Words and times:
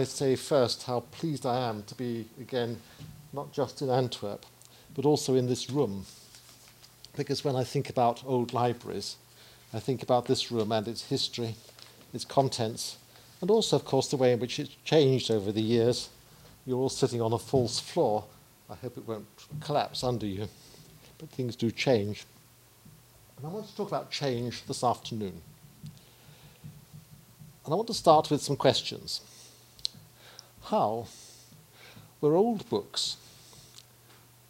I 0.00 0.04
say 0.04 0.34
first 0.34 0.84
how 0.84 1.00
pleased 1.00 1.44
I 1.44 1.68
am 1.68 1.82
to 1.82 1.94
be 1.94 2.26
again 2.40 2.78
not 3.34 3.52
just 3.52 3.82
in 3.82 3.90
Antwerp, 3.90 4.46
but 4.94 5.04
also 5.04 5.34
in 5.34 5.46
this 5.46 5.68
room. 5.68 6.06
Because 7.18 7.44
when 7.44 7.54
I 7.54 7.64
think 7.64 7.90
about 7.90 8.24
old 8.24 8.54
libraries, 8.54 9.16
I 9.74 9.78
think 9.78 10.02
about 10.02 10.24
this 10.24 10.50
room 10.50 10.72
and 10.72 10.88
its 10.88 11.04
history, 11.04 11.54
its 12.14 12.24
contents, 12.24 12.96
and 13.42 13.50
also, 13.50 13.76
of 13.76 13.84
course, 13.84 14.08
the 14.08 14.16
way 14.16 14.32
in 14.32 14.40
which 14.40 14.58
it's 14.58 14.74
changed 14.86 15.30
over 15.30 15.52
the 15.52 15.60
years. 15.60 16.08
You're 16.64 16.78
all 16.78 16.88
sitting 16.88 17.20
on 17.20 17.34
a 17.34 17.38
false 17.38 17.78
floor. 17.78 18.24
I 18.70 18.76
hope 18.76 18.96
it 18.96 19.06
won't 19.06 19.26
collapse 19.60 20.02
under 20.02 20.24
you, 20.24 20.48
but 21.18 21.28
things 21.28 21.56
do 21.56 21.70
change. 21.70 22.24
And 23.36 23.44
I 23.44 23.50
want 23.50 23.68
to 23.68 23.76
talk 23.76 23.88
about 23.88 24.10
change 24.10 24.64
this 24.64 24.82
afternoon. 24.82 25.42
And 27.66 27.74
I 27.74 27.76
want 27.76 27.88
to 27.88 27.94
start 27.94 28.30
with 28.30 28.40
some 28.40 28.56
questions. 28.56 29.20
How 30.70 31.08
were 32.20 32.36
old 32.36 32.70
books 32.70 33.16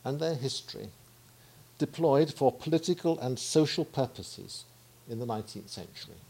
and 0.04 0.20
their 0.20 0.34
history 0.34 0.90
deployed 1.78 2.30
for 2.30 2.52
political 2.52 3.18
and 3.20 3.38
social 3.38 3.86
purposes 3.86 4.66
in 5.08 5.18
the 5.18 5.24
19th 5.24 5.70
century? 5.70 6.20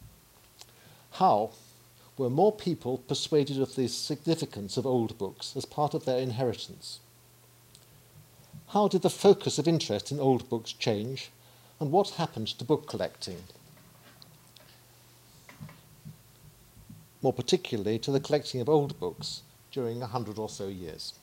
How 1.15 1.51
were 2.17 2.31
more 2.31 2.53
people 2.53 2.99
persuaded 2.99 3.61
of 3.61 3.75
the 3.75 3.89
significance 3.89 4.77
of 4.77 4.87
old 4.87 5.19
books 5.19 5.57
as 5.57 5.65
part 5.65 5.93
of 5.93 6.05
their 6.05 6.21
inheritance? 6.21 7.01
How 8.69 8.87
did 8.87 9.03
the 9.03 9.11
focus 9.11 9.59
of 9.59 9.67
interest 9.67 10.13
in 10.13 10.21
old 10.21 10.49
books 10.49 10.73
change, 10.73 11.33
and 11.81 11.91
what 11.91 12.11
happened 12.11 12.47
to 12.47 12.65
book 12.65 12.87
collecting? 12.87 13.43
More 17.23 17.33
particularly 17.33 17.99
to 17.99 18.13
the 18.13 18.21
collecting 18.21 18.61
of 18.61 18.69
old 18.69 19.01
books 19.01 19.43
during 19.71 20.03
a 20.03 20.07
hundred 20.07 20.39
or 20.39 20.49
so 20.49 20.69
years. 20.69 21.15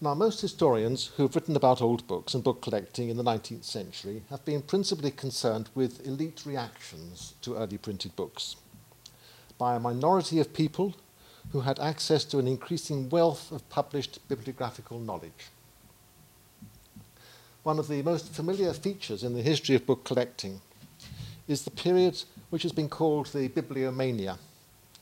Now, 0.00 0.14
most 0.14 0.40
historians 0.40 1.12
who 1.16 1.22
have 1.22 1.36
written 1.36 1.54
about 1.54 1.80
old 1.80 2.06
books 2.08 2.34
and 2.34 2.42
book 2.42 2.60
collecting 2.60 3.08
in 3.08 3.16
the 3.16 3.22
19th 3.22 3.62
century 3.62 4.22
have 4.30 4.44
been 4.44 4.62
principally 4.62 5.12
concerned 5.12 5.68
with 5.76 6.04
elite 6.04 6.42
reactions 6.44 7.34
to 7.42 7.56
early 7.56 7.78
printed 7.78 8.16
books 8.16 8.56
by 9.58 9.76
a 9.76 9.80
minority 9.80 10.40
of 10.40 10.52
people 10.52 10.96
who 11.52 11.60
had 11.60 11.78
access 11.78 12.24
to 12.24 12.40
an 12.40 12.48
increasing 12.48 13.08
wealth 13.10 13.52
of 13.52 13.68
published 13.68 14.18
bibliographical 14.28 14.98
knowledge. 14.98 15.50
One 17.62 17.78
of 17.78 17.86
the 17.86 18.02
most 18.02 18.32
familiar 18.32 18.72
features 18.72 19.22
in 19.22 19.34
the 19.34 19.42
history 19.42 19.76
of 19.76 19.86
book 19.86 20.02
collecting 20.02 20.60
is 21.46 21.62
the 21.62 21.70
period 21.70 22.20
which 22.50 22.64
has 22.64 22.72
been 22.72 22.88
called 22.88 23.26
the 23.26 23.48
Bibliomania, 23.48 24.38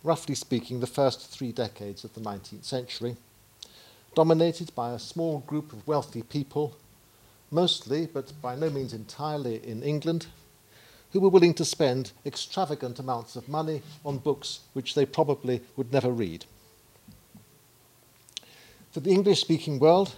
roughly 0.02 0.34
speaking, 0.34 0.80
the 0.80 0.86
first 0.86 1.30
three 1.30 1.52
decades 1.52 2.04
of 2.04 2.14
the 2.14 2.20
19th 2.20 2.64
century 2.64 3.16
dominated 4.14 4.74
by 4.74 4.92
a 4.92 4.98
small 4.98 5.38
group 5.40 5.72
of 5.72 5.86
wealthy 5.86 6.22
people, 6.22 6.76
mostly, 7.50 8.06
but 8.06 8.32
by 8.42 8.56
no 8.56 8.70
means 8.70 8.92
entirely, 8.92 9.64
in 9.66 9.82
England, 9.82 10.26
who 11.12 11.20
were 11.20 11.28
willing 11.28 11.54
to 11.54 11.64
spend 11.64 12.12
extravagant 12.24 12.98
amounts 12.98 13.36
of 13.36 13.48
money 13.48 13.82
on 14.04 14.18
books 14.18 14.60
which 14.72 14.94
they 14.94 15.04
probably 15.04 15.60
would 15.76 15.92
never 15.92 16.10
read. 16.10 16.44
For 18.92 19.00
the 19.00 19.10
English 19.10 19.40
speaking 19.40 19.78
world, 19.78 20.14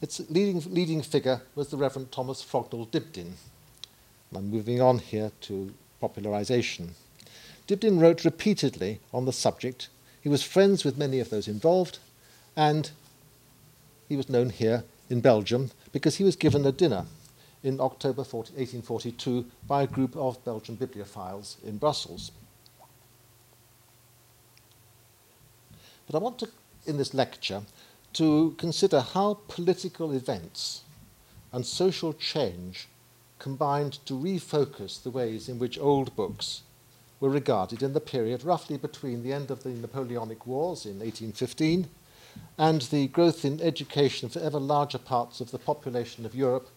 its 0.00 0.20
leading, 0.30 0.62
leading 0.72 1.02
figure 1.02 1.42
was 1.54 1.68
the 1.68 1.76
Reverend 1.76 2.12
Thomas 2.12 2.42
Frognall 2.42 2.88
Dibdin. 2.88 3.32
I'm 4.34 4.50
moving 4.50 4.80
on 4.80 4.98
here 4.98 5.32
to 5.42 5.74
popularization. 6.00 6.94
Dibdin 7.68 8.00
wrote 8.00 8.24
repeatedly 8.24 8.98
on 9.12 9.26
the 9.26 9.32
subject. 9.32 9.88
He 10.22 10.30
was 10.30 10.42
friends 10.42 10.84
with 10.84 10.96
many 10.96 11.20
of 11.20 11.28
those 11.28 11.46
involved, 11.46 11.98
and 12.56 12.90
he 14.08 14.16
was 14.16 14.30
known 14.30 14.48
here 14.48 14.84
in 15.10 15.20
Belgium 15.20 15.70
because 15.92 16.16
he 16.16 16.24
was 16.24 16.34
given 16.34 16.64
a 16.64 16.72
dinner 16.72 17.04
in 17.62 17.78
October 17.78 18.24
40, 18.24 18.52
1842 18.54 19.44
by 19.66 19.82
a 19.82 19.86
group 19.86 20.16
of 20.16 20.42
Belgian 20.46 20.78
bibliophiles 20.78 21.62
in 21.62 21.76
Brussels. 21.76 22.32
But 26.06 26.16
I 26.16 26.22
want 26.22 26.38
to, 26.38 26.48
in 26.86 26.96
this 26.96 27.12
lecture, 27.12 27.62
to 28.14 28.54
consider 28.56 29.00
how 29.00 29.40
political 29.46 30.12
events 30.12 30.84
and 31.52 31.66
social 31.66 32.14
change 32.14 32.88
combined 33.38 33.98
to 34.06 34.14
refocus 34.14 35.02
the 35.02 35.10
ways 35.10 35.50
in 35.50 35.58
which 35.58 35.78
old 35.78 36.16
books 36.16 36.62
were 37.20 37.28
regarded 37.28 37.82
in 37.82 37.92
the 37.92 38.00
period 38.00 38.44
roughly 38.44 38.76
between 38.76 39.22
the 39.22 39.32
end 39.32 39.50
of 39.50 39.62
the 39.62 39.70
Napoleonic 39.70 40.46
Wars 40.46 40.84
in 40.84 41.00
1815 41.00 41.88
and 42.56 42.82
the 42.82 43.08
growth 43.08 43.44
in 43.44 43.60
education 43.60 44.28
for 44.28 44.40
ever 44.40 44.60
larger 44.60 44.98
parts 44.98 45.40
of 45.40 45.50
the 45.50 45.58
population 45.58 46.24
of 46.24 46.34
Europe 46.34 46.68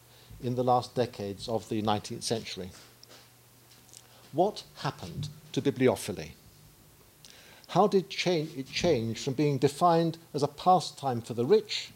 in 0.44 0.56
the 0.56 0.63
last 0.63 0.96
decades 0.96 1.47
of 1.47 1.69
the 1.69 1.81
19th 1.81 2.24
century. 2.24 2.72
What 4.31 4.63
happened 4.78 5.30
to 5.51 5.62
bibliophily? 5.62 6.31
How 7.69 7.88
did 7.88 8.06
it 8.25 8.68
change 8.69 9.19
from 9.19 9.34
being 9.34 9.57
defined 9.57 10.18
as 10.34 10.44
a 10.44 10.47
pastime 10.47 11.22
for 11.22 11.34
the 11.34 11.46
rich, 11.46 11.91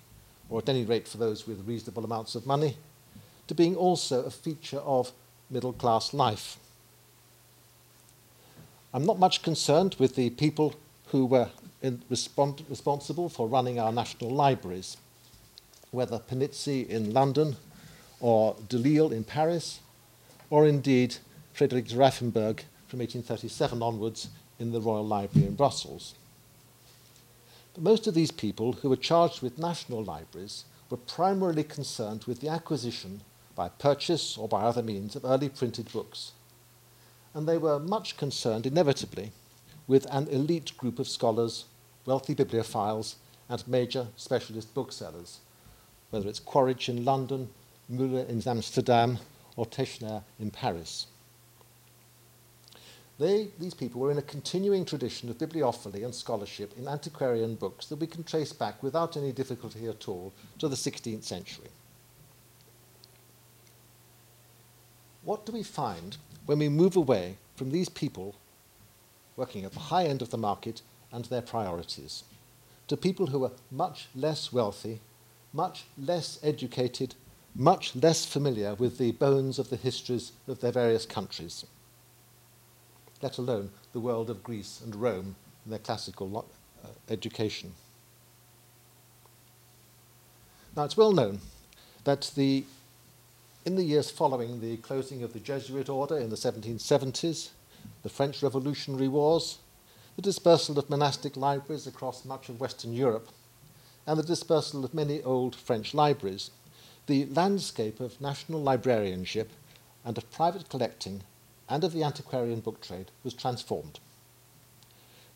or 0.49 0.59
at 0.59 0.69
any 0.69 0.85
rate 0.85 1.07
for 1.07 1.17
those 1.17 1.47
with 1.47 1.67
reasonable 1.67 2.05
amounts 2.05 2.35
of 2.35 2.45
money, 2.45 2.77
to 3.47 3.55
being 3.55 3.75
also 3.75 4.23
a 4.23 4.31
feature 4.31 4.79
of 4.79 5.11
middle 5.49 5.73
class 5.73 6.13
life? 6.13 6.57
I'm 8.95 9.05
not 9.05 9.19
much 9.19 9.41
concerned 9.41 9.97
with 9.99 10.15
the 10.15 10.29
people 10.29 10.73
who 11.07 11.25
were 11.25 11.49
responsible 12.09 13.27
for 13.27 13.45
running 13.45 13.77
our 13.77 13.91
national 13.91 14.29
libraries, 14.31 14.95
whether 15.91 16.17
Panizzi 16.17 16.87
in 16.87 17.11
London 17.11 17.57
or 18.21 18.55
Delisle 18.69 19.11
in 19.11 19.25
Paris, 19.25 19.81
or 20.49 20.65
indeed 20.65 21.17
Frederick 21.51 21.89
de 21.89 21.95
Reiffenberg 21.95 22.61
from 22.87 22.99
1837 22.99 23.83
onwards 23.83 24.29
in 24.59 24.71
the 24.71 24.79
Royal 24.79 25.05
Library 25.05 25.45
in 25.45 25.55
Brussels. 25.55 26.15
But 27.73 27.83
most 27.83 28.07
of 28.07 28.13
these 28.13 28.31
people 28.31 28.71
who 28.71 28.87
were 28.87 28.95
charged 28.95 29.41
with 29.41 29.59
national 29.59 30.05
libraries 30.05 30.63
were 30.89 30.95
primarily 30.95 31.65
concerned 31.65 32.23
with 32.23 32.39
the 32.39 32.47
acquisition 32.47 33.19
by 33.57 33.67
purchase 33.67 34.37
or 34.37 34.47
by 34.47 34.61
other 34.61 34.81
means 34.81 35.17
of 35.17 35.25
early 35.25 35.49
printed 35.49 35.91
books. 35.91 36.31
And 37.35 37.47
they 37.47 37.59
were 37.59 37.79
much 37.79 38.17
concerned, 38.17 38.65
inevitably, 38.65 39.31
with 39.85 40.07
an 40.09 40.27
elite 40.29 40.75
group 40.77 40.97
of 40.97 41.07
scholars 41.07 41.65
wealthy 42.05 42.35
bibliophiles, 42.35 43.15
and 43.49 43.67
major 43.67 44.07
specialist 44.15 44.73
booksellers, 44.73 45.39
whether 46.09 46.27
it's 46.27 46.39
Quaritch 46.39 46.89
in 46.89 47.05
London, 47.05 47.49
Müller 47.91 48.27
in 48.27 48.41
Amsterdam, 48.47 49.19
or 49.55 49.65
Techener 49.65 50.23
in 50.39 50.49
Paris. 50.51 51.07
They, 53.17 53.49
these 53.59 53.73
people 53.73 54.01
were 54.01 54.11
in 54.11 54.17
a 54.17 54.23
continuing 54.23 54.83
tradition 54.83 55.29
of 55.29 55.37
bibliophily 55.37 56.03
and 56.03 56.13
scholarship 56.13 56.77
in 56.77 56.87
antiquarian 56.87 57.55
books 57.55 57.85
that 57.87 57.99
we 57.99 58.07
can 58.07 58.23
trace 58.23 58.51
back 58.51 58.83
without 58.83 59.15
any 59.15 59.31
difficulty 59.31 59.87
at 59.87 60.09
all 60.09 60.33
to 60.59 60.67
the 60.67 60.75
16th 60.75 61.23
century. 61.23 61.69
What 65.23 65.45
do 65.45 65.53
we 65.53 65.63
find 65.63 66.17
when 66.45 66.59
we 66.59 66.69
move 66.69 66.95
away 66.95 67.37
from 67.55 67.71
these 67.71 67.89
people 67.89 68.35
working 69.35 69.65
at 69.65 69.73
the 69.73 69.79
high 69.79 70.05
end 70.05 70.21
of 70.21 70.29
the 70.29 70.37
market 70.37 70.81
and 71.11 71.25
their 71.25 71.41
priorities 71.41 72.23
to 72.87 72.95
people 72.95 73.27
who 73.27 73.43
are 73.43 73.51
much 73.71 74.07
less 74.15 74.53
wealthy, 74.53 74.99
much 75.53 75.85
less 75.97 76.39
educated, 76.43 77.15
much 77.55 77.95
less 77.95 78.25
familiar 78.25 78.75
with 78.75 78.97
the 78.97 79.11
bones 79.13 79.57
of 79.57 79.69
the 79.69 79.75
histories 79.75 80.33
of 80.47 80.59
their 80.59 80.71
various 80.71 81.05
countries, 81.05 81.65
let 83.21 83.37
alone 83.37 83.71
the 83.93 83.99
world 83.99 84.29
of 84.29 84.43
Greece 84.43 84.81
and 84.83 84.95
Rome 84.95 85.35
and 85.63 85.71
their 85.71 85.79
classical 85.79 86.45
uh, 86.83 86.87
education. 87.09 87.73
Now, 90.75 90.83
it's 90.83 90.97
well 90.97 91.13
known 91.13 91.39
that 92.03 92.31
the, 92.35 92.65
in 93.65 93.75
the 93.75 93.83
years 93.83 94.11
following 94.11 94.61
the 94.61 94.77
closing 94.77 95.23
of 95.23 95.33
the 95.33 95.39
Jesuit 95.39 95.89
order 95.89 96.19
in 96.19 96.29
the 96.29 96.35
1770s, 96.35 97.49
the 98.03 98.09
French 98.09 98.43
Revolutionary 98.43 99.07
Wars, 99.07 99.57
the 100.15 100.21
dispersal 100.21 100.77
of 100.77 100.89
monastic 100.89 101.35
libraries 101.35 101.87
across 101.87 102.25
much 102.25 102.47
of 102.47 102.59
Western 102.59 102.93
Europe, 102.93 103.29
and 104.05 104.19
the 104.19 104.23
dispersal 104.23 104.85
of 104.85 104.93
many 104.93 105.23
old 105.23 105.55
French 105.55 105.95
libraries, 105.95 106.51
the 107.07 107.25
landscape 107.25 107.99
of 107.99 108.21
national 108.21 108.61
librarianship 108.61 109.51
and 110.05 110.15
of 110.15 110.31
private 110.31 110.69
collecting 110.69 111.23
and 111.67 111.83
of 111.83 111.91
the 111.91 112.03
antiquarian 112.03 112.59
book 112.59 112.81
trade 112.81 113.09
was 113.23 113.33
transformed. 113.33 113.99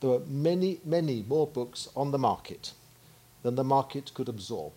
There 0.02 0.12
were 0.12 0.20
many, 0.20 0.80
many 0.86 1.26
more 1.28 1.48
books 1.48 1.90
on 1.96 2.12
the 2.12 2.20
market 2.20 2.74
than 3.42 3.56
the 3.56 3.64
market 3.64 4.14
could 4.14 4.30
absorb. 4.30 4.74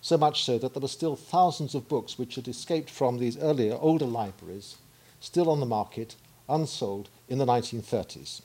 So 0.00 0.16
much 0.16 0.44
so 0.44 0.58
that 0.58 0.74
there 0.74 0.80
were 0.80 0.88
still 0.88 1.16
thousands 1.16 1.74
of 1.74 1.88
books 1.88 2.18
which 2.18 2.36
had 2.36 2.48
escaped 2.48 2.90
from 2.90 3.18
these 3.18 3.36
earlier, 3.38 3.76
older 3.80 4.06
libraries, 4.06 4.76
still 5.20 5.50
on 5.50 5.60
the 5.60 5.66
market, 5.66 6.14
unsold 6.48 7.08
in 7.28 7.38
the 7.38 7.46
1930s. 7.46 8.42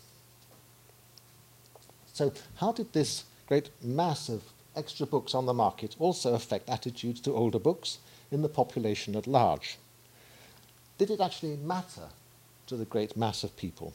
So, 2.11 2.33
how 2.55 2.71
did 2.71 2.93
this 2.93 3.23
great 3.47 3.69
mass 3.81 4.29
of 4.29 4.43
extra 4.75 5.05
books 5.05 5.33
on 5.33 5.45
the 5.45 5.53
market 5.53 5.95
also 5.99 6.33
affect 6.33 6.69
attitudes 6.69 7.21
to 7.21 7.35
older 7.35 7.59
books 7.59 7.99
in 8.31 8.41
the 8.41 8.49
population 8.49 9.15
at 9.15 9.27
large? 9.27 9.77
Did 10.97 11.11
it 11.11 11.21
actually 11.21 11.57
matter 11.57 12.09
to 12.67 12.75
the 12.75 12.85
great 12.85 13.17
mass 13.17 13.43
of 13.43 13.55
people? 13.57 13.93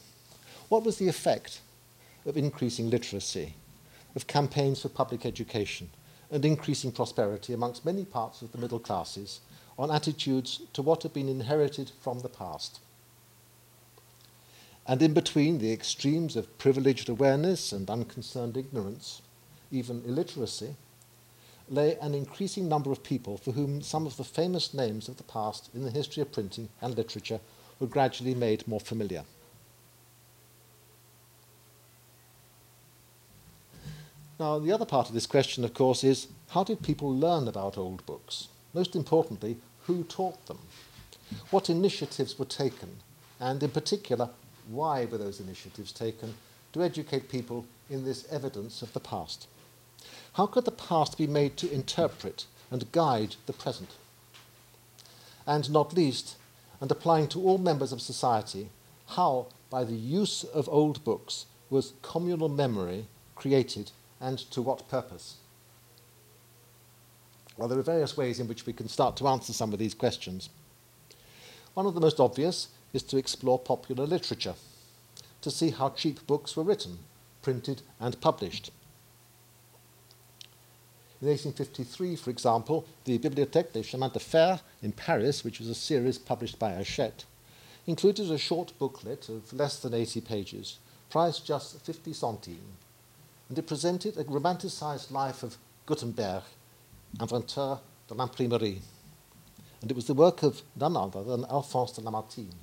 What 0.69 0.83
was 0.83 0.97
the 0.97 1.07
effect 1.07 1.61
of 2.25 2.37
increasing 2.37 2.89
literacy, 2.89 3.55
of 4.15 4.27
campaigns 4.27 4.81
for 4.81 4.89
public 4.89 5.25
education, 5.25 5.89
and 6.31 6.45
increasing 6.45 6.91
prosperity 6.91 7.53
amongst 7.53 7.85
many 7.85 8.05
parts 8.05 8.41
of 8.41 8.51
the 8.51 8.57
middle 8.57 8.79
classes 8.79 9.39
on 9.77 9.91
attitudes 9.91 10.61
to 10.73 10.81
what 10.81 11.03
had 11.03 11.13
been 11.13 11.29
inherited 11.29 11.91
from 12.01 12.19
the 12.19 12.29
past? 12.29 12.79
And 14.85 15.01
in 15.01 15.13
between 15.13 15.59
the 15.59 15.71
extremes 15.71 16.35
of 16.35 16.57
privileged 16.57 17.09
awareness 17.09 17.71
and 17.71 17.89
unconcerned 17.89 18.57
ignorance, 18.57 19.21
even 19.71 20.03
illiteracy, 20.05 20.75
lay 21.69 21.95
an 21.97 22.15
increasing 22.15 22.67
number 22.67 22.91
of 22.91 23.03
people 23.03 23.37
for 23.37 23.51
whom 23.51 23.81
some 23.81 24.07
of 24.07 24.17
the 24.17 24.23
famous 24.23 24.73
names 24.73 25.07
of 25.07 25.17
the 25.17 25.23
past 25.23 25.69
in 25.73 25.83
the 25.83 25.91
history 25.91 26.21
of 26.21 26.31
printing 26.31 26.69
and 26.81 26.97
literature 26.97 27.39
were 27.79 27.87
gradually 27.87 28.33
made 28.33 28.67
more 28.67 28.79
familiar. 28.79 29.23
Now, 34.39 34.57
the 34.57 34.71
other 34.71 34.85
part 34.85 35.09
of 35.09 35.13
this 35.13 35.27
question, 35.27 35.65
of 35.65 35.73
course, 35.73 36.01
is 36.01 36.27
how 36.51 36.63
did 36.63 36.81
people 36.81 37.13
learn 37.13 37.49
about 37.49 37.77
old 37.77 38.05
books? 38.05 38.47
Most 38.73 38.95
importantly, 38.95 39.57
who 39.81 40.03
taught 40.05 40.45
them? 40.45 40.59
What 41.51 41.69
initiatives 41.69 42.39
were 42.39 42.45
taken? 42.45 42.97
And 43.41 43.61
in 43.61 43.71
particular, 43.71 44.29
why 44.69 45.03
were 45.05 45.17
those 45.17 45.41
initiatives 45.41 45.91
taken 45.91 46.35
to 46.71 46.81
educate 46.81 47.27
people 47.27 47.65
in 47.89 48.05
this 48.05 48.25
evidence 48.31 48.81
of 48.81 48.93
the 48.93 49.01
past? 49.01 49.47
How 50.33 50.45
could 50.45 50.63
the 50.63 50.71
past 50.71 51.17
be 51.17 51.27
made 51.27 51.57
to 51.57 51.71
interpret 51.71 52.45
and 52.71 52.91
guide 52.93 53.35
the 53.45 53.53
present? 53.53 53.89
And 55.45 55.69
not 55.69 55.93
least, 55.93 56.37
and 56.79 56.89
applying 56.89 57.27
to 57.29 57.41
all 57.41 57.57
members 57.57 57.91
of 57.91 57.99
society, 57.99 58.69
how, 59.07 59.47
by 59.69 59.83
the 59.83 59.95
use 59.95 60.45
of 60.45 60.69
old 60.69 61.03
books, 61.03 61.45
was 61.69 61.93
communal 62.01 62.47
memory 62.47 63.07
created 63.35 63.91
and 64.21 64.37
to 64.51 64.61
what 64.61 64.87
purpose? 64.89 65.37
Well, 67.57 67.67
there 67.67 67.79
are 67.79 67.83
various 67.83 68.15
ways 68.15 68.39
in 68.39 68.47
which 68.47 68.65
we 68.65 68.73
can 68.73 68.87
start 68.87 69.17
to 69.17 69.27
answer 69.27 69.51
some 69.51 69.73
of 69.73 69.79
these 69.79 69.93
questions. 69.93 70.49
One 71.73 71.85
of 71.85 71.93
the 71.93 72.01
most 72.01 72.19
obvious 72.19 72.69
is 72.93 73.03
to 73.03 73.17
explore 73.17 73.59
popular 73.59 74.05
literature, 74.05 74.55
to 75.41 75.51
see 75.51 75.69
how 75.71 75.89
cheap 75.89 76.25
books 76.25 76.55
were 76.55 76.63
written, 76.63 76.99
printed, 77.41 77.81
and 77.99 78.19
published. 78.21 78.71
In 81.21 81.27
1853, 81.27 82.15
for 82.15 82.29
example, 82.29 82.85
the 83.03 83.19
Bibliothèque 83.19 83.73
des 83.73 83.83
Chemins 83.83 84.13
de 84.13 84.19
Fer 84.19 84.61
in 84.81 84.93
Paris, 84.93 85.43
which 85.43 85.59
was 85.59 85.67
a 85.67 85.75
series 85.75 86.17
published 86.17 86.57
by 86.57 86.71
Hachette, 86.71 87.25
included 87.85 88.31
a 88.31 88.37
short 88.37 88.71
booklet 88.79 89.27
of 89.27 89.51
less 89.51 89.79
than 89.79 89.93
80 89.93 90.21
pages, 90.21 90.77
priced 91.09 91.45
just 91.45 91.81
50 91.81 92.13
centimes, 92.13 92.77
and 93.49 93.57
it 93.57 93.67
presented 93.67 94.15
a 94.17 94.23
romanticized 94.23 95.11
life 95.11 95.41
of 95.43 95.57
Gutenberg, 95.87 96.43
inventeur 97.19 97.79
de 98.07 98.13
l'imprimerie. 98.13 98.81
And 99.81 99.89
it 99.89 99.95
was 99.95 100.05
the 100.05 100.13
work 100.13 100.43
of 100.43 100.61
none 100.75 100.95
other 100.95 101.23
than 101.23 101.45
Alphonse 101.45 101.93
de 101.93 102.01
Lamartine. 102.01 102.53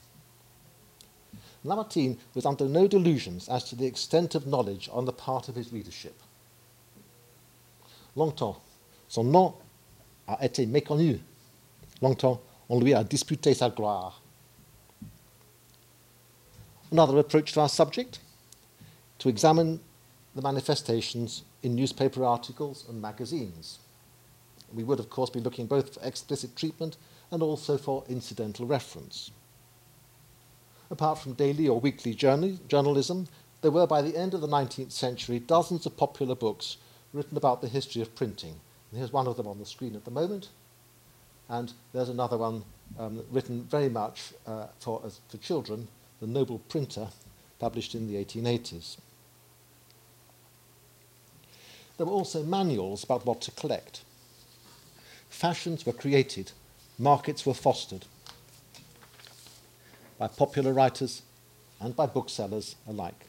Lamartine 1.64 2.18
was 2.34 2.46
under 2.46 2.66
no 2.66 2.86
delusions 2.86 3.48
as 3.48 3.64
to 3.64 3.74
the 3.74 3.86
extent 3.86 4.34
of 4.36 4.46
knowledge 4.46 4.88
on 4.92 5.04
the 5.04 5.12
part 5.12 5.48
of 5.48 5.56
his 5.56 5.72
readership. 5.72 6.14
Longtemps, 8.14 8.60
son 9.08 9.24
nom 9.32 9.54
a 10.28 10.36
été 10.36 10.66
méconnu. 10.66 11.18
Longtemps, 12.00 12.40
on 12.68 12.78
lui 12.78 12.92
a 12.92 13.02
disputé 13.02 13.54
sa 13.56 13.70
gloire. 13.70 14.20
Another 16.92 17.18
approach 17.18 17.52
to 17.52 17.60
our 17.60 17.68
subject 17.68 18.20
to 19.18 19.28
examine 19.28 19.80
the 20.36 20.42
manifestations 20.42 21.44
in 21.62 21.74
newspaper 21.74 22.22
articles 22.22 22.84
and 22.88 23.00
magazines. 23.00 23.78
We 24.72 24.84
would, 24.84 25.00
of 25.00 25.08
course, 25.08 25.30
be 25.30 25.40
looking 25.40 25.66
both 25.66 25.94
for 25.94 26.06
explicit 26.06 26.54
treatment 26.54 26.98
and 27.30 27.42
also 27.42 27.78
for 27.78 28.04
incidental 28.06 28.66
reference. 28.66 29.30
Apart 30.90 31.18
from 31.18 31.32
daily 31.32 31.66
or 31.66 31.80
weekly 31.80 32.14
journal- 32.14 32.58
journalism, 32.68 33.28
there 33.62 33.70
were 33.70 33.86
by 33.86 34.02
the 34.02 34.14
end 34.14 34.34
of 34.34 34.42
the 34.42 34.46
19th 34.46 34.92
century 34.92 35.38
dozens 35.38 35.86
of 35.86 35.96
popular 35.96 36.34
books 36.34 36.76
written 37.14 37.38
about 37.38 37.62
the 37.62 37.68
history 37.68 38.02
of 38.02 38.14
printing. 38.14 38.60
And 38.90 38.98
here's 38.98 39.12
one 39.12 39.26
of 39.26 39.38
them 39.38 39.46
on 39.46 39.58
the 39.58 39.64
screen 39.64 39.96
at 39.96 40.04
the 40.04 40.10
moment, 40.10 40.50
and 41.48 41.72
there's 41.94 42.10
another 42.10 42.36
one 42.36 42.62
um, 42.98 43.24
written 43.30 43.64
very 43.64 43.88
much 43.88 44.34
uh, 44.46 44.66
for, 44.80 45.00
as, 45.04 45.18
for 45.28 45.38
children, 45.38 45.88
The 46.20 46.26
Noble 46.26 46.58
Printer, 46.68 47.08
published 47.58 47.94
in 47.94 48.06
the 48.06 48.22
1880s. 48.22 48.98
There 51.96 52.06
were 52.06 52.12
also 52.12 52.42
manuals 52.42 53.04
about 53.04 53.24
what 53.24 53.40
to 53.42 53.50
collect. 53.52 54.02
Fashions 55.30 55.86
were 55.86 55.92
created, 55.92 56.52
markets 56.98 57.44
were 57.44 57.54
fostered 57.54 58.04
by 60.18 60.28
popular 60.28 60.72
writers 60.72 61.22
and 61.80 61.94
by 61.94 62.06
booksellers 62.06 62.76
alike. 62.86 63.26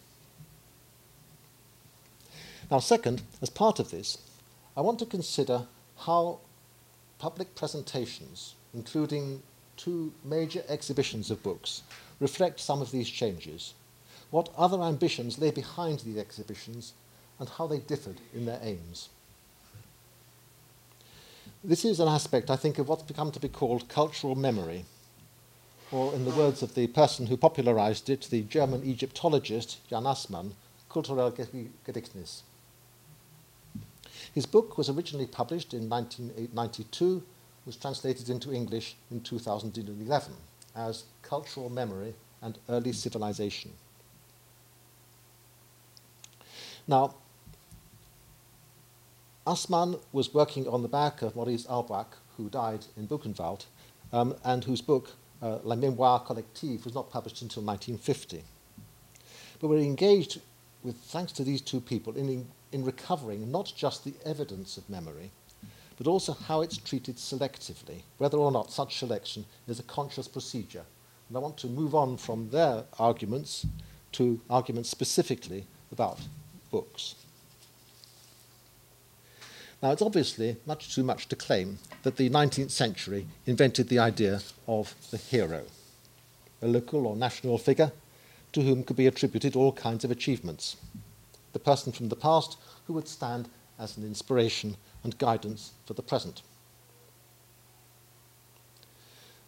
Now, 2.69 2.80
second, 2.80 3.22
as 3.42 3.50
part 3.50 3.80
of 3.80 3.92
this, 3.92 4.18
I 4.75 4.81
want 4.81 5.00
to 5.00 5.06
consider 5.06 5.68
how 5.98 6.40
public 7.20 7.56
presentations, 7.56 8.56
including 8.74 9.42
two 9.78 10.13
major 10.24 10.63
exhibitions 10.68 11.31
of 11.31 11.44
books, 11.44 11.84
reflect 12.20 12.60
some 12.60 12.81
of 12.81 12.92
these 12.92 13.10
changes, 13.10 13.74
what 14.31 14.50
other 14.58 14.81
ambitions 14.81 15.40
lay 15.40 15.52
behind 15.52 16.00
these 16.00 16.18
exhibitions, 16.18 16.94
and 17.39 17.50
how 17.50 17.68
they 17.68 17.80
differed 17.80 18.19
in 18.34 18.45
their 18.45 18.60
aims. 18.62 19.10
This 21.63 21.84
is 21.86 22.00
an 22.00 22.07
aspect, 22.07 22.50
I 22.50 22.56
think, 22.56 22.78
of 22.78 22.88
what's 22.88 23.04
become 23.04 23.31
to 23.31 23.39
be 23.39 23.50
called 23.50 23.89
cultural 23.89 24.36
memory, 24.36 24.86
or 25.92 26.13
in 26.13 26.25
the 26.25 26.31
words 26.31 26.62
of 26.62 26.75
the 26.75 26.88
person 26.88 27.28
who 27.28 27.38
popularized 27.38 28.10
it, 28.10 28.28
the 28.30 28.44
German 28.44 28.84
Egyptologist 28.84 29.78
Jan 29.89 30.04
Assmann, 30.04 30.51
Kulturell 30.89 31.31
Gedächtnis. 31.86 32.42
His 34.34 34.46
book 34.46 34.77
was 34.77 34.89
originally 34.89 35.27
published 35.27 35.74
in 35.74 35.89
1992, 35.89 37.24
was 37.65 37.75
translated 37.75 38.29
into 38.29 38.53
English 38.53 38.96
in 39.12 39.22
2011 39.22 40.34
as 40.75 41.03
Cultural 41.22 41.70
Memory 41.70 42.13
and 42.41 42.58
Early 42.70 42.94
Civilization. 42.94 43.74
Now, 46.88 47.15
Assmann 49.48 49.98
was 50.12 50.34
working 50.34 50.68
on 50.68 50.82
the 50.82 50.89
back 50.89 51.22
of 51.22 51.38
Maurice 51.38 51.66
Halbwachs, 51.68 52.18
who 52.36 52.50
died 52.50 52.86
in 52.98 53.08
Buchenwald, 53.08 53.66
um, 54.12 54.36
and 54.44 54.62
whose 54.62 54.82
book, 54.82 55.12
uh, 55.42 55.60
La 55.63 55.77
Mémoire 55.77 56.25
Collective, 56.25 56.84
was 56.84 56.94
not 56.94 57.10
published 57.10 57.42
until 57.42 57.63
1950. 57.63 58.44
But 59.62 59.70
we're 59.70 59.77
engaged 59.77 60.42
with, 60.84 60.98
thanks 60.98 61.32
to 61.32 61.46
these 61.46 61.62
two 61.62 61.80
people, 61.80 62.18
in, 62.18 62.46
in 62.74 62.84
recovering 62.84 63.50
not 63.50 63.72
just 63.74 64.04
the 64.04 64.13
evidence 64.25 64.75
of 64.75 64.89
memory, 64.89 65.32
but 65.98 66.08
also 66.08 66.34
how 66.34 66.60
it's 66.60 66.77
treated 66.77 67.16
selectively, 67.16 68.01
whether 68.18 68.38
or 68.38 68.51
not 68.51 68.70
such 68.70 69.00
selection 69.00 69.46
is 69.66 69.80
a 69.80 69.84
conscious 69.84 70.27
procedure. 70.27 70.84
And 71.30 71.38
I 71.38 71.39
want 71.39 71.58
to 71.60 71.68
move 71.68 71.96
on 71.96 72.18
from 72.18 72.50
their 72.50 72.84
arguments 73.00 73.66
to 74.12 74.42
arguments 74.50 74.89
specifically 74.89 75.66
about 75.89 76.20
books. 76.70 77.16
Now, 79.81 79.91
it's 79.91 80.01
obviously 80.01 80.57
much 80.65 80.96
too 80.96 81.03
much 81.03 81.27
to 81.29 81.36
claim 81.36 81.77
that 82.01 82.17
the 82.17 82.29
19th 82.29 82.72
century 82.72 83.27
invented 83.46 83.89
the 83.89 84.00
idea 84.00 84.41
of 84.67 84.96
the 85.12 85.17
hero, 85.17 85.65
a 86.62 86.67
local 86.67 87.05
or 87.05 87.15
national 87.15 87.60
figure 87.60 87.91
to 88.53 88.62
whom 88.62 88.84
could 88.84 88.96
be 88.96 89.05
attributed 89.05 89.55
all 89.55 89.72
kinds 89.72 90.03
of 90.03 90.10
achievements, 90.10 90.77
the 91.53 91.60
person 91.60 91.91
from 91.91 92.10
the 92.10 92.15
past 92.15 92.57
who 92.88 92.93
would 92.93 93.07
stand 93.07 93.50
as 93.77 93.98
an 93.98 94.03
inspiration 94.03 94.75
and 95.03 95.17
guidance 95.19 95.74
for 95.86 95.93
the 95.93 96.01
present. 96.01 96.41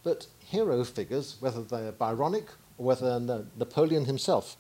But 0.04 0.28
hero 0.40 0.84
figures, 0.84 1.38
whether 1.40 1.64
they're 1.64 1.92
Byronic 1.92 2.50
or 2.78 2.86
whether 2.86 3.20
they're 3.20 3.46
Napoleon 3.58 4.06
himself, 4.06 4.58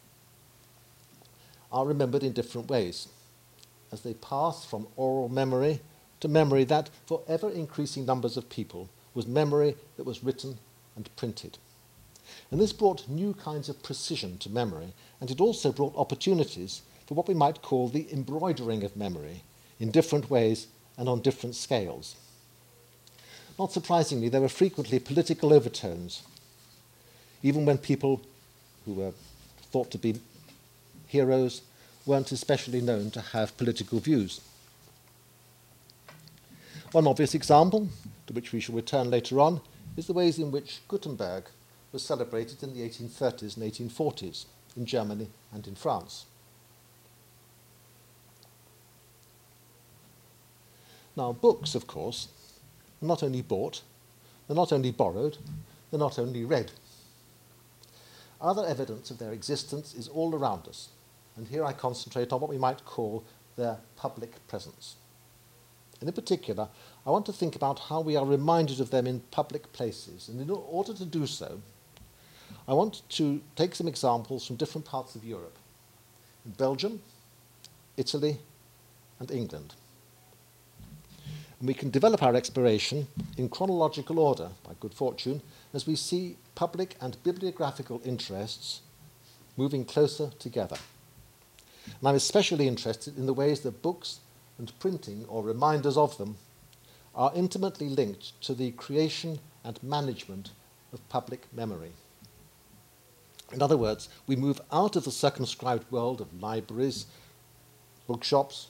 are 1.71 1.85
remembered 1.85 2.23
in 2.23 2.33
different 2.33 2.69
ways 2.69 3.07
as 3.91 4.01
they 4.01 4.13
pass 4.13 4.65
from 4.65 4.87
oral 4.95 5.29
memory 5.29 5.81
to 6.19 6.27
memory 6.27 6.63
that, 6.65 6.89
for 7.05 7.21
ever 7.27 7.49
increasing 7.49 8.05
numbers 8.05 8.37
of 8.37 8.49
people, 8.49 8.89
was 9.13 9.27
memory 9.27 9.75
that 9.97 10.05
was 10.05 10.23
written 10.23 10.57
and 10.95 11.15
printed. 11.15 11.57
And 12.51 12.59
this 12.59 12.73
brought 12.73 13.07
new 13.07 13.33
kinds 13.33 13.69
of 13.69 13.81
precision 13.81 14.37
to 14.39 14.49
memory, 14.49 14.93
and 15.21 15.31
it 15.31 15.41
also 15.41 15.71
brought 15.71 15.95
opportunities 15.95 16.81
for 17.07 17.15
what 17.15 17.27
we 17.27 17.33
might 17.33 17.61
call 17.61 17.89
the 17.89 18.07
embroidering 18.11 18.83
of 18.83 18.95
memory 18.95 19.43
in 19.79 19.91
different 19.91 20.29
ways 20.29 20.67
and 20.97 21.07
on 21.09 21.21
different 21.21 21.55
scales. 21.55 22.15
Not 23.57 23.71
surprisingly, 23.71 24.29
there 24.29 24.41
were 24.41 24.49
frequently 24.49 24.99
political 24.99 25.53
overtones, 25.53 26.21
even 27.41 27.65
when 27.65 27.77
people 27.77 28.21
who 28.85 28.93
were 28.93 29.13
thought 29.71 29.91
to 29.91 29.97
be 29.97 30.19
heroes 31.07 31.61
weren't 32.09 32.31
especially 32.31 32.81
known 32.81 33.11
to 33.11 33.21
have 33.21 33.55
political 33.55 33.99
views. 33.99 34.41
One 36.91 37.05
obvious 37.05 37.35
example, 37.35 37.87
to 38.25 38.33
which 38.33 38.51
we 38.51 38.59
shall 38.59 38.73
return 38.73 39.11
later 39.11 39.39
on, 39.39 39.61
is 39.95 40.07
the 40.07 40.13
ways 40.13 40.39
in 40.39 40.49
which 40.49 40.79
Gutenberg 40.87 41.43
was 41.91 42.01
celebrated 42.01 42.63
in 42.63 42.73
the 42.73 42.81
1830s 42.81 43.55
and 43.55 43.71
1840s 43.71 44.45
in 44.75 44.87
Germany 44.87 45.27
and 45.53 45.67
in 45.67 45.75
France. 45.75 46.25
Now, 51.15 51.31
books, 51.31 51.75
of 51.75 51.85
course, 51.85 52.29
are 53.03 53.07
not 53.07 53.21
only 53.21 53.43
bought, 53.43 53.83
they're 54.47 54.55
not 54.55 54.73
only 54.73 54.91
borrowed, 54.91 55.37
they're 55.91 55.99
not 55.99 56.17
only 56.17 56.43
read. 56.43 56.71
Other 58.41 58.65
evidence 58.65 59.11
of 59.11 59.19
their 59.19 59.31
existence 59.31 59.93
is 59.93 60.07
all 60.07 60.33
around 60.33 60.67
us, 60.67 60.89
and 61.39 61.47
here 61.47 61.63
I 61.63 61.71
concentrate 61.71 62.33
on 62.33 62.41
what 62.41 62.49
we 62.49 62.57
might 62.57 62.83
call 62.83 63.23
their 63.55 63.77
public 63.95 64.45
presence. 64.47 64.97
And 66.01 66.09
in 66.09 66.13
particular, 66.13 66.67
I 67.05 67.11
want 67.11 67.25
to 67.27 67.33
think 67.33 67.55
about 67.55 67.79
how 67.79 68.01
we 68.01 68.17
are 68.17 68.25
reminded 68.25 68.81
of 68.81 68.91
them 68.91 69.07
in 69.07 69.21
public 69.31 69.71
places. 69.71 70.27
And 70.27 70.41
in 70.41 70.49
order 70.49 70.93
to 70.93 71.05
do 71.05 71.25
so, 71.25 71.61
I 72.67 72.73
want 72.73 73.03
to 73.09 73.41
take 73.55 73.73
some 73.73 73.87
examples 73.87 74.45
from 74.45 74.57
different 74.57 74.85
parts 74.85 75.15
of 75.15 75.23
Europe 75.23 75.57
Belgium, 76.57 77.01
Italy, 77.95 78.37
and 79.19 79.31
England. 79.31 79.75
And 81.59 81.67
we 81.67 81.73
can 81.73 81.89
develop 81.89 82.21
our 82.21 82.35
exploration 82.35 83.07
in 83.37 83.47
chronological 83.49 84.19
order, 84.19 84.49
by 84.63 84.73
good 84.79 84.93
fortune, 84.93 85.41
as 85.73 85.87
we 85.87 85.95
see 85.95 86.37
public 86.55 86.95
and 86.99 87.21
bibliographical 87.23 88.01
interests 88.03 88.81
moving 89.57 89.85
closer 89.85 90.31
together. 90.39 90.77
And 91.99 92.07
I'm 92.07 92.15
especially 92.15 92.67
interested 92.67 93.17
in 93.17 93.25
the 93.25 93.33
ways 93.33 93.61
that 93.61 93.81
books 93.81 94.19
and 94.57 94.77
printing, 94.79 95.25
or 95.27 95.43
reminders 95.43 95.97
of 95.97 96.17
them, 96.17 96.37
are 97.15 97.31
intimately 97.35 97.89
linked 97.89 98.39
to 98.41 98.53
the 98.53 98.71
creation 98.71 99.39
and 99.63 99.81
management 99.81 100.51
of 100.93 101.07
public 101.09 101.45
memory. 101.53 101.91
In 103.51 103.61
other 103.61 103.77
words, 103.77 104.09
we 104.27 104.35
move 104.35 104.61
out 104.71 104.95
of 104.95 105.05
the 105.05 105.11
circumscribed 105.11 105.91
world 105.91 106.21
of 106.21 106.41
libraries, 106.41 107.07
bookshops, 108.07 108.67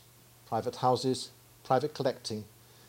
private 0.48 0.78
houses, 0.78 1.30
private 1.64 1.94
collecting, 1.94 2.46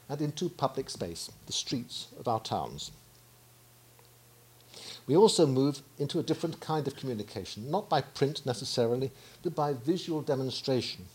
and 0.08 0.20
into 0.20 0.48
public 0.48 0.88
space, 0.90 1.30
the 1.46 1.52
streets 1.52 2.08
of 2.18 2.28
our 2.28 2.40
towns. 2.40 2.92
We 5.10 5.16
also 5.16 5.44
move 5.44 5.82
into 5.98 6.20
a 6.20 6.22
different 6.22 6.60
kind 6.60 6.86
of 6.86 6.94
communication, 6.94 7.68
not 7.68 7.88
by 7.88 8.00
print 8.00 8.46
necessarily, 8.46 9.10
but 9.42 9.56
by 9.56 9.72
visual 9.72 10.22
demonstration. 10.22 11.06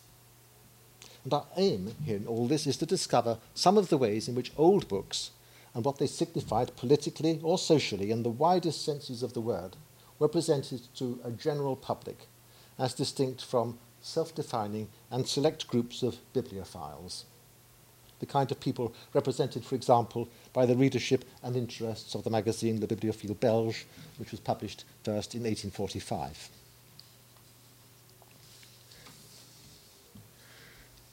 And 1.23 1.33
our 1.33 1.45
aim 1.55 1.95
here 2.03 2.17
in 2.17 2.27
all 2.27 2.45
this 2.45 2.67
is 2.67 2.75
to 2.79 2.85
discover 2.85 3.37
some 3.53 3.77
of 3.77 3.87
the 3.87 3.97
ways 3.97 4.27
in 4.27 4.35
which 4.35 4.51
old 4.57 4.89
books 4.89 5.31
and 5.73 5.85
what 5.85 5.97
they 5.97 6.07
signified 6.07 6.75
politically 6.75 7.39
or 7.41 7.57
socially 7.57 8.11
in 8.11 8.23
the 8.23 8.29
widest 8.29 8.83
senses 8.83 9.23
of 9.23 9.31
the 9.31 9.39
word 9.39 9.77
were 10.19 10.27
presented 10.27 10.81
to 10.95 11.21
a 11.23 11.31
general 11.31 11.77
public, 11.77 12.27
as 12.77 12.93
distinct 12.93 13.45
from 13.45 13.79
self 14.01 14.35
defining 14.35 14.89
and 15.09 15.25
select 15.25 15.67
groups 15.67 16.03
of 16.03 16.17
bibliophiles 16.33 17.23
the 18.19 18.25
kind 18.25 18.51
of 18.51 18.59
people 18.59 18.93
represented, 19.13 19.63
for 19.63 19.75
example, 19.75 20.27
by 20.53 20.65
the 20.65 20.75
readership 20.75 21.25
and 21.43 21.55
interests 21.55 22.15
of 22.15 22.23
the 22.23 22.29
magazine 22.29 22.79
Le 22.79 22.87
Bibliophile 22.87 23.35
Belge, 23.35 23.85
which 24.17 24.31
was 24.31 24.39
published 24.39 24.85
first 25.03 25.35
in 25.35 25.43
1845. 25.43 26.49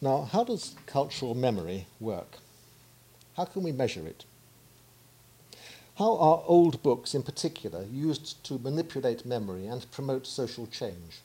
Now, 0.00 0.22
how 0.22 0.42
does 0.42 0.74
cultural 0.86 1.34
memory 1.34 1.86
work? 2.00 2.38
How 3.36 3.44
can 3.44 3.62
we 3.62 3.72
measure 3.72 4.06
it? 4.06 4.24
How 5.96 6.16
are 6.16 6.42
old 6.46 6.82
books 6.82 7.14
in 7.14 7.22
particular 7.22 7.84
used 7.84 8.42
to 8.44 8.58
manipulate 8.58 9.24
memory 9.24 9.66
and 9.66 9.88
promote 9.92 10.26
social 10.26 10.66
change? 10.66 11.20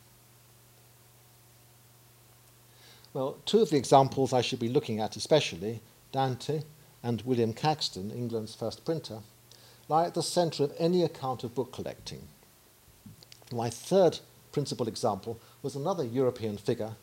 Well, 3.14 3.38
two 3.46 3.62
of 3.62 3.70
the 3.70 3.78
examples 3.78 4.34
I 4.34 4.42
should 4.42 4.60
be 4.60 4.70
looking 4.70 5.00
at 5.00 5.16
especially, 5.16 5.82
Dante 6.12 6.64
and 7.02 7.22
William 7.22 7.54
Caxton, 7.54 8.12
England's 8.12 8.54
first 8.54 8.86
printer, 8.86 9.20
lie 9.88 10.06
at 10.06 10.14
the 10.14 10.24
centre 10.24 10.64
of 10.64 10.74
any 10.78 11.04
account 11.04 11.44
of 11.44 11.56
book 11.56 11.72
collecting. 11.72 12.28
My 13.52 13.70
third 13.70 14.20
principal 14.52 14.88
example 14.88 15.40
was 15.62 15.76
another 15.76 16.04
European 16.04 16.58
figure 16.58 16.96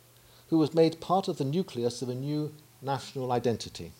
who 0.48 0.58
was 0.58 0.74
made 0.74 1.00
part 1.00 1.28
of 1.28 1.38
the 1.38 1.44
nucleus 1.44 2.02
of 2.02 2.08
a 2.08 2.14
new 2.14 2.52
national 2.82 3.32
identity. 3.32 3.92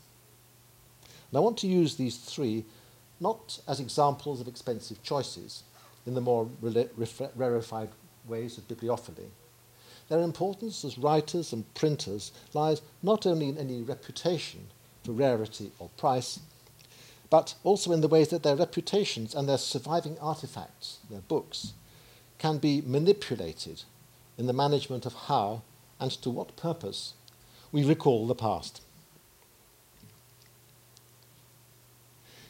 And 1.31 1.39
I 1.39 1.41
want 1.41 1.59
to 1.59 1.67
use 1.67 1.97
these 1.97 2.19
three 2.19 2.65
not 3.19 3.61
as 3.67 3.81
examples 3.81 4.41
of 4.41 4.49
expensive 4.49 5.03
choices 5.03 5.63
in 6.07 6.15
the 6.15 6.21
more 6.21 6.49
rarefied 7.35 7.89
ways 8.27 8.59
of 8.59 8.69
bibliophily, 8.69 9.31
their 10.09 10.21
importance 10.21 10.85
as 10.85 10.99
writers 10.99 11.53
and 11.53 11.73
printers 11.75 12.33
lies 12.53 12.83
not 13.03 13.27
only 13.27 13.49
in 13.49 13.59
any 13.59 13.83
reputation 13.83 14.69
for 15.05 15.13
rarity 15.13 15.73
or 15.79 15.89
price, 15.97 16.41
but 17.31 17.55
also 17.65 17.93
in 17.93 18.01
the 18.01 18.09
ways 18.09 18.29
that 18.29 18.43
their 18.43 18.57
reputations 18.57 19.35
and 19.35 19.49
their 19.49 19.59
surviving 19.59 20.19
artifacts, 20.21 20.99
their 21.11 21.21
books, 21.21 21.73
can 22.39 22.59
be 22.59 22.83
manipulated 22.85 23.83
in 24.37 24.47
the 24.47 24.53
management 24.53 25.07
of 25.07 25.15
how 25.15 25.63
and 25.99 26.11
to 26.11 26.31
what 26.31 26.57
purpose 26.57 27.15
we 27.73 27.85
recall 27.85 28.27
the 28.27 28.35
past. 28.35 28.83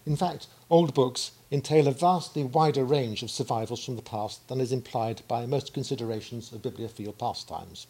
In 0.07 0.17
fact, 0.17 0.47
old 0.69 0.93
books 0.93 1.33
entail 1.51 1.89
a 1.89 1.93
vastly 1.93 2.45
wider 2.45 2.85
range 2.85 3.23
of 3.23 3.31
survivals 3.31 3.85
from 3.85 3.97
the 3.97 4.03
past 4.03 4.47
than 4.49 4.61
is 4.61 4.73
implied 4.73 5.23
by 5.29 5.47
most 5.47 5.73
considerations 5.73 6.53
of 6.53 6.63
bibliophile 6.63 7.13
pastimes. 7.13 7.87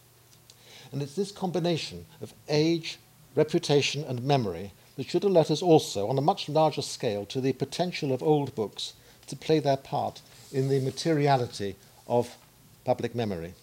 And 0.93 1.03
it's 1.03 1.17
this 1.17 1.33
combination 1.33 2.07
of 2.21 2.35
age, 2.49 2.99
reputation, 3.35 4.05
and 4.05 4.23
memory 4.23 4.73
that 4.97 5.09
should 5.09 5.25
alert 5.25 5.51
us 5.51 5.63
also, 5.63 6.09
on 6.09 6.19
a 6.19 6.23
much 6.23 6.49
larger 6.49 6.83
scale, 6.83 7.27
to 7.27 7.41
the 7.41 7.53
potential 7.53 8.13
of 8.13 8.23
old 8.23 8.55
books 8.55 8.93
to 9.27 9.35
play 9.35 9.59
their 9.59 9.77
part 9.77 10.21
in 10.53 10.69
the 10.69 10.81
materiality 10.81 11.75
of 12.07 12.37
public 12.85 13.15
memory. 13.15 13.55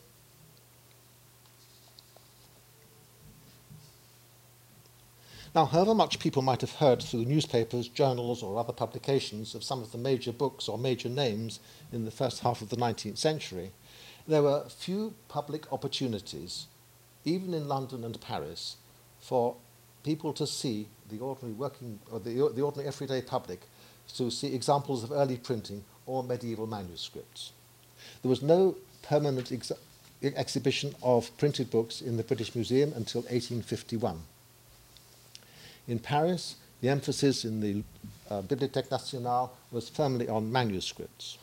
Now, 5.54 5.66
however 5.66 5.94
much 5.94 6.20
people 6.20 6.42
might 6.42 6.62
have 6.62 6.76
heard 6.76 7.02
through 7.02 7.26
newspapers, 7.26 7.90
journals, 7.90 8.42
or 8.42 8.58
other 8.58 8.72
publications 8.72 9.54
of 9.54 9.66
some 9.66 9.82
of 9.82 9.92
the 9.92 9.98
major 9.98 10.32
books 10.32 10.70
or 10.70 10.78
major 10.78 11.10
names 11.10 11.60
in 11.92 12.06
the 12.06 12.12
first 12.12 12.40
half 12.40 12.62
of 12.62 12.70
the 12.70 12.78
19th 12.78 13.18
century, 13.18 13.72
there 14.26 14.44
were 14.44 14.64
few 14.70 15.14
public 15.28 15.72
opportunities, 15.74 16.68
even 17.26 17.54
in 17.54 17.68
London 17.68 18.06
and 18.06 18.22
Paris, 18.22 18.78
for 19.20 19.58
people 20.04 20.32
to 20.34 20.48
see 20.48 20.88
the 21.10 21.20
ordinary 21.20 21.54
working 21.54 22.00
or 22.10 22.20
the, 22.22 22.32
the 22.56 22.62
ordinary 22.62 22.88
everyday 22.88 23.22
public 23.22 23.68
to 24.16 24.32
see 24.32 24.56
examples 24.56 25.04
of 25.04 25.12
early 25.12 25.38
printing 25.38 25.84
or 26.06 26.24
medieval 26.24 26.66
manuscripts. 26.66 27.52
There 28.22 28.30
was 28.30 28.42
no 28.42 28.78
permanent 29.02 29.52
ex- 29.52 29.72
exhibition 30.24 30.96
of 31.04 31.36
printed 31.38 31.70
books 31.70 32.00
in 32.02 32.16
the 32.16 32.24
British 32.24 32.56
Museum 32.56 32.94
until 32.96 33.22
1851. 33.24 34.22
In 35.92 36.00
Paris, 36.00 36.56
the 36.80 36.88
emphasis 36.88 37.44
in 37.44 37.60
the 37.60 37.84
uh, 38.30 38.42
Bibliothèque 38.44 38.90
Nationale 38.90 39.52
was 39.74 39.90
firmly 39.90 40.30
on 40.30 40.50
manuscripts. 40.50 41.38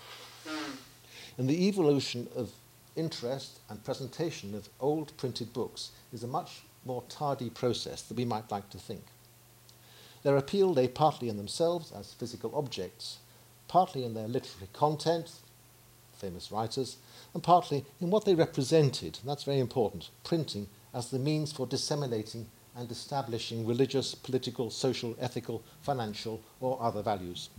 And 1.37 1.47
the 1.47 1.69
evolution 1.69 2.29
of 2.35 2.51
interest 2.97 3.61
and 3.69 3.85
presentation 3.85 4.55
of 4.55 4.71
old 4.81 5.15
printed 5.19 5.53
books 5.53 5.91
is 6.15 6.23
a 6.23 6.27
much 6.27 6.63
more 6.87 7.03
tardy 7.11 7.51
process 7.51 8.01
than 8.01 8.17
we 8.17 8.25
might 8.25 8.51
like 8.51 8.71
to 8.71 8.79
think. 8.79 9.03
Their 10.23 10.39
appeal 10.39 10.73
lay 10.73 10.89
partly 10.89 11.29
in 11.29 11.37
themselves 11.37 11.93
as 11.93 12.15
physical 12.15 12.57
objects, 12.57 13.19
partly 13.69 14.03
in 14.03 14.15
their 14.15 14.29
literary 14.29 14.71
content, 14.73 15.31
famous 16.15 16.51
writers, 16.51 16.97
and 17.35 17.43
partly 17.43 17.85
in 18.01 18.09
what 18.09 18.25
they 18.25 18.35
represented, 18.35 19.19
and 19.21 19.29
that's 19.29 19.45
very 19.45 19.61
important, 19.61 20.09
printing 20.25 20.69
as 20.95 21.11
the 21.11 21.19
means 21.19 21.53
for 21.53 21.67
disseminating 21.67 22.47
and 22.79 22.91
establishing 22.93 23.67
religious, 23.67 24.15
political, 24.15 24.71
social, 24.71 25.17
ethical, 25.21 25.65
financial, 25.83 26.41
or 26.61 26.81
other 26.81 27.03
values. 27.03 27.51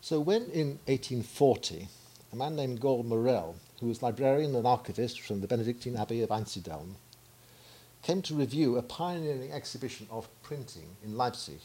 So, 0.00 0.20
when 0.20 0.44
in 0.46 0.78
1840 0.86 1.86
a 2.32 2.36
man 2.36 2.56
named 2.56 2.80
Gall 2.80 3.02
Morel, 3.02 3.56
who 3.80 3.88
was 3.88 4.02
librarian 4.02 4.54
and 4.56 4.66
archivist 4.66 5.20
from 5.20 5.42
the 5.42 5.46
Benedictine 5.46 5.96
Abbey 5.96 6.22
of 6.22 6.30
Einsiedeln, 6.30 6.94
came 8.00 8.22
to 8.22 8.34
review 8.34 8.76
a 8.78 8.82
pioneering 8.82 9.52
exhibition 9.52 10.06
of 10.10 10.28
printing 10.42 10.96
in 11.04 11.16
Leipzig, 11.16 11.60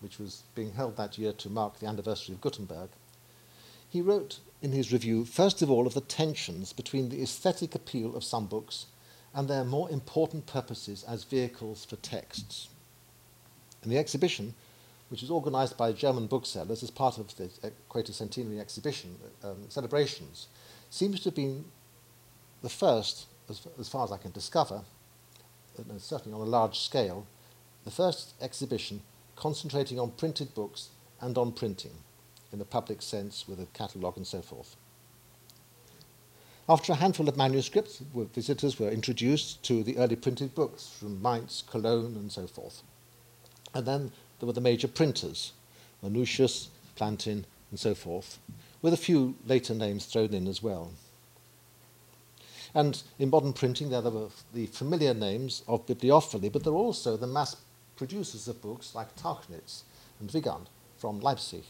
which 0.00 0.18
was 0.18 0.42
being 0.54 0.72
held 0.72 0.96
that 0.98 1.16
year 1.16 1.32
to 1.32 1.48
mark 1.48 1.78
the 1.78 1.86
anniversary 1.86 2.34
of 2.34 2.40
Gutenberg. 2.42 2.90
He 3.88 4.02
wrote 4.02 4.40
in 4.62 4.72
his 4.72 4.92
review, 4.92 5.24
first 5.24 5.62
of 5.62 5.70
all, 5.70 5.86
of 5.86 5.94
the 5.94 6.00
tensions 6.00 6.72
between 6.72 7.08
the 7.08 7.22
aesthetic 7.22 7.74
appeal 7.74 8.14
of 8.14 8.24
some 8.24 8.46
books 8.46 8.86
and 9.34 9.48
their 9.48 9.64
more 9.64 9.90
important 9.90 10.46
purposes 10.46 11.04
as 11.08 11.24
vehicles 11.24 11.84
for 11.84 11.96
texts. 11.96 12.68
And 13.82 13.90
the 13.90 13.98
exhibition, 13.98 14.54
which 15.08 15.22
was 15.22 15.30
organized 15.30 15.76
by 15.76 15.92
German 15.92 16.26
booksellers 16.26 16.82
as 16.82 16.90
part 16.90 17.16
of 17.16 17.34
the 17.36 17.48
Quatercentenary 17.88 18.60
exhibition 18.60 19.16
um, 19.42 19.64
celebrations, 19.68 20.48
seems 20.90 21.20
to 21.20 21.28
have 21.28 21.36
been 21.36 21.64
the 22.62 22.68
first, 22.68 23.26
as, 23.48 23.66
as 23.78 23.88
far 23.88 24.04
as 24.04 24.12
I 24.12 24.18
can 24.18 24.32
discover, 24.32 24.82
and 25.78 26.00
certainly 26.00 26.38
on 26.38 26.46
a 26.46 26.50
large 26.50 26.78
scale, 26.78 27.26
the 27.84 27.90
first 27.90 28.34
exhibition 28.42 29.00
concentrating 29.36 29.98
on 29.98 30.10
printed 30.10 30.54
books 30.54 30.90
and 31.20 31.38
on 31.38 31.52
printing 31.52 31.92
in 32.52 32.58
the 32.58 32.64
public 32.64 33.02
sense 33.02 33.46
with 33.46 33.60
a 33.60 33.66
catalogue 33.66 34.16
and 34.16 34.26
so 34.26 34.42
forth. 34.42 34.76
After 36.68 36.92
a 36.92 36.96
handful 36.96 37.28
of 37.28 37.36
manuscripts, 37.36 38.00
visitors 38.32 38.78
were 38.78 38.90
introduced 38.90 39.62
to 39.64 39.82
the 39.82 39.98
early 39.98 40.16
printed 40.16 40.54
books 40.54 40.94
from 40.98 41.20
Mainz, 41.20 41.64
Cologne, 41.68 42.14
and 42.16 42.30
so 42.30 42.46
forth. 42.46 42.82
And 43.74 43.86
then 43.86 44.12
there 44.38 44.46
were 44.46 44.52
the 44.52 44.60
major 44.60 44.88
printers, 44.88 45.52
Manutius, 46.02 46.68
Plantin, 46.96 47.44
and 47.70 47.78
so 47.78 47.94
forth, 47.94 48.38
with 48.82 48.92
a 48.92 48.96
few 48.96 49.34
later 49.46 49.74
names 49.74 50.06
thrown 50.06 50.32
in 50.32 50.46
as 50.46 50.62
well. 50.62 50.92
And 52.72 53.02
in 53.18 53.30
modern 53.30 53.52
printing, 53.52 53.90
there 53.90 54.02
were 54.02 54.28
the 54.54 54.66
familiar 54.66 55.12
names 55.12 55.62
of 55.66 55.86
bibliophily, 55.86 56.48
but 56.48 56.62
there 56.62 56.72
were 56.72 56.78
also 56.78 57.16
the 57.16 57.26
mass 57.26 57.56
producers 57.96 58.46
of 58.46 58.62
books 58.62 58.94
like 58.94 59.16
Tauchnitz 59.16 59.82
and 60.20 60.30
Wiegand 60.30 60.68
from 60.98 61.18
Leipzig. 61.20 61.64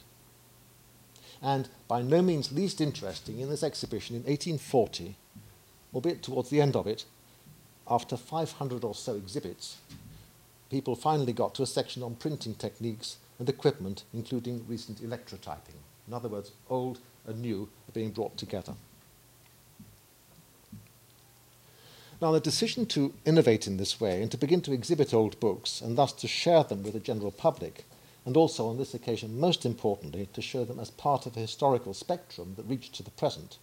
And 1.43 1.69
by 1.89 2.03
no 2.03 2.23
means 2.23 2.53
least 2.53 2.81
interesting 2.81 3.41
in 3.41 3.49
this 3.49 3.63
exhibition 3.63 4.15
in 4.15 4.23
1840, 4.23 5.17
albeit 5.95 6.23
towards 6.23 6.51
the 6.51 6.61
end 6.61 6.77
of 6.77 6.87
it, 6.87 7.05
after 7.89 8.17
500 8.17 8.85
or 8.85 8.95
so 8.95 9.15
exhibits, 9.15 9.79
people 10.71 10.95
finally 10.95 11.33
got 11.33 11.55
to 11.55 11.63
a 11.63 11.67
section 11.67 12.03
on 12.03 12.15
printing 12.15 12.55
techniques 12.55 13.17
and 13.39 13.49
equipment, 13.49 14.05
including 14.13 14.65
recent 14.69 15.03
electrotyping. 15.03 15.81
In 16.07 16.15
other 16.15 16.29
words, 16.29 16.53
old 16.69 17.01
and 17.27 17.41
new 17.41 17.69
are 17.89 17.93
being 17.93 18.11
brought 18.11 18.37
together. 18.37 18.75
Now, 22.21 22.33
the 22.33 22.41
decision 22.41 22.85
to 22.87 23.15
innovate 23.25 23.67
in 23.67 23.79
this 23.79 23.99
way 23.99 24.21
and 24.21 24.31
to 24.31 24.37
begin 24.37 24.61
to 24.63 24.73
exhibit 24.73 25.15
old 25.15 25.41
books 25.41 25.81
and 25.81 25.97
thus 25.97 26.13
to 26.15 26.29
share 26.29 26.63
them 26.65 26.83
with 26.83 26.93
the 26.93 27.01
general 27.01 27.31
public, 27.31 27.87
and 28.31 28.37
also 28.37 28.69
on 28.69 28.79
this 28.79 28.95
occasion, 28.95 29.41
most 29.41 29.67
importantly, 29.67 30.29
to 30.35 30.41
show 30.41 30.65
them 30.65 30.79
as 30.79 30.89
part 30.89 31.27
of 31.27 31.37
a 31.37 31.41
historical 31.41 31.93
spectrum 31.93 32.55
that 32.57 32.63
reached 32.63 32.95
to 32.95 33.03
the 33.03 33.11
present, 33.11 33.59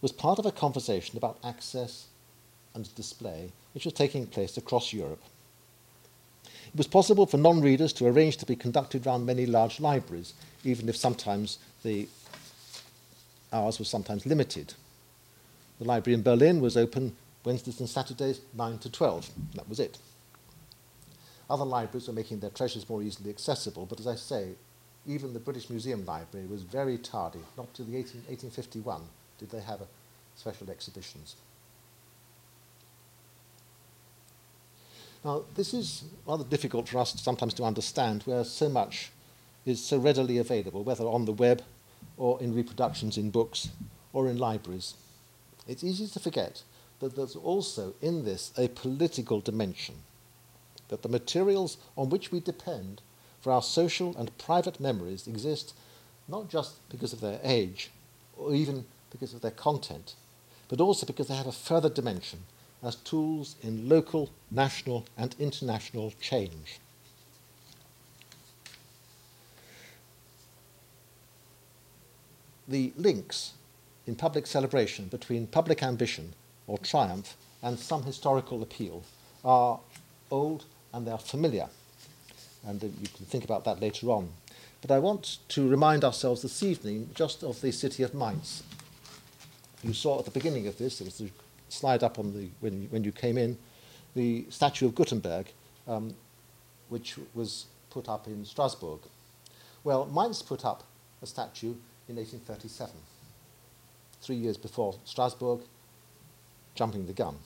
was 0.00 0.10
part 0.10 0.40
of 0.40 0.46
a 0.46 0.50
conversation 0.50 1.16
about 1.16 1.38
access 1.44 2.08
and 2.74 2.92
display 2.96 3.52
which 3.72 3.84
was 3.84 3.94
taking 3.94 4.26
place 4.26 4.56
across 4.56 4.92
Europe. 4.92 5.22
It 6.42 6.76
was 6.76 6.88
possible 6.88 7.24
for 7.24 7.36
non 7.36 7.60
readers 7.60 7.92
to 7.92 8.08
arrange 8.08 8.36
to 8.38 8.46
be 8.46 8.56
conducted 8.56 9.06
round 9.06 9.26
many 9.26 9.46
large 9.46 9.78
libraries, 9.78 10.34
even 10.64 10.88
if 10.88 10.96
sometimes 10.96 11.58
the 11.84 12.08
hours 13.52 13.78
were 13.78 13.84
sometimes 13.84 14.26
limited. 14.26 14.74
The 15.78 15.84
library 15.84 16.14
in 16.14 16.24
Berlin 16.24 16.60
was 16.60 16.76
open 16.76 17.14
Wednesdays 17.44 17.78
and 17.78 17.88
Saturdays, 17.88 18.40
9 18.54 18.78
to 18.78 18.90
12. 18.90 19.30
That 19.54 19.68
was 19.68 19.78
it. 19.78 19.98
Other 21.48 21.64
libraries 21.64 22.08
were 22.08 22.14
making 22.14 22.40
their 22.40 22.50
treasures 22.50 22.88
more 22.88 23.02
easily 23.02 23.30
accessible, 23.30 23.86
but 23.86 24.00
as 24.00 24.06
I 24.06 24.14
say, 24.14 24.52
even 25.06 25.34
the 25.34 25.40
British 25.40 25.68
Museum 25.68 26.04
Library 26.06 26.46
was 26.46 26.62
very 26.62 26.96
tardy. 26.96 27.40
Not 27.56 27.72
till 27.74 27.84
the 27.84 27.96
18, 27.96 28.22
1851 28.28 29.02
did 29.38 29.50
they 29.50 29.60
have 29.60 29.80
special 30.36 30.70
exhibitions. 30.70 31.36
Now, 35.24 35.42
this 35.54 35.72
is 35.72 36.04
rather 36.26 36.44
difficult 36.44 36.88
for 36.88 36.98
us 36.98 37.18
sometimes 37.20 37.54
to 37.54 37.64
understand 37.64 38.22
where 38.24 38.44
so 38.44 38.68
much 38.68 39.10
is 39.64 39.82
so 39.82 39.98
readily 39.98 40.38
available, 40.38 40.84
whether 40.84 41.04
on 41.04 41.24
the 41.24 41.32
web 41.32 41.62
or 42.18 42.40
in 42.42 42.54
reproductions 42.54 43.16
in 43.16 43.30
books 43.30 43.70
or 44.12 44.28
in 44.28 44.38
libraries. 44.38 44.94
It's 45.66 45.82
easy 45.82 46.06
to 46.08 46.20
forget 46.20 46.62
that 47.00 47.16
there's 47.16 47.36
also 47.36 47.94
in 48.02 48.24
this 48.24 48.52
a 48.58 48.68
political 48.68 49.40
dimension, 49.40 49.96
that 50.88 51.02
the 51.02 51.08
materials 51.08 51.76
on 51.96 52.10
which 52.10 52.30
we 52.30 52.40
depend 52.40 53.00
for 53.40 53.52
our 53.52 53.62
social 53.62 54.16
and 54.16 54.36
private 54.38 54.80
memories 54.80 55.26
exist 55.26 55.74
not 56.28 56.48
just 56.48 56.88
because 56.88 57.12
of 57.12 57.20
their 57.20 57.40
age 57.42 57.90
or 58.36 58.54
even 58.54 58.84
because 59.10 59.34
of 59.34 59.40
their 59.40 59.50
content, 59.50 60.14
but 60.68 60.80
also 60.80 61.06
because 61.06 61.28
they 61.28 61.34
have 61.34 61.46
a 61.46 61.52
further 61.52 61.88
dimension 61.88 62.40
as 62.82 62.96
tools 62.96 63.56
in 63.62 63.88
local, 63.88 64.30
national, 64.50 65.06
and 65.16 65.34
international 65.38 66.12
change. 66.20 66.80
The 72.66 72.92
links 72.96 73.52
in 74.06 74.14
public 74.16 74.46
celebration 74.46 75.06
between 75.06 75.46
public 75.46 75.82
ambition 75.82 76.34
or 76.66 76.78
triumph 76.78 77.36
and 77.62 77.78
some 77.78 78.02
historical 78.02 78.62
appeal 78.62 79.02
are 79.44 79.80
old 80.30 80.64
and 80.94 81.06
they 81.06 81.10
are 81.10 81.18
familiar. 81.18 81.68
And 82.66 82.82
uh, 82.82 82.86
you 82.86 83.08
can 83.14 83.26
think 83.26 83.44
about 83.44 83.64
that 83.64 83.80
later 83.80 84.10
on. 84.10 84.30
But 84.80 84.90
I 84.90 84.98
want 84.98 85.38
to 85.48 85.68
remind 85.68 86.04
ourselves 86.04 86.42
this 86.42 86.62
evening 86.62 87.10
just 87.14 87.42
of 87.42 87.60
the 87.60 87.72
city 87.72 88.02
of 88.02 88.14
Mainz. 88.14 88.62
You 89.82 89.92
saw 89.92 90.18
at 90.18 90.24
the 90.24 90.30
beginning 90.30 90.66
of 90.66 90.78
this, 90.78 90.98
there 90.98 91.04
was 91.04 91.18
the 91.18 91.30
slide 91.68 92.02
up 92.02 92.18
on 92.18 92.32
the, 92.32 92.48
when, 92.60 92.82
you, 92.82 92.88
when 92.88 93.04
you 93.04 93.12
came 93.12 93.36
in, 93.36 93.58
the 94.14 94.46
statue 94.48 94.86
of 94.86 94.94
Gutenberg, 94.94 95.46
um, 95.88 96.14
which 96.88 97.16
was 97.34 97.66
put 97.90 98.08
up 98.08 98.26
in 98.26 98.44
Strasbourg. 98.44 99.00
Well, 99.82 100.06
Mainz 100.06 100.42
put 100.42 100.64
up 100.64 100.84
a 101.22 101.26
statue 101.26 101.74
in 102.08 102.16
1837, 102.16 102.94
three 104.22 104.36
years 104.36 104.56
before 104.56 104.94
Strasbourg, 105.04 105.60
jumping 106.74 107.06
the 107.06 107.12
gun. 107.12 107.36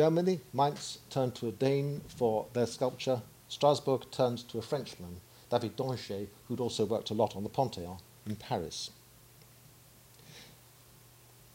Germany, 0.00 0.40
Mainz 0.54 0.96
turned 1.10 1.34
to 1.34 1.48
a 1.48 1.52
Dane 1.52 2.00
for 2.08 2.46
their 2.54 2.64
sculpture. 2.64 3.20
Strasbourg 3.50 4.10
turned 4.10 4.48
to 4.48 4.56
a 4.56 4.62
Frenchman, 4.62 5.20
David 5.50 5.76
d'Angers, 5.76 6.28
who'd 6.48 6.58
also 6.58 6.86
worked 6.86 7.10
a 7.10 7.14
lot 7.14 7.36
on 7.36 7.42
the 7.42 7.50
Pantheon 7.50 7.98
in 8.24 8.34
Paris. 8.36 8.92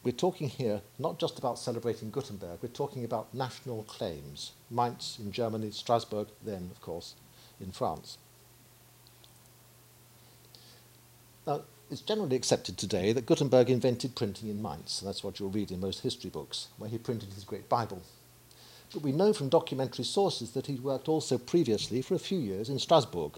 We're 0.04 0.12
talking 0.12 0.48
here 0.48 0.82
not 1.00 1.18
just 1.18 1.40
about 1.40 1.58
celebrating 1.58 2.12
Gutenberg, 2.12 2.60
we're 2.62 2.70
talking 2.70 3.04
about 3.04 3.34
national 3.34 3.82
claims. 3.86 4.52
Mainz 4.70 5.18
in 5.20 5.32
Germany, 5.32 5.72
Strasbourg, 5.72 6.28
then, 6.44 6.70
of 6.72 6.80
course, 6.82 7.16
in 7.60 7.72
France. 7.72 8.20
Now, 11.48 11.62
it's 11.90 12.02
generally 12.02 12.36
accepted 12.36 12.78
today 12.78 13.12
that 13.12 13.26
Gutenberg 13.26 13.72
invented 13.72 14.16
printing 14.16 14.50
in 14.50 14.62
Mainz. 14.62 15.02
That's 15.04 15.24
what 15.24 15.40
you'll 15.40 15.50
read 15.50 15.72
in 15.72 15.80
most 15.80 16.02
history 16.02 16.30
books, 16.30 16.68
where 16.78 16.92
he 16.92 17.00
printed 17.00 17.34
his 17.34 17.44
great 17.44 17.68
Bible. 17.68 18.04
But 18.94 19.02
we 19.02 19.12
know 19.12 19.34
from 19.34 19.50
documentary 19.50 20.06
sources 20.06 20.52
that 20.52 20.68
he'd 20.68 20.84
worked 20.84 21.10
also 21.10 21.38
previously 21.38 22.02
for 22.02 22.16
a 22.16 22.20
few 22.20 22.40
years 22.40 22.70
in 22.70 22.80
Strasbourg. 22.80 23.34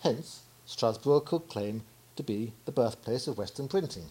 Hence, 0.00 0.42
Strasbourg 0.66 1.24
could 1.24 1.48
claim 1.48 1.82
to 2.16 2.22
be 2.22 2.52
the 2.64 2.72
birthplace 2.72 3.26
of 3.26 3.38
Western 3.38 3.68
printing. 3.68 4.06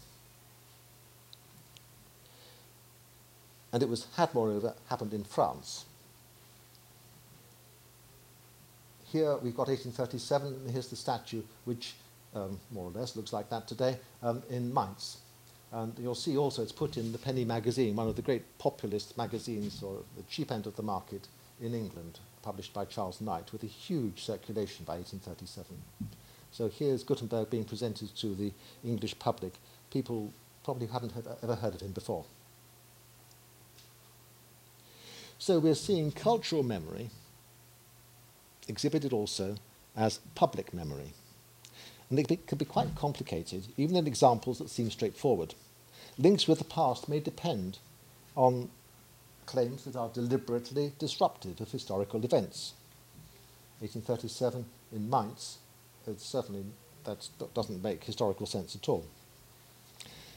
And 3.71 3.83
it 3.83 3.89
was, 3.89 4.07
had 4.15 4.33
moreover 4.33 4.73
happened 4.89 5.13
in 5.13 5.23
France. 5.23 5.85
Here 9.11 9.35
we've 9.37 9.55
got 9.55 9.67
1837, 9.67 10.47
and 10.47 10.71
here's 10.71 10.87
the 10.87 10.95
statue 10.95 11.41
which 11.65 11.95
um, 12.35 12.59
more 12.71 12.85
or 12.85 12.91
less, 12.91 13.15
looks 13.15 13.33
like 13.33 13.49
that 13.49 13.67
today, 13.67 13.97
um, 14.21 14.43
in 14.49 14.73
Mainz. 14.73 15.17
And 15.71 15.93
you'll 15.99 16.15
see 16.15 16.35
also 16.35 16.63
it's 16.63 16.71
put 16.71 16.97
in 16.97 17.11
the 17.11 17.17
Penny 17.17 17.45
magazine, 17.45 17.95
one 17.95 18.07
of 18.07 18.15
the 18.15 18.21
great 18.21 18.57
populist 18.57 19.17
magazines, 19.17 19.83
or 19.83 19.99
the 20.17 20.23
cheap 20.23 20.51
end 20.51 20.65
of 20.65 20.75
the 20.75 20.83
market 20.83 21.27
in 21.61 21.75
England, 21.75 22.19
published 22.41 22.73
by 22.73 22.85
Charles 22.85 23.21
Knight, 23.21 23.51
with 23.51 23.63
a 23.63 23.67
huge 23.67 24.23
circulation 24.23 24.85
by 24.85 24.95
1837. 24.95 25.77
So 26.51 26.69
here's 26.69 27.03
Gutenberg 27.03 27.49
being 27.49 27.65
presented 27.65 28.15
to 28.15 28.33
the 28.33 28.51
English 28.83 29.17
public. 29.19 29.53
People 29.91 30.33
probably 30.63 30.87
hadn't 30.87 31.11
heard, 31.11 31.27
ever 31.43 31.55
heard 31.55 31.75
of 31.75 31.81
him 31.81 31.91
before. 31.91 32.25
So 35.37 35.59
we're 35.59 35.75
seeing 35.75 36.11
cultural 36.11 36.63
memory 36.63 37.11
exhibited 38.67 39.13
also 39.13 39.55
as 39.95 40.19
public 40.35 40.73
memory. 40.73 41.13
And 42.09 42.17
they 42.17 42.23
can 42.23 42.57
be 42.57 42.65
quite 42.65 42.95
complicated, 42.95 43.67
even 43.77 43.95
in 43.95 44.07
examples 44.07 44.57
that 44.59 44.69
seem 44.69 44.89
straightforward. 44.89 45.53
Links 46.17 46.47
with 46.47 46.57
the 46.57 46.65
past 46.65 47.07
may 47.07 47.19
depend 47.19 47.77
on 48.35 48.69
claims 49.45 49.83
that 49.85 49.95
are 49.95 50.09
deliberately 50.09 50.93
disruptive 50.99 51.59
of 51.61 51.71
historical 51.71 52.23
events. 52.23 52.73
1837 53.79 54.65
in 54.91 55.09
Mainz, 55.09 55.57
it's 56.07 56.25
certainly 56.25 56.65
that 57.05 57.27
doesn't 57.53 57.83
make 57.83 58.03
historical 58.03 58.45
sense 58.45 58.75
at 58.75 58.89
all. 58.89 59.05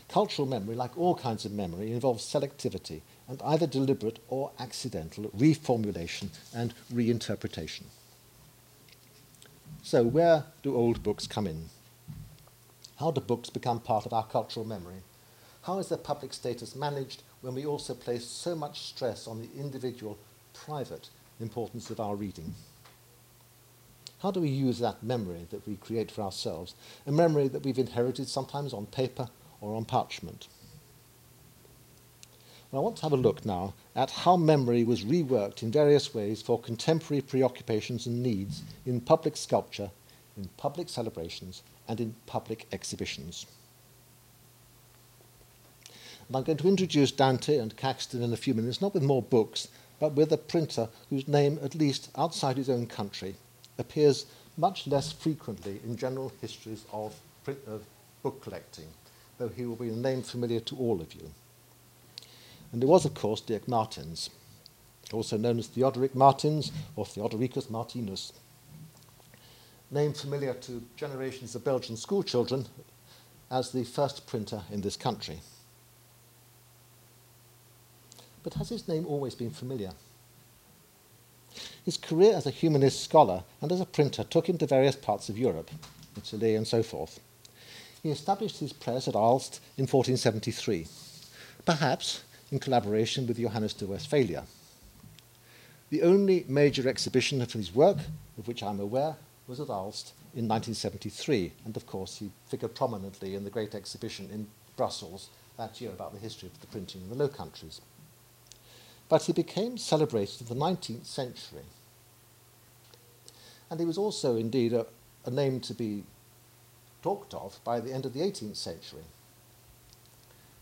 Cultural 0.09 0.47
memory, 0.47 0.77
like 0.77 0.97
all 0.97 1.15
kinds 1.15 1.45
of 1.45 1.53
memory, 1.53 1.93
involves 1.93 2.25
selectivity 2.25 3.01
and 3.29 3.41
either 3.43 3.67
deliberate 3.67 4.19
or 4.29 4.51
accidental 4.59 5.25
reformulation 5.31 6.29
and 6.55 6.75
reinterpretation. 6.93 7.85
So, 9.85 10.05
where 10.05 10.45
do 10.63 10.77
old 10.77 11.03
books 11.03 11.27
come 11.27 11.45
in? 11.45 11.69
How 13.01 13.11
do 13.11 13.21
books 13.21 13.51
become 13.51 13.81
part 13.81 14.07
of 14.07 14.13
our 14.13 14.25
cultural 14.25 14.65
memory? 14.65 15.03
How 15.63 15.79
is 15.81 15.89
their 15.89 15.99
public 15.99 16.33
status 16.33 16.77
managed 16.77 17.25
when 17.41 17.57
we 17.57 17.67
also 17.67 17.93
place 17.95 18.25
so 18.25 18.55
much 18.55 18.83
stress 18.83 19.27
on 19.27 19.41
the 19.41 19.49
individual, 19.59 20.19
private 20.55 21.09
importance 21.41 21.91
of 21.91 21.99
our 21.99 22.15
reading? 22.15 22.55
How 24.21 24.31
do 24.31 24.41
we 24.41 24.51
use 24.51 24.79
that 24.79 25.03
memory 25.03 25.49
that 25.51 25.67
we 25.67 25.75
create 25.75 26.13
for 26.13 26.23
ourselves, 26.23 26.77
a 27.05 27.11
memory 27.11 27.49
that 27.49 27.65
we've 27.65 27.77
inherited 27.77 28.29
sometimes 28.29 28.73
on 28.73 28.87
paper 28.87 29.31
or 29.61 29.75
on 29.75 29.85
parchment? 29.85 30.47
I 32.75 32.79
want 32.79 32.97
to 32.97 33.03
have 33.03 33.13
a 33.13 33.17
look 33.17 33.45
now 33.45 33.75
at 33.95 34.11
how 34.11 34.39
memory 34.39 34.83
was 34.83 35.05
reworked 35.05 35.63
in 35.63 35.71
various 35.71 36.15
ways 36.15 36.41
for 36.41 36.59
contemporary 36.59 37.21
preoccupations 37.21 38.07
and 38.07 38.23
needs 38.23 38.63
in 38.87 39.03
public 39.03 39.37
sculpture, 39.37 39.91
in 40.39 40.49
public 40.57 40.89
celebrations, 40.89 41.63
and 41.87 42.01
in 42.01 42.15
public 42.25 42.67
exhibitions. 42.73 43.45
And 46.29 46.37
I'm 46.37 46.45
going 46.45 46.57
to 46.59 46.69
introduce 46.69 47.13
Dante 47.13 47.59
and 47.59 47.77
Caxton 47.77 48.23
in 48.23 48.33
a 48.33 48.39
few 48.39 48.55
minutes, 48.55 48.81
not 48.81 48.95
with 48.95 49.03
more 49.03 49.21
books, 49.21 49.69
but 50.01 50.15
with 50.15 50.33
a 50.33 50.39
printer 50.39 50.89
whose 51.11 51.29
name, 51.29 51.59
at 51.63 51.75
least 51.75 52.09
outside 52.17 52.57
his 52.57 52.71
own 52.71 52.87
country, 52.87 53.35
appears 53.77 54.25
much 54.57 54.87
less 54.87 55.13
frequently 55.13 55.79
in 55.85 55.95
general 55.95 56.33
histories 56.41 56.87
of, 56.91 57.15
print, 57.45 57.59
of 57.67 57.85
book 58.23 58.41
collecting, 58.43 58.89
though 59.37 59.49
he 59.49 59.67
will 59.67 59.77
be 59.77 59.91
a 59.91 59.93
name 59.93 60.23
familiar 60.23 60.61
to 60.61 60.77
all 60.77 61.03
of 61.03 61.13
you. 61.13 61.31
And 62.73 62.83
it 62.83 62.87
was, 62.87 63.05
of 63.05 63.15
course, 63.15 63.41
Dirk 63.41 63.69
Martens, 63.69 64.31
also 65.13 65.37
known 65.37 65.59
as 65.59 65.67
Theodoric 65.67 66.15
Martins 66.15 66.73
or 66.97 67.05
Theodoricus 67.05 67.69
Martinus. 67.69 68.33
Name 69.91 70.15
familiar 70.15 70.55
to 70.55 70.83
generations 70.97 71.55
of 71.55 71.65
Belgian 71.65 71.99
schoolchildren 71.99 72.67
as 73.51 73.73
the 73.73 73.85
first 73.85 74.27
printer 74.27 74.63
in 74.71 74.81
this 74.81 74.97
country. 74.97 75.41
But 78.43 78.55
has 78.55 78.71
his 78.71 78.89
name 78.89 79.07
always 79.07 79.35
been 79.35 79.51
familiar? 79.51 79.93
His 81.85 81.99
career 81.99 82.35
as 82.35 82.47
a 82.47 82.51
humanist 82.51 83.03
scholar 83.03 83.45
and 83.61 83.71
as 83.71 83.81
a 83.81 83.87
printer 83.87 84.25
took 84.25 84.49
him 84.49 84.57
to 84.59 84.67
various 84.67 84.97
parts 84.97 85.29
of 85.29 85.37
Europe, 85.37 85.71
Italy 86.17 86.55
and 86.55 86.67
so 86.67 86.83
forth. 86.83 87.21
He 88.03 88.11
established 88.11 88.59
his 88.59 88.73
press 88.73 89.07
at 89.07 89.15
Aalst 89.15 89.61
in 89.77 89.87
1473. 89.87 90.87
Perhaps 91.65 92.23
in 92.53 92.59
collaboration 92.59 93.27
with 93.27 93.39
Johannes 93.39 93.73
de 93.73 93.87
Westphalia. 93.87 94.45
The 95.89 96.03
only 96.03 96.45
major 96.47 96.87
exhibition 96.87 97.41
of 97.41 97.53
his 97.53 97.75
work, 97.75 97.97
of 98.39 98.47
which 98.47 98.63
I'm 98.63 98.79
aware, 98.79 99.17
was 99.47 99.59
at 99.59 99.69
Aalst 99.69 100.13
in 100.35 100.47
1973, 100.49 101.53
and 101.65 101.77
of 101.77 101.87
course 101.87 102.19
he 102.19 102.31
figured 102.47 102.75
prominently 102.75 103.35
in 103.35 103.45
the 103.45 103.51
great 103.51 103.75
exhibition 103.75 104.29
in 104.31 104.47
Brussels 104.77 105.31
that 105.57 105.81
year 105.81 105.91
about 105.91 106.13
the 106.13 106.19
history 106.19 106.49
of 106.49 106.61
the 106.61 106.67
printing 106.67 107.01
in 107.03 107.09
the 107.09 107.15
Low 107.15 107.29
Countries. 107.29 107.81
But 109.09 109.23
he 109.23 109.33
became 109.33 109.79
celebrated 109.79 110.43
in 110.43 110.47
the 110.47 110.65
19th 110.65 111.07
century. 111.07 111.65
And 113.71 113.81
he 113.81 113.87
was 113.87 113.99
also 113.99 114.37
indeed 114.37 114.75
a, 114.75 114.87
a 115.25 115.31
name 115.31 115.61
to 115.61 115.75
be 115.75 116.05
talked 117.03 117.33
of 117.35 117.59
by 117.65 117.81
the 117.81 117.93
end 117.93 118.05
of 118.07 118.13
the 118.13 118.21
18th 118.21 118.57
century. 118.57 119.05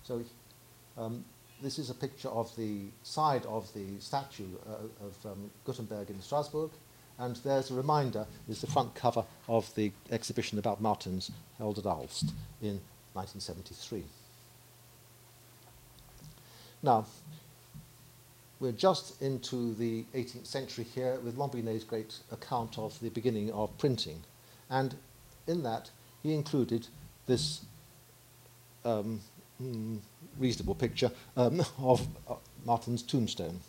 So 0.03 0.25
um, 0.97 1.25
this 1.63 1.79
is 1.79 1.91
a 1.91 1.95
picture 1.95 2.29
of 2.29 2.55
the 2.57 2.85
side 3.03 3.45
of 3.47 3.73
the 3.75 3.99
statue 4.01 4.49
uh, 4.69 5.07
of 5.07 5.33
um, 5.33 5.51
Gutenberg 5.65 6.11
in 6.11 6.21
Strasbourg, 6.21 6.71
and 7.19 7.37
there's 7.37 7.71
a 7.71 7.75
reminder, 7.75 8.27
is 8.49 8.61
the 8.61 8.67
front 8.67 8.95
cover 8.95 9.25
of 9.49 9.73
the 9.75 9.93
exhibition 10.11 10.59
about 10.59 10.81
Martens 10.81 11.31
held 11.59 11.79
at 11.79 11.85
Aalst 11.85 12.33
in 12.63 12.81
1973. 13.13 14.05
Now, 16.83 17.05
we're 18.59 18.73
just 18.73 19.21
into 19.21 19.75
the 19.75 20.05
18th 20.15 20.47
century 20.47 20.85
here 20.85 21.19
with 21.23 21.37
Lambinet's 21.37 21.85
great 21.85 22.19
account 22.31 22.79
of 22.79 22.99
the 23.01 23.11
beginning 23.11 23.51
of 23.53 23.77
printing, 23.79 24.23
and 24.71 24.95
in 25.47 25.63
that 25.63 25.91
he 26.23 26.35
included 26.35 26.87
this 27.27 27.63
um, 28.85 29.21
mm, 29.63 29.99
reasonable 30.39 30.75
picture 30.75 31.11
um, 31.37 31.63
of 31.79 32.07
uh, 32.29 32.35
Martin's 32.65 33.03
tombstone. 33.03 33.61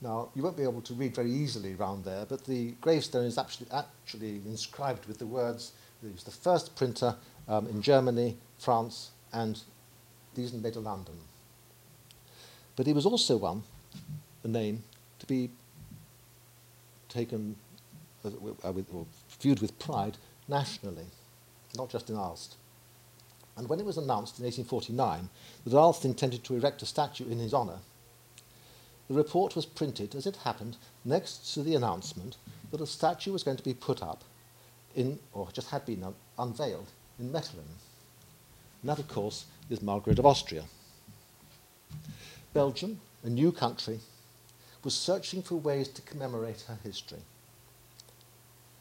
Now, 0.00 0.28
you 0.34 0.42
won't 0.42 0.56
be 0.56 0.62
able 0.62 0.82
to 0.82 0.94
read 0.94 1.14
very 1.14 1.30
easily 1.30 1.74
around 1.74 2.04
there, 2.04 2.26
but 2.26 2.44
the 2.44 2.72
gravestone 2.80 3.24
is 3.24 3.38
actually, 3.38 3.68
actually 3.72 4.42
inscribed 4.46 5.06
with 5.06 5.18
the 5.18 5.26
words, 5.26 5.72
he 6.02 6.08
was 6.08 6.22
the 6.22 6.30
first 6.30 6.76
printer 6.76 7.16
um, 7.48 7.66
in 7.66 7.80
Germany, 7.80 8.36
France, 8.58 9.10
and 9.32 9.60
these 10.34 10.52
Nederlanden. 10.52 11.16
But 12.76 12.86
he 12.86 12.92
was 12.92 13.06
also 13.06 13.38
one, 13.38 13.62
a 14.44 14.48
name, 14.48 14.84
to 15.18 15.26
be 15.26 15.50
taken 17.08 17.56
uh, 18.24 18.30
with, 18.72 18.86
viewed 19.40 19.60
with 19.60 19.78
pride 19.78 20.18
nationally, 20.46 21.06
not 21.74 21.88
just 21.88 22.10
in 22.10 22.16
Aalst. 22.16 22.56
And 23.56 23.68
when 23.68 23.80
it 23.80 23.86
was 23.86 23.96
announced 23.96 24.38
in 24.38 24.44
1849 24.44 25.30
that 25.64 25.72
Aalst 25.72 26.04
intended 26.04 26.44
to 26.44 26.54
erect 26.54 26.82
a 26.82 26.86
statue 26.86 27.28
in 27.28 27.38
his 27.38 27.54
honour, 27.54 27.78
the 29.08 29.14
report 29.14 29.54
was 29.54 29.66
printed, 29.66 30.14
as 30.14 30.26
it 30.26 30.36
happened, 30.36 30.76
next 31.04 31.54
to 31.54 31.62
the 31.62 31.74
announcement 31.74 32.36
that 32.70 32.80
a 32.80 32.86
statue 32.86 33.32
was 33.32 33.42
going 33.42 33.56
to 33.56 33.62
be 33.62 33.74
put 33.74 34.02
up 34.02 34.24
in, 34.94 35.18
or 35.32 35.48
just 35.52 35.70
had 35.70 35.86
been 35.86 36.02
un- 36.02 36.14
unveiled, 36.38 36.88
in 37.18 37.30
Mechelen. 37.30 37.68
And 38.82 38.90
that, 38.90 38.98
of 38.98 39.08
course, 39.08 39.46
is 39.70 39.80
Margaret 39.80 40.18
of 40.18 40.26
Austria. 40.26 40.64
Belgium, 42.52 43.00
a 43.22 43.28
new 43.28 43.52
country, 43.52 44.00
was 44.82 44.94
searching 44.94 45.42
for 45.42 45.56
ways 45.56 45.88
to 45.88 46.02
commemorate 46.02 46.62
her 46.68 46.78
history. 46.82 47.20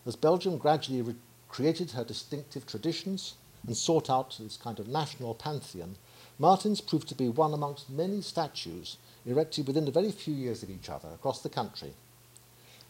As 0.05 0.15
Belgium 0.15 0.57
gradually 0.57 1.01
re- 1.01 1.15
created 1.49 1.91
her 1.91 2.03
distinctive 2.03 2.65
traditions, 2.65 3.35
and 3.67 3.75
sought 3.75 4.09
out 4.09 4.37
this 4.39 4.57
kind 4.57 4.79
of 4.79 4.87
national 4.87 5.33
pantheon, 5.33 5.95
Martin's 6.37 6.81
proved 6.81 7.07
to 7.09 7.15
be 7.15 7.29
one 7.29 7.53
amongst 7.53 7.89
many 7.89 8.21
statues 8.21 8.97
erected 9.25 9.67
within 9.67 9.87
a 9.87 9.91
very 9.91 10.11
few 10.11 10.33
years 10.33 10.63
of 10.63 10.69
each 10.69 10.89
other 10.89 11.09
across 11.13 11.41
the 11.41 11.49
country. 11.49 11.93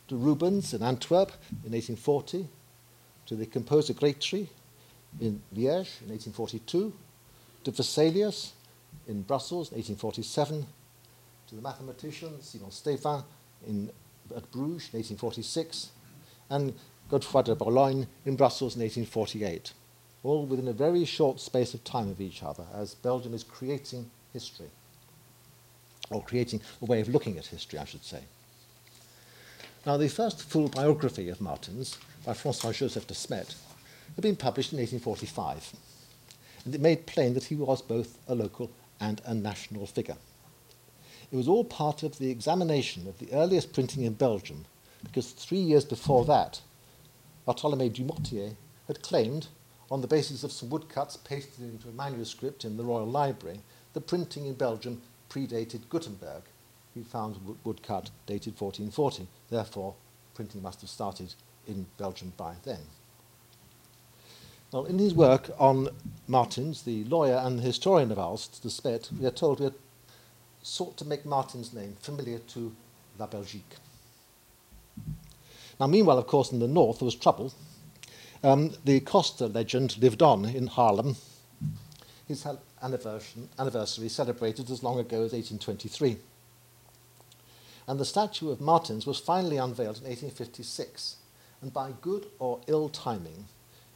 To 0.08 0.16
Rubens 0.16 0.74
in 0.74 0.84
Antwerp 0.84 1.32
in 1.64 1.72
1840, 1.72 2.48
to 3.28 3.36
the 3.36 3.46
composer 3.46 3.94
Grétry 3.94 4.48
in 5.20 5.42
Liège 5.56 6.02
in 6.02 6.10
1842, 6.10 6.94
to 7.64 7.72
Vesalius 7.72 8.52
in 9.08 9.22
Brussels 9.22 9.72
in 9.72 9.78
1847, 9.78 10.66
to 11.48 11.56
the 11.56 11.62
mathematician 11.62 12.42
Simon 12.42 12.70
Stevin 12.70 13.24
in, 13.66 13.90
at 14.36 14.52
Bruges 14.52 14.90
in 14.94 15.00
1846, 15.00 15.92
and 16.50 16.74
Godefroy 17.10 17.46
de 17.46 17.56
Boulogne 17.56 18.08
in 18.26 18.36
Brussels 18.36 18.76
in 18.76 18.82
1848 18.82 19.74
all 20.26 20.46
within 20.46 20.68
a 20.68 20.74
very 20.74 21.06
short 21.06 21.40
space 21.40 21.74
of 21.74 21.84
time 21.84 22.10
of 22.10 22.20
each 22.20 22.42
other, 22.44 22.66
as 22.74 22.96
Belgium 22.96 23.34
is 23.34 23.44
creating 23.44 24.10
history, 24.34 24.70
or 26.10 26.24
creating 26.24 26.62
a 26.82 26.86
way 26.86 27.00
of 27.00 27.10
looking 27.10 27.38
at 27.38 27.46
history, 27.46 27.80
I 27.80 27.86
should 27.86 28.04
say. 28.04 28.22
Now, 29.86 29.98
the 29.98 30.10
first 30.10 30.42
full 30.42 30.68
biography 30.68 31.30
of 31.30 31.40
Martens 31.40 31.98
by 32.26 32.34
Francois 32.34 32.72
Joseph 32.72 33.06
de 33.06 33.14
Smet 33.14 33.56
had 34.16 34.24
been 34.24 34.36
published 34.36 34.74
in 34.74 34.80
1845, 34.80 35.74
and 36.66 36.74
it 36.74 36.82
made 36.82 37.06
plain 37.06 37.36
that 37.36 37.46
he 37.46 37.56
was 37.56 37.82
both 37.82 38.18
a 38.28 38.34
local 38.34 38.72
and 39.00 39.22
a 39.26 39.36
national 39.36 39.86
figure. 39.86 40.18
It 41.32 41.36
was 41.36 41.48
all 41.48 41.64
part 41.64 42.02
of 42.02 42.18
the 42.18 42.32
examination 42.32 43.08
of 43.08 43.20
the 43.20 43.32
earliest 43.32 43.74
printing 43.74 44.04
in 44.04 44.14
Belgium, 44.14 44.66
because 45.04 45.32
three 45.32 45.60
years 45.60 45.86
before 45.86 46.26
that, 46.26 46.62
Bartholomé 47.48 47.92
Dumortier 47.92 48.56
had 48.88 49.04
claimed 49.04 49.48
on 49.92 50.02
the 50.02 50.08
basis 50.08 50.44
of 50.44 50.52
some 50.52 50.70
woodcuts 50.70 51.18
pasted 51.18 51.64
into 51.64 51.90
a 51.90 51.92
manuscript 51.92 52.66
in 52.66 52.78
the 52.78 52.84
Royal 52.84 53.06
Library, 53.06 53.60
the 53.94 54.02
printing 54.02 54.46
in 54.46 54.54
Belgium 54.54 55.02
predated 55.30 55.88
Gutenberg. 55.90 56.44
He 56.94 57.04
found 57.04 57.36
a 57.36 57.56
woodcut 57.64 58.10
dated 58.26 58.60
1440. 58.60 59.28
Therefore, 59.50 59.96
printing 60.34 60.62
must 60.62 60.82
have 60.82 60.90
started 60.90 61.34
in 61.68 61.86
Belgium 61.98 62.34
by 62.38 62.56
then. 62.64 62.80
Well, 64.72 64.86
in 64.86 65.00
his 65.00 65.14
work 65.14 65.52
on 65.60 65.90
Martins, 66.28 66.82
the 66.82 67.04
lawyer 67.06 67.36
and 67.36 67.60
the 67.60 67.64
historian 67.64 68.12
of 68.12 68.18
Aalst, 68.18 68.62
de 68.62 68.70
Smet, 68.70 69.10
we 69.20 69.26
are 69.26 69.32
told 69.32 69.60
we 69.60 69.66
had 69.66 69.76
sought 70.64 70.98
to 70.98 71.06
make 71.06 71.26
Martin's 71.26 71.74
name 71.74 71.96
familiar 72.02 72.40
to 72.40 72.76
La 73.20 73.28
Belgique. 73.28 73.76
Now, 75.80 75.88
meanwhile, 75.88 76.18
of 76.18 76.28
course, 76.28 76.52
in 76.52 76.60
the 76.60 76.68
north 76.68 77.00
there 77.00 77.06
was 77.06 77.16
trouble. 77.16 77.54
Um, 78.46 78.76
the 78.86 79.00
Coster 79.00 79.48
legend 79.48 79.98
lived 79.98 80.22
on 80.22 80.46
in 80.46 80.68
Haarlem. 80.68 81.16
His 82.28 82.46
anniversary 82.80 84.08
celebrated 84.08 84.70
as 84.70 84.84
long 84.84 85.00
ago 85.00 85.24
as 85.24 85.34
1823. 85.34 86.18
And 87.88 88.00
the 88.00 88.06
statue 88.06 88.52
of 88.52 88.62
Martins 88.62 89.08
was 89.08 89.18
finally 89.18 89.58
unveiled 89.58 89.98
in 89.98 90.04
1856. 90.04 91.16
And 91.64 91.74
by 91.74 91.92
good 92.02 92.28
or 92.38 92.62
ill 92.68 92.88
timing, 92.88 93.46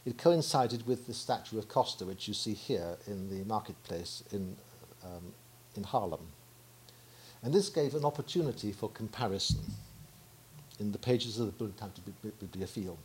it 0.04 0.18
coincided 0.18 0.84
with 0.84 1.06
the 1.06 1.14
statue 1.14 1.56
of 1.56 1.68
Coster, 1.68 2.04
which 2.04 2.26
you 2.26 2.34
see 2.34 2.54
here 2.54 2.96
in 3.06 3.30
the 3.30 3.44
marketplace 3.44 4.24
in, 4.32 4.56
um, 5.04 5.32
in 5.76 5.84
Haarlem. 5.84 6.26
And 7.44 7.54
this 7.54 7.68
gave 7.68 7.94
an 7.94 8.04
opportunity 8.04 8.72
for 8.72 8.88
comparison 8.88 9.60
in 10.80 10.90
the 10.90 10.98
pages 10.98 11.38
of 11.38 11.56
the 11.56 11.70
Bibliophile. 12.40 12.98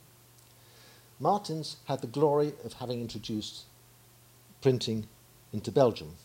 Martins 1.19 1.77
had 1.85 2.01
the 2.01 2.07
glory 2.07 2.53
of 2.63 2.73
having 2.73 3.01
introduced 3.01 3.63
printing 4.61 5.07
into 5.53 5.71
Belgium. 5.71 6.15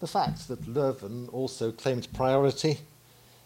The 0.00 0.06
fact 0.06 0.48
that 0.48 0.62
Leuven 0.62 1.32
also 1.32 1.72
claimed 1.72 2.12
priority 2.14 2.78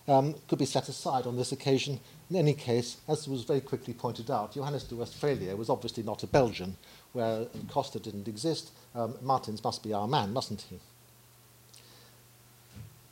um, 0.07 0.35
could 0.49 0.59
be 0.59 0.65
set 0.65 0.89
aside 0.89 1.27
on 1.27 1.37
this 1.37 1.53
occasion. 1.53 2.01
In 2.31 2.37
any 2.37 2.55
case, 2.55 2.97
as 3.09 3.29
was 3.29 3.45
very 3.45 3.61
quickly 3.61 3.93
pointed 3.93 4.31
out, 4.31 4.55
Johannes 4.55 4.85
de 4.85 4.97
Westphalia 4.97 5.55
was 5.55 5.69
obviously 5.69 6.03
not 6.03 6.23
a 6.23 6.27
Belgian, 6.27 6.77
where 7.13 7.47
Coster 7.69 7.99
didn't 7.99 8.29
exist. 8.29 8.71
Um, 8.95 9.17
Martins 9.21 9.63
must 9.63 9.83
be 9.83 9.93
our 9.93 10.09
man, 10.09 10.33
mustn't 10.33 10.63
he? 10.71 10.79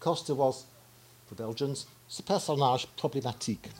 Coster 0.00 0.34
was, 0.34 0.64
for 1.26 1.34
Belgians, 1.34 1.86
ce 2.08 2.20
personnage 2.20 2.86
problématique, 2.96 3.70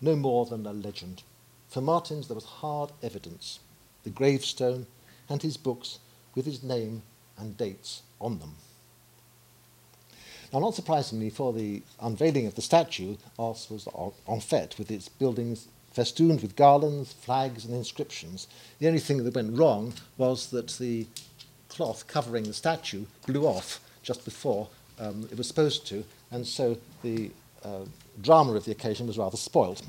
no 0.00 0.16
more 0.16 0.46
than 0.46 0.66
a 0.66 0.72
legend. 0.72 1.22
For 1.72 1.80
Martins, 1.80 2.28
there 2.28 2.34
was 2.34 2.44
hard 2.44 2.92
evidence, 3.02 3.58
the 4.04 4.10
gravestone 4.10 4.86
and 5.30 5.40
his 5.40 5.56
books 5.56 6.00
with 6.34 6.44
his 6.44 6.62
name 6.62 7.00
and 7.38 7.56
dates 7.56 8.02
on 8.20 8.40
them. 8.40 8.56
Now, 10.52 10.58
not 10.58 10.74
surprisingly, 10.74 11.30
for 11.30 11.54
the 11.54 11.82
unveiling 11.98 12.46
of 12.46 12.56
the 12.56 12.60
statue, 12.60 13.16
Aalst 13.38 13.70
was 13.70 13.88
en 14.28 14.40
fete, 14.40 14.78
with 14.78 14.90
its 14.90 15.08
buildings 15.08 15.66
festooned 15.94 16.42
with 16.42 16.56
garlands, 16.56 17.14
flags, 17.14 17.64
and 17.64 17.74
inscriptions. 17.74 18.48
The 18.78 18.88
only 18.88 19.00
thing 19.00 19.24
that 19.24 19.34
went 19.34 19.58
wrong 19.58 19.94
was 20.18 20.48
that 20.50 20.76
the 20.78 21.06
cloth 21.70 22.06
covering 22.06 22.44
the 22.44 22.52
statue 22.52 23.06
blew 23.26 23.46
off 23.46 23.80
just 24.02 24.26
before 24.26 24.68
um, 24.98 25.26
it 25.32 25.38
was 25.38 25.48
supposed 25.48 25.86
to, 25.86 26.04
and 26.30 26.46
so 26.46 26.76
the 27.02 27.30
uh, 27.64 27.86
drama 28.20 28.52
of 28.52 28.66
the 28.66 28.72
occasion 28.72 29.06
was 29.06 29.16
rather 29.16 29.38
spoilt. 29.38 29.80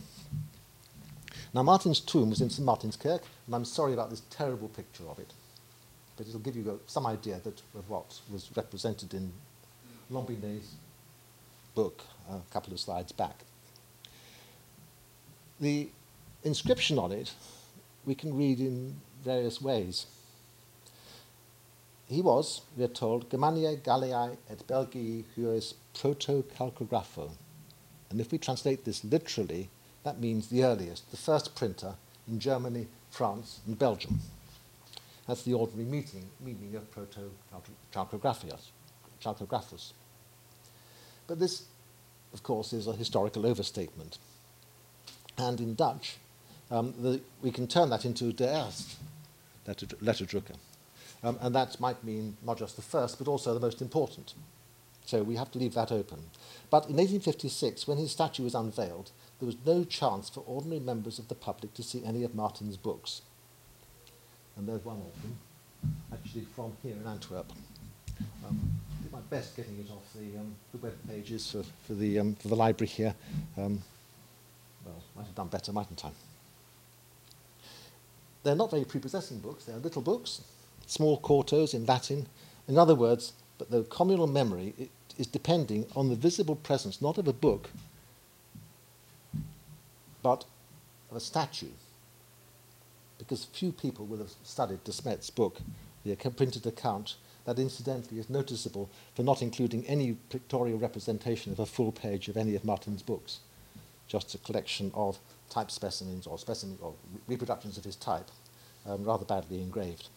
Now, 1.54 1.62
Martin's 1.62 2.00
tomb 2.00 2.32
was 2.32 2.42
in 2.42 2.50
St. 2.50 2.66
Martin's 2.66 2.96
Kirk, 2.96 3.22
and 3.46 3.56
I'm 3.56 3.66
sorry 3.66 3.94
about 3.94 4.10
this 4.10 4.24
terrible 4.32 4.70
picture 4.70 5.04
of 5.08 5.20
it, 5.20 5.32
but 6.18 6.28
it'll 6.28 6.40
give 6.40 6.56
you 6.56 6.80
some 6.88 7.06
idea 7.06 7.40
that, 7.44 7.62
of 7.76 7.88
what 7.90 8.20
was 8.32 8.50
represented 8.56 9.14
in 9.14 9.32
Lambinet's 10.10 10.76
book 11.76 12.04
a 12.30 12.40
couple 12.52 12.74
of 12.74 12.80
slides 12.80 13.12
back. 13.12 13.44
The 15.60 15.90
inscription 16.44 16.98
on 16.98 17.12
it 17.12 17.34
we 18.06 18.16
can 18.16 18.36
read 18.36 18.60
in 18.60 18.96
various 19.24 19.62
ways. 19.62 20.08
He 22.08 22.22
was, 22.22 22.62
we 22.76 22.84
are 22.84 22.90
told, 22.90 23.30
Germaniae 23.30 23.82
Galliae 23.82 24.38
et 24.50 24.68
Belgii 24.68 25.24
huius 25.38 25.74
proto-calcographo. 26.00 27.32
And 28.10 28.20
if 28.20 28.32
we 28.32 28.38
translate 28.38 28.84
this 28.86 29.04
literally, 29.04 29.70
that 30.04 30.20
means 30.20 30.48
the 30.48 30.64
earliest, 30.64 31.10
the 31.12 31.18
first 31.18 31.56
printer 31.56 31.96
in 32.28 32.40
Germany, 32.40 32.88
France, 33.10 33.60
and 33.66 33.78
Belgium. 33.78 34.20
That's 35.28 35.44
the 35.44 35.54
ordinary 35.54 35.90
meaning, 35.90 36.30
meaning 36.42 36.76
of 36.76 36.90
proto-calcographus. 36.92 38.72
But 41.28 41.40
this, 41.40 41.64
of 42.34 42.44
course, 42.44 42.74
is 42.74 42.88
a 42.88 42.94
historical 42.94 43.46
overstatement. 43.46 44.18
And 45.38 45.62
in 45.62 45.76
Dutch, 45.76 46.18
um, 46.70 46.94
the, 47.00 47.22
we 47.42 47.52
can 47.52 47.68
turn 47.68 47.90
that 47.90 48.04
into 48.04 48.34
de 48.34 48.46
eerst 48.46 48.98
letterdrukker. 49.68 50.56
Um, 51.24 51.38
and 51.40 51.56
that 51.56 51.80
might 51.80 52.04
mean 52.04 52.36
not 52.44 52.58
just 52.58 52.76
the 52.76 52.82
first, 52.82 53.18
but 53.18 53.30
also 53.30 53.54
the 53.54 53.60
most 53.60 53.82
important. 53.82 54.34
So 55.06 55.24
we 55.24 55.36
have 55.36 55.52
to 55.52 55.60
leave 55.60 55.74
that 55.74 55.92
open. 55.92 56.20
But 56.70 56.90
in 56.90 56.98
1856, 56.98 57.88
when 57.88 57.98
his 57.98 58.12
statue 58.12 58.44
was 58.44 58.56
unveiled, 58.56 59.12
there 59.44 59.48
was 59.48 59.58
no 59.66 59.84
chance 59.84 60.30
for 60.30 60.40
ordinary 60.48 60.80
members 60.80 61.20
of 61.20 61.28
the 61.28 61.36
public 61.36 61.74
to 61.74 61.84
see 61.84 62.02
any 62.06 62.24
of 62.24 62.34
Martin's 62.34 62.78
books. 62.78 63.24
And 64.56 64.66
there's 64.66 64.86
one 64.86 65.02
of 65.02 65.22
them, 65.22 65.38
actually 66.14 66.46
from 66.56 66.72
here 66.82 66.94
in 66.94 67.06
Antwerp. 67.06 67.52
Um, 68.48 68.72
did 69.02 69.12
my 69.12 69.20
best 69.30 69.58
getting 69.58 69.78
it 69.80 69.92
off 69.92 70.06
the, 70.16 70.40
um, 70.40 70.56
the 70.72 70.78
web 70.78 70.94
pages 71.10 71.52
for, 71.52 71.64
for, 71.86 71.94
the, 71.94 72.20
um, 72.20 72.36
for 72.36 72.48
the 72.48 72.56
library 72.56 72.88
here. 72.88 73.14
Um, 73.58 73.82
well, 74.86 75.04
might 75.14 75.26
have 75.26 75.36
done 75.36 75.50
better, 75.50 75.74
mightn't 75.74 76.06
I? 76.06 76.12
They're 78.44 78.56
not 78.56 78.72
very 78.72 78.86
prepossessing 78.86 79.40
books. 79.40 79.66
They're 79.66 79.76
little 79.76 80.02
books, 80.02 80.42
small 80.88 81.20
quartos 81.20 81.74
in 81.74 81.86
Latin. 81.86 82.28
In 82.70 82.78
other 82.78 82.96
words, 82.96 83.34
but 83.58 83.70
the 83.70 83.84
communal 83.84 84.28
memory 84.28 84.90
is 85.18 85.28
depending 85.28 85.86
on 85.98 86.08
the 86.08 86.16
visible 86.16 86.56
presence 86.56 87.02
not 87.02 87.18
of 87.18 87.28
a 87.28 87.34
book, 87.34 87.70
but 90.24 90.46
of 91.12 91.18
a 91.18 91.20
statue. 91.20 91.68
Because 93.20 93.46
few 93.46 93.72
people 93.72 94.06
will 94.06 94.18
have 94.18 94.32
studied 94.44 94.84
de 94.84 94.92
Smet's 94.92 95.30
book, 95.30 95.60
the 96.04 96.16
printed 96.16 96.66
account, 96.66 97.16
that 97.46 97.60
incidentally 97.60 98.20
is 98.20 98.30
noticeable 98.30 98.90
for 99.16 99.24
not 99.24 99.42
including 99.42 99.86
any 99.86 100.14
pictorial 100.30 100.80
representation 100.80 101.52
of 101.52 101.60
a 101.60 101.66
full 101.66 101.92
page 101.92 102.28
of 102.28 102.38
any 102.38 102.56
of 102.56 102.66
Martin's 102.66 103.02
books, 103.02 103.40
just 104.08 104.34
a 104.34 104.38
collection 104.40 104.92
of 104.96 105.20
type 105.50 105.70
specimens 105.70 106.26
or 106.26 106.40
specimen 106.40 106.78
or 106.82 106.94
reproductions 107.28 107.78
of 107.78 107.84
his 107.84 107.96
type, 107.96 108.30
um, 108.88 109.04
rather 109.04 109.26
badly 109.26 109.62
engraved. 109.62 110.08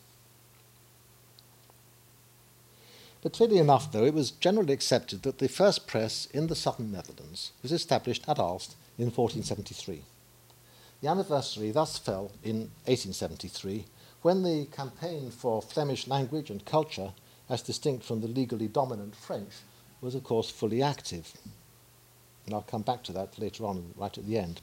But 3.23 3.33
clearly 3.33 3.59
enough, 3.59 3.91
though, 3.91 4.05
it 4.05 4.15
was 4.15 4.31
generally 4.31 4.73
accepted 4.73 5.25
that 5.25 5.39
the 5.39 5.49
first 5.49 5.89
press 5.89 6.27
in 6.33 6.47
the 6.47 6.55
southern 6.55 6.93
Netherlands 6.93 7.51
was 7.61 7.73
established 7.73 8.29
at 8.29 8.39
Aalst 8.39 8.77
in 8.99 9.07
1473. 9.07 10.03
The 11.01 11.09
anniversary 11.09 11.71
thus 11.71 11.99
fell 11.99 12.33
in 12.43 12.71
1873, 12.87 13.85
when 14.23 14.43
the 14.43 14.67
campaign 14.67 15.31
for 15.31 15.61
Flemish 15.61 16.09
language 16.09 16.51
and 16.51 16.65
culture, 16.65 17.13
as 17.49 17.63
distinct 17.63 18.05
from 18.05 18.21
the 18.21 18.29
legally 18.29 18.69
dominant 18.69 19.15
French, 19.15 19.53
was 20.01 20.15
of 20.15 20.25
course 20.25 20.51
fully 20.51 20.83
active. 20.83 21.33
And 22.45 22.55
I'll 22.55 22.63
come 22.63 22.83
back 22.83 23.03
to 23.05 23.13
that 23.13 23.39
later 23.39 23.67
on, 23.67 23.93
right 23.97 24.17
at 24.17 24.27
the 24.27 24.39
end. 24.39 24.61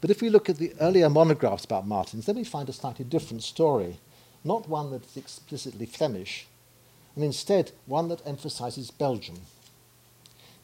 But 0.00 0.10
if 0.10 0.22
we 0.22 0.30
look 0.30 0.48
at 0.48 0.58
the 0.58 0.74
earlier 0.80 1.08
monographs 1.08 1.64
about 1.64 1.86
Martins, 1.86 2.26
then 2.26 2.36
we 2.36 2.44
find 2.44 2.68
a 2.68 2.72
slightly 2.72 3.04
different 3.04 3.42
story, 3.42 3.98
not 4.44 4.68
one 4.68 4.90
that's 4.92 5.16
explicitly 5.16 5.86
Flemish, 5.86 6.46
and 7.14 7.24
instead 7.24 7.72
one 7.86 8.08
that 8.08 8.26
emphasizes 8.26 8.90
Belgium. 8.90 9.40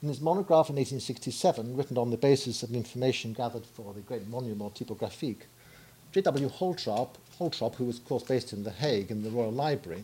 In 0.03 0.09
his 0.09 0.19
monograph 0.19 0.69
in 0.69 0.75
1867, 0.75 1.77
written 1.77 1.97
on 1.97 2.11
the 2.11 2.17
basis 2.17 2.61
of 2.61 2.73
information 2.73 3.31
gathered 3.31 3.65
for 3.65 3.93
the 3.93 4.01
great 4.01 4.27
Monument 4.27 4.75
Typographique, 4.75 5.43
J.W. 6.11 6.49
Holtrop, 6.49 7.11
Holtrop, 7.39 7.75
who 7.75 7.85
was, 7.85 7.99
of 7.99 8.05
course, 8.05 8.23
based 8.23 8.51
in 8.51 8.65
The 8.65 8.71
Hague 8.71 9.11
in 9.11 9.23
the 9.23 9.29
Royal 9.29 9.53
Library, 9.53 10.03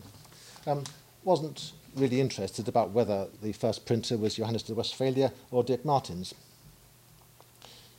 um, 0.66 0.84
wasn't 1.22 1.72
really 1.94 2.18
interested 2.18 2.66
about 2.66 2.92
whether 2.92 3.26
the 3.42 3.52
first 3.52 3.84
printer 3.84 4.16
was 4.16 4.36
Johannes 4.36 4.62
de 4.62 4.72
Westphalia 4.72 5.34
or 5.50 5.62
Dirk 5.62 5.84
Martins. 5.84 6.34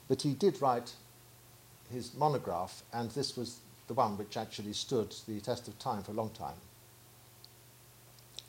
But 0.08 0.24
he 0.24 0.34
did 0.34 0.60
write 0.60 0.94
his 1.94 2.16
monograph, 2.16 2.82
and 2.92 3.12
this 3.12 3.38
was 3.38 3.60
the 3.86 3.94
one 3.94 4.18
which 4.18 4.38
actually 4.38 4.74
stood 4.74 5.14
the 5.28 5.40
test 5.40 5.68
of 5.68 5.78
time 5.78 6.02
for 6.02 6.14
a 6.14 6.16
long 6.16 6.32
time. 6.32 6.58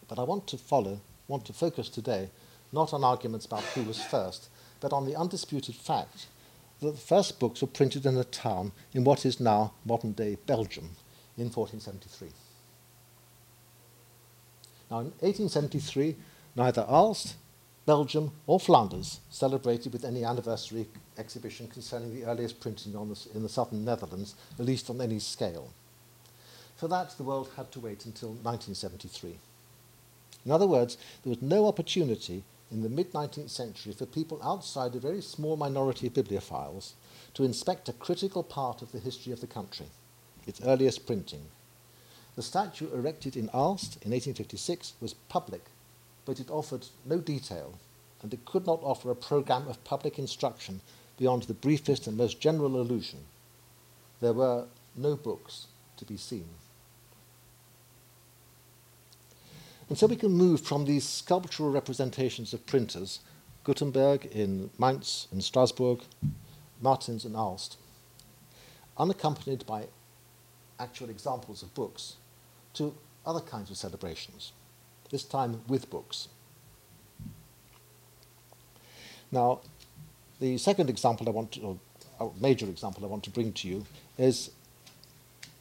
But 0.09 0.19
I 0.19 0.23
want 0.23 0.47
to 0.47 0.57
follow, 0.57 1.03
want 1.29 1.45
to 1.45 1.53
focus 1.53 1.91
today 1.91 2.31
not 2.72 2.92
on 2.92 3.04
arguments 3.04 3.46
about 3.46 3.62
who 3.62 3.82
was 3.82 4.02
first, 4.02 4.48
but 4.80 4.92
on 4.92 5.04
the 5.04 5.16
undisputed 5.16 5.74
fact 5.74 6.26
that 6.80 6.92
the 6.92 6.98
first 6.98 7.38
books 7.38 7.61
were 7.61 7.68
printed 7.68 8.06
in 8.06 8.16
a 8.16 8.24
town 8.24 8.72
in 8.92 9.04
what 9.04 9.24
is 9.24 9.38
now 9.38 9.72
modern 9.85 10.12
day 10.12 10.37
Belgium 10.46 10.90
in 11.37 11.50
1473. 11.50 12.28
Now, 14.90 15.00
in 15.00 15.06
1873, 15.20 16.16
neither 16.56 16.85
Aalst 16.88 17.35
Belgium, 17.85 18.30
or 18.46 18.61
Flanders 18.61 19.18
celebrated 19.28 19.92
with 19.92 20.04
any 20.04 20.24
anniversary 20.24 20.87
exhibition 21.18 21.66
concerning 21.66 22.14
the 22.14 22.24
earliest 22.24 22.61
printing 22.61 22.92
the, 22.92 23.28
in 23.35 23.42
the 23.42 23.48
southern 23.48 23.85
Netherlands, 23.85 24.37
at 24.58 24.64
least 24.64 24.88
on 24.88 25.00
any 25.00 25.18
scale. 25.18 25.72
For 26.76 26.87
that, 26.88 27.16
the 27.16 27.24
world 27.24 27.50
had 27.56 27.72
to 27.72 27.80
wait 27.80 28.06
until 28.06 28.28
1973. 28.28 29.37
In 30.44 30.50
other 30.50 30.66
words, 30.66 30.96
there 31.22 31.30
was 31.30 31.42
no 31.42 31.66
opportunity 31.66 32.44
in 32.72 32.82
the 32.82 32.88
mid 32.88 33.12
19th 33.12 33.50
century 33.50 33.92
for 33.92 34.06
people 34.06 34.40
outside 34.42 34.94
a 34.94 35.00
very 35.00 35.20
small 35.20 35.56
minority 35.56 36.08
of 36.08 36.14
bibliophiles 36.14 36.92
to 37.35 37.44
inspect 37.44 37.88
a 37.88 37.92
critical 37.92 38.42
part 38.42 38.82
of 38.82 38.90
the 38.90 38.98
history 38.98 39.32
of 39.32 39.40
the 39.40 39.46
country, 39.46 39.87
its 40.46 40.61
earliest 40.64 41.06
printing. 41.06 41.46
The 42.35 42.42
statue 42.42 42.92
erected 42.92 43.37
in 43.37 43.48
Aalst 43.48 44.02
in 44.02 44.11
1856 44.11 44.94
was 45.00 45.14
public 45.28 45.66
but 46.24 46.40
it 46.40 46.50
offered 46.50 46.87
no 47.04 47.18
detail, 47.18 47.78
and 48.22 48.32
it 48.32 48.44
could 48.44 48.66
not 48.66 48.82
offer 48.82 49.11
a 49.11 49.16
program 49.16 49.66
of 49.68 49.82
public 49.85 50.18
instruction 50.18 50.80
beyond 51.18 51.42
the 51.44 51.54
briefest 51.54 52.06
and 52.06 52.16
most 52.16 52.40
general 52.40 52.80
allusion. 52.80 53.20
There 54.20 54.32
were 54.32 54.66
no 54.96 55.16
books 55.16 55.66
to 55.96 56.04
be 56.04 56.16
seen. 56.16 56.48
And 59.92 59.98
so 59.98 60.07
we 60.07 60.16
can 60.16 60.33
move 60.33 60.62
from 60.62 60.87
these 60.87 61.07
sculptural 61.07 61.70
representations 61.70 62.55
of 62.55 62.64
printers, 62.64 63.20
Gutenberg 63.62 64.24
in 64.24 64.70
Mainz 64.78 65.28
and 65.31 65.44
Strasbourg, 65.44 66.00
Martens 66.81 67.26
in 67.26 67.35
Aalst, 67.37 67.76
unaccompanied 68.96 69.66
by 69.66 69.88
actual 70.81 71.11
examples 71.11 71.62
of 71.62 71.74
books, 71.74 72.16
to 72.72 72.94
other 73.26 73.40
kinds 73.40 73.70
of 73.70 73.76
celebrations 73.76 74.52
this 75.11 75.24
time 75.24 75.61
with 75.68 75.90
books. 75.90 76.28
Now, 79.31 79.61
the 80.40 80.57
second 80.57 80.88
example 80.88 81.28
I 81.28 81.33
want 81.33 81.52
to, 81.52 81.78
or 82.18 82.33
major 82.40 82.64
example 82.64 83.05
I 83.05 83.09
want 83.09 83.24
to 83.24 83.31
bring 83.31 83.52
to 83.52 83.68
you 83.68 83.85
is 84.16 84.52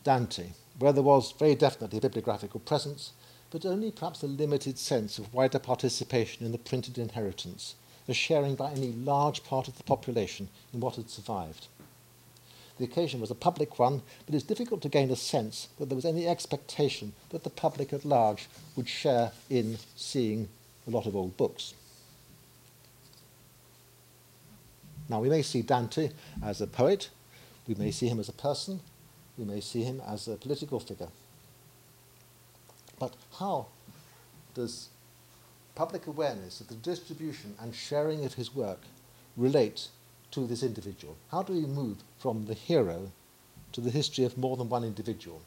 Dante, 0.06 0.52
where 0.80 0.94
there 0.94 1.04
was 1.04 1.34
very 1.34 1.56
definitely 1.56 1.98
a 1.98 2.02
bibliographical 2.02 2.62
presence, 2.62 3.12
but 3.52 3.66
only 3.66 3.92
perhaps 3.92 4.24
a 4.24 4.28
limited 4.28 4.80
sense 4.80 5.20
of 5.20 5.34
wider 5.34 5.60
participation 5.60 6.46
in 6.46 6.54
the 6.54 6.58
printed 6.58 6.98
inheritance, 6.98 7.76
a 8.08 8.14
sharing 8.14 8.56
by 8.56 8.72
any 8.72 8.94
large 8.94 9.44
part 9.44 9.68
of 9.68 9.78
the 9.78 9.84
population 9.84 10.48
in 10.74 10.80
what 10.80 10.96
had 10.96 11.10
survived. 11.10 11.68
The 12.78 12.86
occasion 12.86 13.20
was 13.20 13.30
a 13.30 13.36
public 13.36 13.78
one, 13.78 14.02
but 14.26 14.34
it's 14.34 14.46
difficult 14.46 14.82
to 14.82 14.90
gain 14.90 15.12
a 15.12 15.16
sense 15.16 15.68
that 15.78 15.90
there 15.90 15.96
was 15.96 16.06
any 16.06 16.28
expectation 16.28 17.14
that 17.30 17.44
the 17.44 17.50
public 17.50 17.94
at 17.94 18.06
large 18.06 18.48
would 18.76 18.90
share 18.90 19.34
in 19.50 19.78
seeing 19.96 20.48
a 20.88 20.90
lot 20.90 21.06
of 21.06 21.16
old 21.16 21.38
books. 21.38 21.74
Now, 25.10 25.20
we 25.20 25.30
may 25.30 25.42
see 25.42 25.62
Dante 25.62 26.12
as 26.42 26.62
a 26.62 26.68
poet, 26.68 27.10
we 27.68 27.76
may 27.76 27.92
see 27.92 28.08
him 28.08 28.20
as 28.20 28.30
a 28.30 28.34
person, 28.34 28.80
we 29.38 29.44
may 29.44 29.60
see 29.60 29.84
him 29.84 30.02
as 30.08 30.28
a 30.28 30.38
political 30.38 30.80
figure. 30.80 31.10
But 33.02 33.16
how 33.40 33.66
does 34.54 34.90
public 35.74 36.06
awareness 36.06 36.62
of 36.62 36.68
the 36.68 36.76
distribution 36.76 37.56
and 37.60 37.74
sharing 37.74 38.26
of 38.26 38.36
his 38.36 38.54
work 38.54 38.78
relate 39.36 39.88
to 40.30 40.46
this 40.46 40.62
individual? 40.62 41.18
How 41.32 41.42
do 41.42 41.54
we 41.54 41.66
move 41.66 41.98
from 42.20 42.46
the 42.46 42.54
hero 42.54 43.12
to 43.72 43.82
the 43.82 43.90
history 43.90 44.24
of 44.24 44.38
more 44.38 44.56
than 44.56 44.70
one 44.70 44.84
individual? 44.84 45.42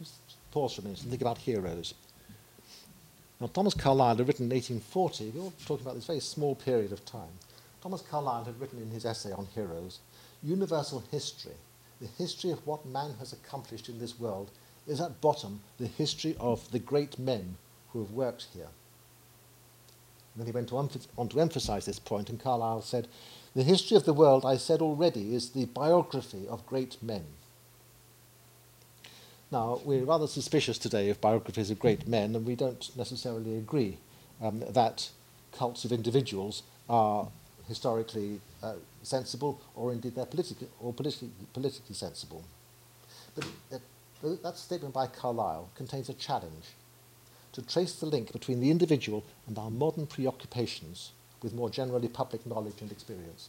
Just 0.00 0.14
pause 0.50 0.74
for 0.74 0.80
a 0.80 0.84
minute 0.84 1.02
and 1.02 1.10
think 1.10 1.22
about 1.22 1.38
heroes. 1.38 1.94
Now, 3.40 3.46
Thomas 3.46 3.74
Carlyle 3.74 4.16
had 4.16 4.26
written 4.26 4.46
in 4.46 4.56
1840, 4.56 5.30
we're 5.30 5.42
all 5.42 5.52
talking 5.64 5.86
about 5.86 5.94
this 5.94 6.06
very 6.06 6.18
small 6.18 6.56
period 6.56 6.90
of 6.90 7.04
time. 7.04 7.38
Thomas 7.80 8.02
Carlyle 8.02 8.42
had 8.42 8.60
written 8.60 8.82
in 8.82 8.90
his 8.90 9.04
essay 9.04 9.30
on 9.30 9.46
heroes, 9.54 10.00
universal 10.42 11.04
history, 11.12 11.54
the 12.00 12.08
history 12.18 12.50
of 12.50 12.66
what 12.66 12.84
man 12.86 13.14
has 13.20 13.32
accomplished 13.32 13.88
in 13.88 14.00
this 14.00 14.18
world, 14.18 14.50
is 14.86 15.00
at 15.00 15.20
bottom 15.20 15.60
the 15.78 15.86
history 15.86 16.36
of 16.40 16.70
the 16.70 16.78
great 16.78 17.18
men 17.18 17.56
who 17.92 18.00
have 18.00 18.10
worked 18.10 18.46
here. 18.54 18.68
And 20.34 20.40
then 20.40 20.46
he 20.46 20.52
went 20.52 20.72
on, 20.72 20.88
to 21.28 21.40
emphasize 21.40 21.84
this 21.84 21.98
point, 21.98 22.30
and 22.30 22.40
Carlyle 22.40 22.82
said, 22.82 23.06
The 23.54 23.62
history 23.62 23.96
of 23.96 24.04
the 24.04 24.14
world, 24.14 24.46
I 24.46 24.56
said 24.56 24.80
already, 24.80 25.34
is 25.34 25.50
the 25.50 25.66
biography 25.66 26.48
of 26.48 26.66
great 26.66 26.96
men. 27.02 27.24
Now, 29.50 29.80
we're 29.84 30.04
rather 30.04 30.26
suspicious 30.26 30.78
today 30.78 31.10
of 31.10 31.20
biographies 31.20 31.70
of 31.70 31.78
great 31.78 32.08
men, 32.08 32.34
and 32.34 32.46
we 32.46 32.56
don't 32.56 32.90
necessarily 32.96 33.58
agree 33.58 33.98
um, 34.40 34.60
that 34.70 35.10
cults 35.52 35.84
of 35.84 35.92
individuals 35.92 36.62
are 36.88 37.28
historically 37.68 38.40
uh, 38.62 38.74
sensible, 39.02 39.60
or 39.74 39.92
indeed 39.92 40.14
they're 40.14 40.24
politically 40.24 40.68
or 40.80 40.94
politically, 40.94 41.30
politically 41.52 41.94
sensible. 41.94 42.42
But 43.34 43.44
that, 43.70 43.82
that 44.22 44.56
statement 44.56 44.94
by 44.94 45.06
Carlyle 45.06 45.70
contains 45.74 46.08
a 46.08 46.14
challenge 46.14 46.74
to 47.52 47.62
trace 47.62 47.94
the 47.94 48.06
link 48.06 48.32
between 48.32 48.60
the 48.60 48.70
individual 48.70 49.24
and 49.46 49.58
our 49.58 49.70
modern 49.70 50.06
preoccupations 50.06 51.12
with 51.42 51.52
more 51.52 51.68
generally 51.68 52.08
public 52.08 52.46
knowledge 52.46 52.80
and 52.80 52.90
experience. 52.90 53.48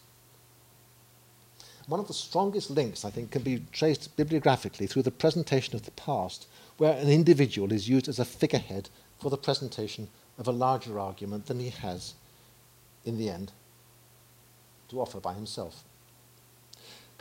One 1.88 2.00
of 2.00 2.08
the 2.08 2.14
strongest 2.14 2.70
links, 2.70 3.06
I 3.06 3.10
think, 3.10 3.32
can 3.32 3.44
be 3.44 3.64
traced 3.72 4.16
bibliographically 4.16 4.88
through 4.88 5.04
the 5.04 5.12
presentation 5.12 5.76
of 5.76 5.84
the 5.84 5.92
past, 5.92 6.48
where 6.78 6.98
an 6.98 7.10
individual 7.10 7.72
is 7.72 7.90
used 7.90 8.08
as 8.08 8.20
a 8.20 8.26
figurehead 8.26 8.90
for 9.20 9.30
the 9.30 9.38
presentation 9.38 10.10
of 10.38 10.48
a 10.48 10.52
larger 10.52 11.00
argument 11.00 11.46
than 11.46 11.60
he 11.60 11.70
has, 11.70 12.14
in 13.06 13.18
the 13.18 13.30
end, 13.30 13.52
to 14.90 15.02
offer 15.02 15.20
by 15.20 15.34
himself. 15.34 15.84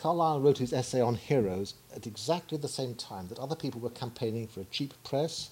Carlyle 0.02 0.40
wrote 0.40 0.58
his 0.58 0.72
essay 0.72 1.00
on 1.00 1.14
heroes 1.14 1.74
at 1.94 2.08
exactly 2.08 2.58
the 2.58 2.66
same 2.66 2.92
time 2.96 3.28
that 3.28 3.38
other 3.38 3.54
people 3.54 3.80
were 3.80 3.88
campaigning 3.88 4.48
for 4.48 4.60
a 4.60 4.64
cheap 4.64 4.94
press, 5.04 5.50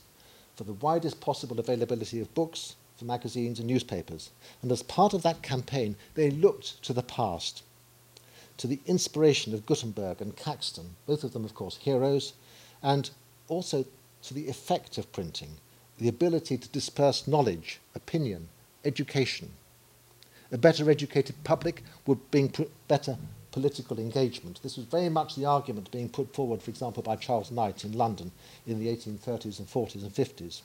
for 0.57 0.65
the 0.65 0.73
widest 0.73 1.21
possible 1.21 1.61
availability 1.61 2.19
of 2.19 2.35
books, 2.35 2.75
for 2.97 3.05
magazines 3.05 3.61
and 3.61 3.69
newspapers. 3.69 4.31
And 4.61 4.73
as 4.73 4.83
part 4.83 5.15
of 5.15 5.23
that 5.23 5.43
campaign, 5.43 5.95
they 6.15 6.33
looked 6.33 6.83
to 6.83 6.93
the 6.93 7.05
past, 7.05 7.63
to 8.57 8.67
the 8.67 8.81
inspiration 8.87 9.55
of 9.55 9.67
Gutenberg 9.67 10.21
and 10.21 10.37
Caxton, 10.37 10.97
both 11.07 11.23
of 11.23 11.33
them, 11.33 11.45
of 11.45 11.55
course, 11.55 11.77
heroes, 11.77 12.33
and 12.83 13.09
also 13.47 13.85
to 14.25 14.35
the 14.35 14.49
effect 14.49 14.99
of 14.99 15.13
printing, 15.13 15.59
the 15.99 16.09
ability 16.09 16.59
to 16.59 16.69
disperse 16.71 17.29
knowledge, 17.29 17.79
opinion, 17.95 18.49
education. 18.85 19.53
A 20.51 20.59
better 20.59 20.91
educated 20.91 21.37
public 21.45 21.85
would 22.05 22.33
bring 22.33 22.53
better 22.89 23.17
political 23.53 23.99
engagement. 23.99 24.61
This 24.63 24.77
was 24.77 24.87
very 24.87 25.09
much 25.09 25.35
the 25.35 25.45
argument 25.45 25.91
being 25.91 26.09
put 26.09 26.35
forward, 26.35 26.63
for 26.63 26.71
example, 26.71 27.03
by 27.03 27.17
Charles 27.17 27.51
Knight 27.51 27.85
in 27.85 27.93
London 27.93 28.33
in 28.67 28.79
the 28.79 28.89
1830s 28.89 29.59
and 29.59 29.69
40s 29.69 30.03
and 30.03 30.15
50s. 30.15 30.63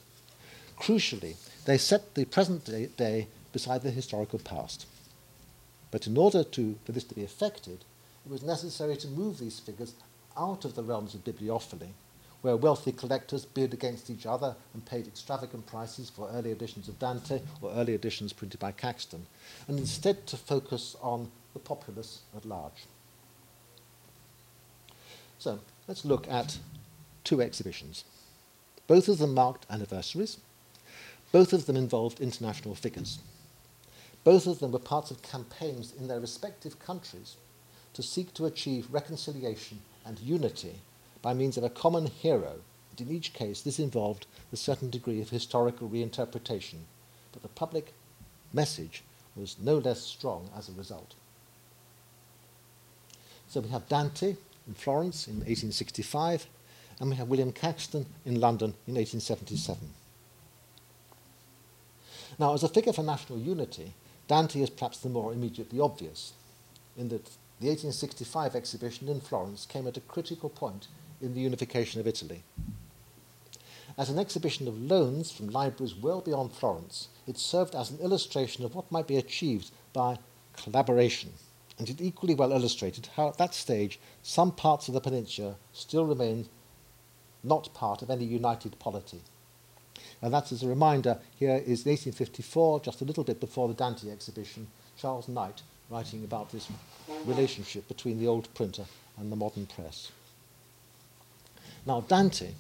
Crucially, 0.80 1.36
they 1.65 1.78
set 1.78 2.15
the 2.15 2.26
present 2.26 2.65
day, 2.65 2.88
day 2.98 3.28
beside 3.52 3.82
the 3.82 3.91
historical 3.91 4.39
past. 4.39 4.86
But 5.91 6.08
in 6.08 6.17
order 6.17 6.43
to, 6.43 6.76
for 6.86 6.91
this 6.91 7.06
to 7.06 7.15
be 7.15 7.24
effected, 7.24 7.86
it 8.26 8.32
was 8.32 8.43
necessary 8.43 8.98
to 8.98 9.08
move 9.08 9.39
these 9.39 9.60
figures 9.60 9.93
out 10.38 10.65
of 10.65 10.76
the 10.76 10.84
realms 10.84 11.15
of 11.15 11.24
bibliophily, 11.24 11.93
where 12.41 12.58
wealthy 12.58 12.91
collectors 12.91 13.45
bid 13.45 13.74
against 13.74 14.10
each 14.10 14.26
other 14.26 14.56
and 14.74 14.86
paid 14.86 15.08
extravagant 15.08 15.65
prices 15.65 16.10
for 16.10 16.30
early 16.32 16.52
editions 16.52 16.88
of 16.88 17.00
Dante 17.00 17.41
or 17.62 17.71
early 17.71 17.93
editions 17.93 18.34
printed 18.34 18.60
by 18.60 18.71
Caxton, 18.71 19.26
and 19.67 19.80
instead 19.80 20.28
to 20.28 20.38
focus 20.38 20.95
on 21.02 21.32
the 21.56 21.60
populace 21.60 22.20
at 22.36 22.46
large. 22.46 22.86
So 25.39 25.60
let's 25.88 26.06
look 26.06 26.28
at 26.28 26.60
two 27.24 27.41
exhibitions. 27.41 28.04
Both 28.86 29.08
of 29.08 29.18
them 29.18 29.34
marked 29.34 29.65
anniversaries. 29.70 30.38
Both 31.32 31.54
of 31.54 31.65
them 31.65 31.76
involved 31.76 32.20
international 32.20 32.76
figures. 32.76 33.20
Both 34.24 34.48
of 34.48 34.60
them 34.60 34.72
were 34.72 34.80
parts 34.80 35.12
of 35.12 35.22
campaigns 35.22 35.93
in 35.97 36.08
their 36.08 36.20
respective 36.20 36.78
countries 36.80 37.38
to 37.93 38.03
seek 38.03 38.34
to 38.34 38.45
achieve 38.45 38.88
reconciliation 38.91 39.80
and 40.06 40.20
unity 40.20 40.76
by 41.22 41.34
means 41.34 41.58
of 41.58 41.64
a 41.64 41.70
common 41.70 42.08
hero, 42.08 42.60
and 42.91 43.01
in 43.01 43.16
each 43.16 43.34
case 43.34 43.62
this 43.62 43.80
involved 43.80 44.28
a 44.51 44.58
certain 44.58 44.89
degree 44.89 45.22
of 45.22 45.30
historical 45.30 45.89
reinterpretation, 45.89 46.80
but 47.32 47.41
the 47.41 47.47
public 47.47 47.93
message 48.53 49.03
was 49.36 49.58
no 49.60 49.78
less 49.78 50.01
strong 50.01 50.49
as 50.58 50.70
a 50.70 50.74
result. 50.74 51.16
So 53.48 53.62
we 53.62 53.70
have 53.70 53.88
Dante 53.88 54.36
in 54.68 54.74
Florence 54.74 55.28
in 55.28 55.36
1865, 55.36 56.48
and 57.00 57.10
we 57.10 57.16
have 57.16 57.28
William 57.28 57.52
Caxton 57.52 58.06
in 58.26 58.39
London 58.39 58.74
in 58.88 58.96
1877. 58.96 59.89
Now, 62.39 62.54
as 62.54 62.64
a 62.64 62.70
figure 62.70 62.93
for 62.93 63.04
national 63.04 63.39
unity, 63.39 63.93
Dante 64.28 64.62
is 64.62 64.70
perhaps 64.70 64.98
the 64.98 65.10
more 65.10 65.32
immediately 65.32 65.80
obvious, 65.80 66.34
in 66.98 67.10
that 67.10 67.26
the 67.62 67.68
1865 67.70 68.56
exhibition 68.56 69.08
in 69.08 69.22
Florence 69.22 69.66
came 69.66 69.88
at 69.88 69.98
a 69.98 70.02
critical 70.02 70.50
point 70.50 70.88
in 71.22 71.34
the 71.34 71.41
unification 71.41 72.02
of 72.02 72.08
Italy. 72.08 72.43
As 73.98 74.10
an 74.10 74.20
exhibition 74.20 74.68
of 74.68 74.82
loans 74.82 75.32
from 75.32 75.50
libraries 75.50 75.96
well 75.96 76.20
beyond 76.20 76.52
Florence, 76.52 77.08
it 77.28 77.38
served 77.38 77.76
as 77.76 77.91
an 77.91 78.00
illustration 78.00 78.66
of 78.66 78.76
what 78.76 78.91
might 78.91 79.08
be 79.08 79.16
achieved 79.16 79.72
by 79.93 80.18
collaboration, 80.58 81.32
and 81.78 81.89
it 81.89 82.01
equally 82.01 82.36
well 82.36 82.51
illustrated 82.51 83.09
how 83.15 83.30
at 83.30 83.38
that 83.38 83.53
stage 83.53 83.99
some 84.23 84.51
parts 84.51 84.88
of 84.88 84.93
the 84.93 85.01
peninsula 85.01 85.55
still 85.73 86.05
remained 86.05 86.47
not 87.43 87.73
part 87.73 88.01
of 88.01 88.09
any 88.09 88.26
united 88.26 88.78
polity. 88.80 89.21
And 90.21 90.34
that's 90.34 90.51
as 90.51 90.63
a 90.63 90.67
reminder, 90.67 91.19
here 91.38 91.55
is 91.55 91.86
1854, 91.86 92.80
just 92.82 93.01
a 93.01 93.05
little 93.05 93.23
bit 93.23 93.39
before 93.39 93.67
the 93.67 93.73
Dante 93.73 94.09
exhibition, 94.09 94.67
Charles 94.97 95.28
Knight 95.28 95.61
writing 95.89 96.23
about 96.23 96.51
this 96.51 96.67
relationship 97.26 97.88
between 97.88 98.19
the 98.19 98.28
old 98.28 98.51
printer 98.53 98.86
and 99.17 99.32
the 99.32 99.36
modern 99.36 99.65
press. 99.65 100.11
Now, 101.86 102.01
Dante, 102.01 102.53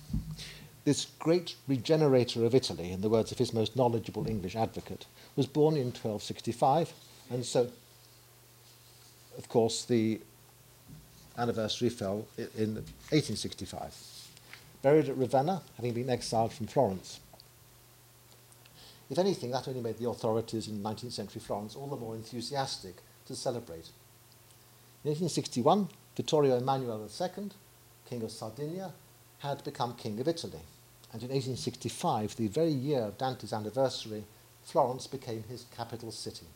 this 0.83 1.07
great 1.17 1.55
regenerator 1.67 2.45
of 2.45 2.53
Italy, 2.53 2.91
in 2.91 3.01
the 3.01 3.09
words 3.09 3.31
of 3.31 3.39
his 3.39 3.53
most 3.53 3.75
knowledgeable 3.75 4.27
English 4.27 4.55
advocate, 4.55 5.07
was 5.35 5.47
born 5.47 5.75
in 5.75 5.87
1265, 5.87 6.93
and 7.31 7.43
so, 7.43 7.71
of 9.37 9.49
course, 9.49 9.85
the 9.85 10.21
anniversary 11.37 11.89
fell 11.89 12.25
in 12.37 12.75
1865. 12.75 13.93
Buried 14.81 15.09
at 15.09 15.17
Ravenna, 15.17 15.61
having 15.75 15.93
been 15.93 16.09
exiled 16.09 16.53
from 16.53 16.67
Florence. 16.67 17.19
If 19.09 19.19
anything, 19.19 19.51
that 19.51 19.67
only 19.67 19.81
made 19.81 19.97
the 19.97 20.09
authorities 20.09 20.67
in 20.67 20.81
19th 20.81 21.11
century 21.11 21.41
Florence 21.41 21.75
all 21.75 21.87
the 21.87 21.95
more 21.95 22.15
enthusiastic 22.15 22.95
to 23.27 23.35
celebrate. 23.35 23.89
In 25.03 25.11
1861, 25.11 25.89
Vittorio 26.15 26.57
Emanuele 26.57 27.09
II, 27.21 27.49
King 28.09 28.23
of 28.23 28.31
Sardinia, 28.31 28.91
had 29.39 29.63
become 29.63 29.95
King 29.95 30.19
of 30.19 30.27
Italy. 30.27 30.61
And 31.13 31.21
in 31.21 31.29
1865, 31.29 32.35
the 32.35 32.47
very 32.47 32.71
year 32.71 33.01
of 33.01 33.17
Dante's 33.17 33.53
anniversary, 33.53 34.23
Florence 34.63 35.05
became 35.07 35.43
his 35.43 35.65
capital 35.75 36.11
city. 36.11 36.47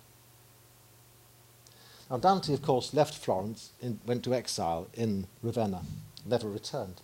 Now, 2.09 2.17
Dante, 2.17 2.53
of 2.53 2.61
course, 2.63 2.93
left 2.93 3.13
Florence 3.13 3.71
and 3.81 3.99
went 4.05 4.23
to 4.23 4.33
exile 4.33 4.87
in 4.93 5.27
Ravenna, 5.43 5.81
never 6.25 6.49
returned. 6.49 7.01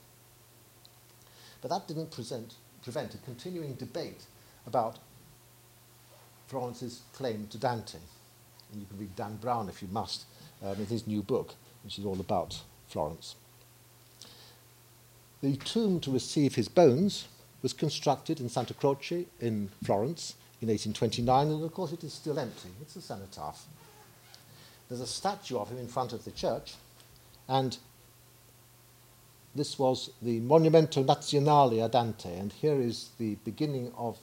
But 1.61 1.69
that 1.69 1.87
didn't 1.87 2.11
present, 2.11 2.55
prevent 2.81 3.13
a 3.13 3.19
continuing 3.19 3.75
debate 3.75 4.25
about 4.65 4.97
Florence's 6.47 7.01
claim 7.13 7.47
to 7.47 7.57
Dante. 7.57 7.99
And 8.71 8.81
you 8.81 8.87
can 8.87 8.97
read 8.97 9.15
Dan 9.15 9.37
Brown, 9.37 9.69
if 9.69 9.81
you 9.81 9.87
must, 9.91 10.25
um, 10.63 10.75
in 10.79 10.87
his 10.87 11.05
new 11.05 11.21
book, 11.21 11.53
which 11.83 11.99
is 11.99 12.05
all 12.05 12.19
about 12.19 12.61
Florence. 12.87 13.35
The 15.41 15.55
tomb 15.57 15.99
to 15.99 16.11
receive 16.11 16.55
his 16.55 16.67
bones 16.67 17.27
was 17.61 17.73
constructed 17.73 18.39
in 18.39 18.49
Santa 18.49 18.73
Croce 18.73 19.27
in 19.39 19.69
Florence 19.83 20.35
in 20.61 20.69
1829, 20.69 21.47
and 21.47 21.63
of 21.63 21.73
course 21.73 21.91
it 21.91 22.03
is 22.03 22.13
still 22.13 22.39
empty. 22.39 22.69
It's 22.81 22.95
a 22.95 23.01
cenotaph. 23.01 23.65
There's 24.89 25.01
a 25.01 25.07
statue 25.07 25.57
of 25.57 25.69
him 25.69 25.77
in 25.77 25.87
front 25.87 26.13
of 26.13 26.25
the 26.25 26.31
church, 26.31 26.75
and 27.47 27.77
this 29.55 29.79
was 29.79 30.11
the 30.21 30.41
Monumento 30.41 31.03
Nazionale 31.03 31.83
a 31.83 31.89
Dante, 31.89 32.37
and 32.37 32.51
here 32.51 32.79
is 32.79 33.09
the 33.17 33.35
beginning 33.45 33.91
of 33.97 34.17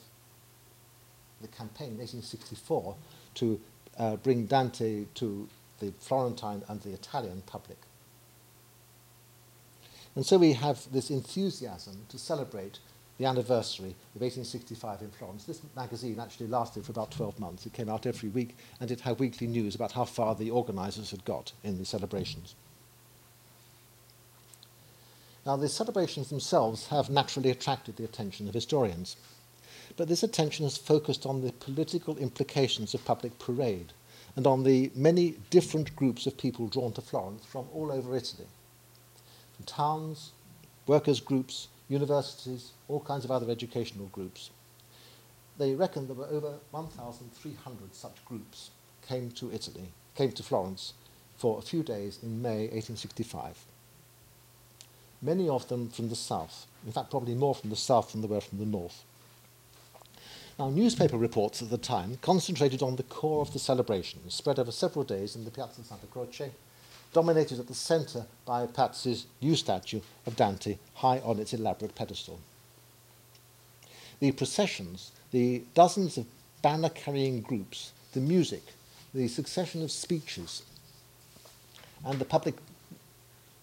the 1.41 1.47
campaign 1.47 1.89
in 1.89 1.97
1864 1.97 2.95
to 3.35 3.59
uh, 3.97 4.15
bring 4.17 4.45
Dante 4.45 5.05
to 5.15 5.47
the 5.79 5.91
Florentine 5.99 6.63
and 6.67 6.81
the 6.81 6.91
Italian 6.93 7.41
public. 7.45 7.77
And 10.15 10.25
so 10.25 10.37
we 10.37 10.53
have 10.53 10.91
this 10.91 11.09
enthusiasm 11.09 12.05
to 12.09 12.19
celebrate 12.19 12.79
the 13.17 13.25
anniversary 13.25 13.95
of 14.15 14.21
1865 14.21 15.01
in 15.01 15.11
Florence. 15.11 15.43
This 15.43 15.61
magazine 15.75 16.19
actually 16.19 16.47
lasted 16.47 16.85
for 16.85 16.91
about 16.91 17.11
12 17.11 17.39
months. 17.39 17.65
It 17.65 17.73
came 17.73 17.89
out 17.89 18.05
every 18.05 18.29
week 18.29 18.57
and 18.79 18.89
it 18.89 19.01
had 19.01 19.19
weekly 19.19 19.47
news 19.47 19.75
about 19.75 19.91
how 19.91 20.05
far 20.05 20.35
the 20.35 20.49
organisers 20.49 21.11
had 21.11 21.23
got 21.25 21.51
in 21.63 21.77
the 21.77 21.85
celebrations. 21.85 22.55
Now, 25.45 25.57
the 25.57 25.69
celebrations 25.69 26.29
themselves 26.29 26.87
have 26.87 27.09
naturally 27.09 27.51
attracted 27.51 27.97
the 27.97 28.05
attention 28.05 28.47
of 28.47 28.53
historians, 28.53 29.17
but 29.97 30.07
this 30.07 30.23
attention 30.23 30.65
has 30.65 30.77
focused 30.77 31.25
on 31.25 31.41
the 31.41 31.51
political 31.51 32.17
implications 32.17 32.93
of 32.93 33.03
public 33.05 33.37
parade 33.39 33.91
and 34.35 34.47
on 34.47 34.63
the 34.63 34.91
many 34.95 35.35
different 35.49 35.95
groups 35.95 36.25
of 36.25 36.37
people 36.37 36.67
drawn 36.67 36.93
to 36.93 37.01
Florence 37.01 37.45
from 37.45 37.67
all 37.73 37.91
over 37.91 38.15
Italy 38.15 38.47
from 39.55 39.65
towns, 39.65 40.31
workers' 40.87 41.19
groups, 41.19 41.67
universities, 41.93 42.71
all 42.87 42.99
kinds 42.99 43.23
of 43.23 43.31
other 43.31 43.49
educational 43.49 44.07
groups. 44.07 44.49
They 45.57 45.75
reckon 45.75 46.07
there 46.07 46.15
were 46.15 46.25
over 46.25 46.53
1,300 46.71 47.95
such 47.95 48.25
groups 48.25 48.71
came 49.07 49.31
to 49.31 49.53
Italy, 49.53 49.89
came 50.15 50.31
to 50.31 50.43
Florence 50.43 50.93
for 51.37 51.59
a 51.59 51.61
few 51.61 51.83
days 51.83 52.19
in 52.23 52.41
May 52.41 52.61
1865. 52.71 53.65
Many 55.21 55.47
of 55.47 55.67
them 55.67 55.89
from 55.89 56.09
the 56.09 56.15
south, 56.15 56.67
in 56.85 56.91
fact, 56.91 57.11
probably 57.11 57.35
more 57.35 57.55
from 57.55 57.69
the 57.69 57.75
south 57.75 58.11
than 58.11 58.21
there 58.21 58.29
were 58.29 58.41
from 58.41 58.59
the 58.59 58.65
north. 58.65 59.03
Now, 60.59 60.69
newspaper 60.69 61.17
reports 61.17 61.61
at 61.61 61.69
the 61.69 61.77
time 61.77 62.17
concentrated 62.21 62.83
on 62.83 62.95
the 62.95 63.03
core 63.03 63.41
of 63.41 63.53
the 63.53 63.59
celebrations, 63.59 64.35
spread 64.35 64.59
over 64.59 64.71
several 64.71 65.05
days 65.05 65.35
in 65.35 65.45
the 65.45 65.51
Piazza 65.51 65.83
Santa 65.83 66.07
Croce, 66.07 66.51
dominated 67.13 67.59
at 67.59 67.67
the 67.67 67.73
centre 67.73 68.25
by 68.45 68.65
Pazzi's 68.65 69.25
new 69.41 69.55
statue 69.55 70.01
of 70.25 70.35
Dante 70.35 70.77
high 70.95 71.19
on 71.19 71.39
its 71.39 71.53
elaborate 71.53 71.95
pedestal. 71.95 72.39
The 74.19 74.31
processions, 74.31 75.11
the 75.31 75.63
dozens 75.73 76.17
of 76.17 76.25
banner 76.61 76.89
carrying 76.89 77.41
groups, 77.41 77.91
the 78.13 78.19
music, 78.19 78.63
the 79.13 79.27
succession 79.27 79.83
of 79.83 79.91
speeches, 79.91 80.63
and 82.05 82.19
the 82.19 82.25
public 82.25 82.55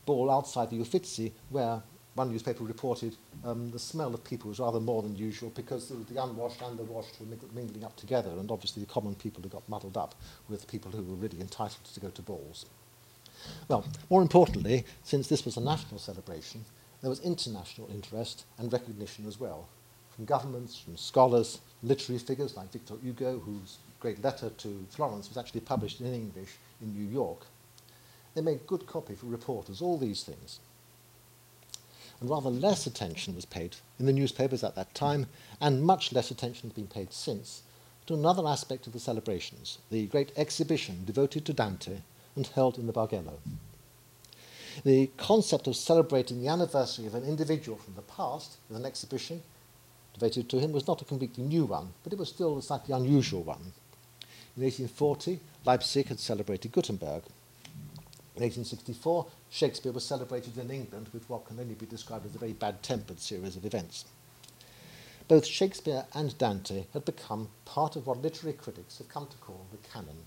ball 0.07 0.30
outside 0.30 0.70
the 0.70 0.80
Uffizi, 0.80 1.32
where 1.51 1.82
one 2.14 2.30
newspaper 2.30 2.64
reported 2.64 3.16
um, 3.44 3.70
the 3.70 3.78
smell 3.78 4.12
of 4.12 4.22
people 4.24 4.48
was 4.48 4.59
rather 4.59 4.80
more 4.80 5.03
than 5.03 5.16
usual 5.16 5.51
because 5.55 5.88
the, 5.88 5.94
the 6.12 6.22
unwashed 6.22 6.61
and 6.62 6.78
the 6.78 6.82
washed 6.84 7.20
were 7.20 7.26
mingling 7.55 7.84
up 7.84 7.96
together, 7.96 8.30
and 8.30 8.51
obviously 8.51 8.82
the 8.82 8.92
common 8.92 9.14
people 9.14 9.42
had 9.42 9.51
got 9.51 9.68
muddled 9.68 9.96
up 9.96 10.14
with 10.48 10.66
people 10.68 10.90
who 10.90 11.03
were 11.03 11.14
really 11.14 11.40
entitled 11.40 11.84
to 11.94 12.01
go 12.01 12.09
to 12.11 12.22
balls. 12.22 12.66
Well, 13.68 13.84
more 14.09 14.22
importantly, 14.22 14.84
since 15.05 15.28
this 15.28 15.45
was 15.45 15.57
a 15.57 15.61
national 15.61 15.99
celebration, 15.99 16.64
there 17.01 17.11
was 17.11 17.20
international 17.20 17.88
interest 17.91 18.45
and 18.59 18.72
recognition 18.72 19.26
as 19.26 19.41
well, 19.41 19.68
from 20.14 20.24
governments, 20.24 20.78
from 20.78 20.97
scholars, 20.97 21.61
literary 21.82 22.18
figures 22.18 22.57
like 22.57 22.72
Victor 22.72 22.95
Hugo, 23.03 23.38
whose 23.38 23.78
great 24.01 24.22
letter 24.22 24.51
to 24.51 24.86
Florence 24.91 25.28
was 25.28 25.38
actually 25.38 25.61
published 25.61 26.01
in 26.01 26.12
English 26.12 26.51
in 26.82 26.95
New 26.95 27.09
York. 27.11 27.47
They 28.34 28.41
made 28.41 28.66
good 28.66 28.86
copy 28.86 29.14
for 29.14 29.26
reporters, 29.26 29.80
all 29.80 29.99
these 29.99 30.22
things. 30.22 30.61
And 32.20 32.28
rather 32.28 32.51
less 32.51 32.86
attention 32.86 33.34
was 33.34 33.47
paid 33.47 33.76
in 33.99 34.07
the 34.07 34.12
newspapers 34.12 34.62
at 34.62 34.74
that 34.74 34.95
time, 34.95 35.26
and 35.61 35.82
much 35.82 36.12
less 36.12 36.30
attention 36.30 36.68
has 36.68 36.74
been 36.74 36.86
paid 36.86 37.12
since, 37.12 37.62
to 38.07 38.14
another 38.14 38.47
aspect 38.47 38.86
of 38.86 38.93
the 38.93 39.01
celebrations, 39.01 39.78
the 39.91 40.07
great 40.07 40.32
exhibition 40.36 41.05
devoted 41.05 41.45
to 41.47 41.53
Dante 41.53 42.01
and 42.36 42.46
held 42.48 42.78
in 42.78 42.86
the 42.86 42.92
Bargello. 42.92 43.38
The 44.84 45.10
concept 45.16 45.66
of 45.66 45.76
celebrating 45.76 46.40
the 46.40 46.48
anniversary 46.48 47.06
of 47.06 47.14
an 47.14 47.24
individual 47.24 47.76
from 47.76 47.94
the 47.94 48.02
past 48.02 48.56
with 48.68 48.78
an 48.78 48.86
exhibition 48.86 49.42
devoted 50.14 50.48
to 50.48 50.60
him 50.60 50.72
was 50.72 50.86
not 50.86 51.02
a 51.02 51.04
completely 51.04 51.44
new 51.44 51.64
one, 51.64 51.92
but 52.02 52.12
it 52.12 52.18
was 52.18 52.28
still 52.28 52.56
a 52.58 52.62
slightly 52.62 52.94
unusual 52.94 53.42
one. 53.42 53.72
In 54.56 54.62
1840, 54.62 55.40
Leipzig 55.64 56.08
had 56.08 56.20
celebrated 56.20 56.72
Gutenberg. 56.72 57.24
In 58.36 58.42
1864, 58.42 59.26
Shakespeare 59.50 59.92
was 59.92 60.04
celebrated 60.04 60.56
in 60.56 60.70
England 60.70 61.08
with 61.12 61.28
what 61.28 61.44
can 61.44 61.58
only 61.58 61.74
be 61.74 61.86
described 61.86 62.26
as 62.26 62.34
a 62.34 62.38
very 62.38 62.52
bad 62.52 62.82
tempered 62.82 63.20
series 63.20 63.56
of 63.56 63.64
events. 63.64 64.04
Both 65.28 65.46
Shakespeare 65.46 66.06
and 66.14 66.36
Dante 66.38 66.86
had 66.92 67.04
become 67.04 67.50
part 67.64 67.96
of 67.96 68.06
what 68.06 68.22
literary 68.22 68.56
critics 68.56 68.98
have 68.98 69.08
come 69.08 69.26
to 69.26 69.36
call 69.38 69.66
the 69.70 69.88
canon 69.88 70.26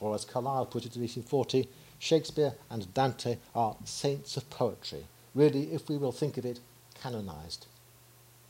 or 0.00 0.14
as 0.14 0.24
Carlyle 0.24 0.66
put 0.66 0.84
it 0.84 0.94
in 0.94 1.02
1840, 1.02 1.68
Shakespeare 1.98 2.54
and 2.70 2.92
Dante 2.94 3.38
are 3.54 3.76
saints 3.84 4.36
of 4.36 4.48
poetry, 4.50 5.06
really, 5.34 5.72
if 5.72 5.88
we 5.88 5.96
will 5.96 6.12
think 6.12 6.38
of 6.38 6.44
it, 6.44 6.60
canonized. 7.00 7.66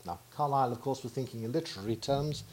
Now, 0.05 0.19
Carlyle, 0.31 0.71
of 0.71 0.81
course, 0.81 1.03
was 1.03 1.11
thinking 1.11 1.43
in 1.43 1.51
literary 1.51 1.95
terms. 1.95 2.43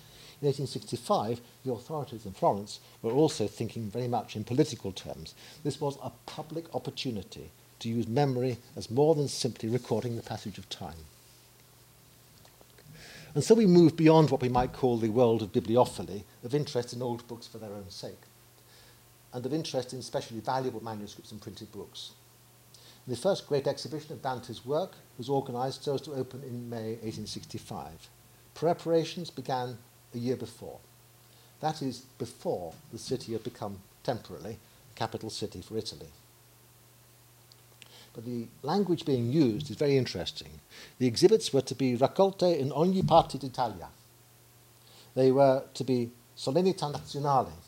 In 0.41 0.47
1865, 0.47 1.41
the 1.65 1.73
authorities 1.73 2.27
in 2.27 2.33
Florence 2.33 2.81
were 3.03 3.13
also 3.13 3.47
thinking 3.47 3.91
very 3.91 4.09
much 4.09 4.37
in 4.37 4.45
political 4.45 4.93
terms. 4.93 5.35
This 5.63 5.81
was 5.81 5.99
a 6.03 6.13
public 6.27 6.75
opportunity 6.75 7.51
to 7.81 7.89
use 7.89 8.09
memory 8.09 8.59
as 8.75 8.91
more 8.91 9.15
than 9.15 9.29
simply 9.29 9.69
recording 9.69 10.17
the 10.17 10.23
passage 10.23 10.59
of 10.59 10.69
time. 10.69 11.05
And 13.35 13.45
so 13.45 13.55
we 13.55 13.67
move 13.67 13.97
beyond 13.97 14.31
what 14.31 14.41
we 14.41 14.49
might 14.49 14.73
call 14.73 14.97
the 14.97 15.11
world 15.11 15.43
of 15.43 15.53
bibliophily, 15.53 16.25
of 16.43 16.55
interest 16.55 16.95
in 16.95 17.03
old 17.03 17.27
books 17.29 17.47
for 17.47 17.59
their 17.59 17.73
own 17.73 17.91
sake 17.91 18.23
and 19.37 19.45
of 19.45 19.53
interest 19.53 19.93
in 19.93 19.99
especially 19.99 20.41
valuable 20.41 20.82
manuscripts 20.82 21.30
and 21.30 21.43
printed 21.43 21.70
books. 21.70 22.12
The 23.07 23.14
first 23.14 23.47
great 23.47 23.66
exhibition 23.66 24.14
of 24.14 24.22
Dante's 24.22 24.64
work 24.64 24.93
was 25.18 25.28
organised 25.28 25.84
so 25.84 25.95
as 25.95 26.01
to 26.03 26.14
open 26.14 26.43
in 26.43 26.70
May 26.70 26.97
1865. 27.03 28.09
Preparations 28.55 29.28
began 29.28 29.76
a 30.14 30.18
year 30.18 30.37
before. 30.37 30.78
That 31.61 31.82
is, 31.82 32.07
before 32.16 32.72
the 32.91 32.99
city 32.99 33.34
had 33.34 33.45
become 33.45 33.80
temporarily 34.03 34.57
capital 34.95 35.28
city 35.28 35.61
for 35.61 35.76
Italy. 35.76 36.09
But 38.14 38.24
the 38.24 38.49
language 38.62 39.05
being 39.05 39.30
used 39.30 39.70
is 39.70 39.76
very 39.76 39.99
interesting. 39.99 40.61
The 40.99 41.07
exhibits 41.07 41.53
were 41.53 41.61
to 41.61 41.74
be 41.74 41.95
raccolte 41.95 42.59
in 42.59 42.72
ogni 42.72 43.03
parte 43.03 43.37
d'Italia. 43.37 43.89
They 45.14 45.30
were 45.30 45.64
to 45.74 45.84
be 45.84 46.11
solennità 46.34 46.91
nazionale. 46.91 47.66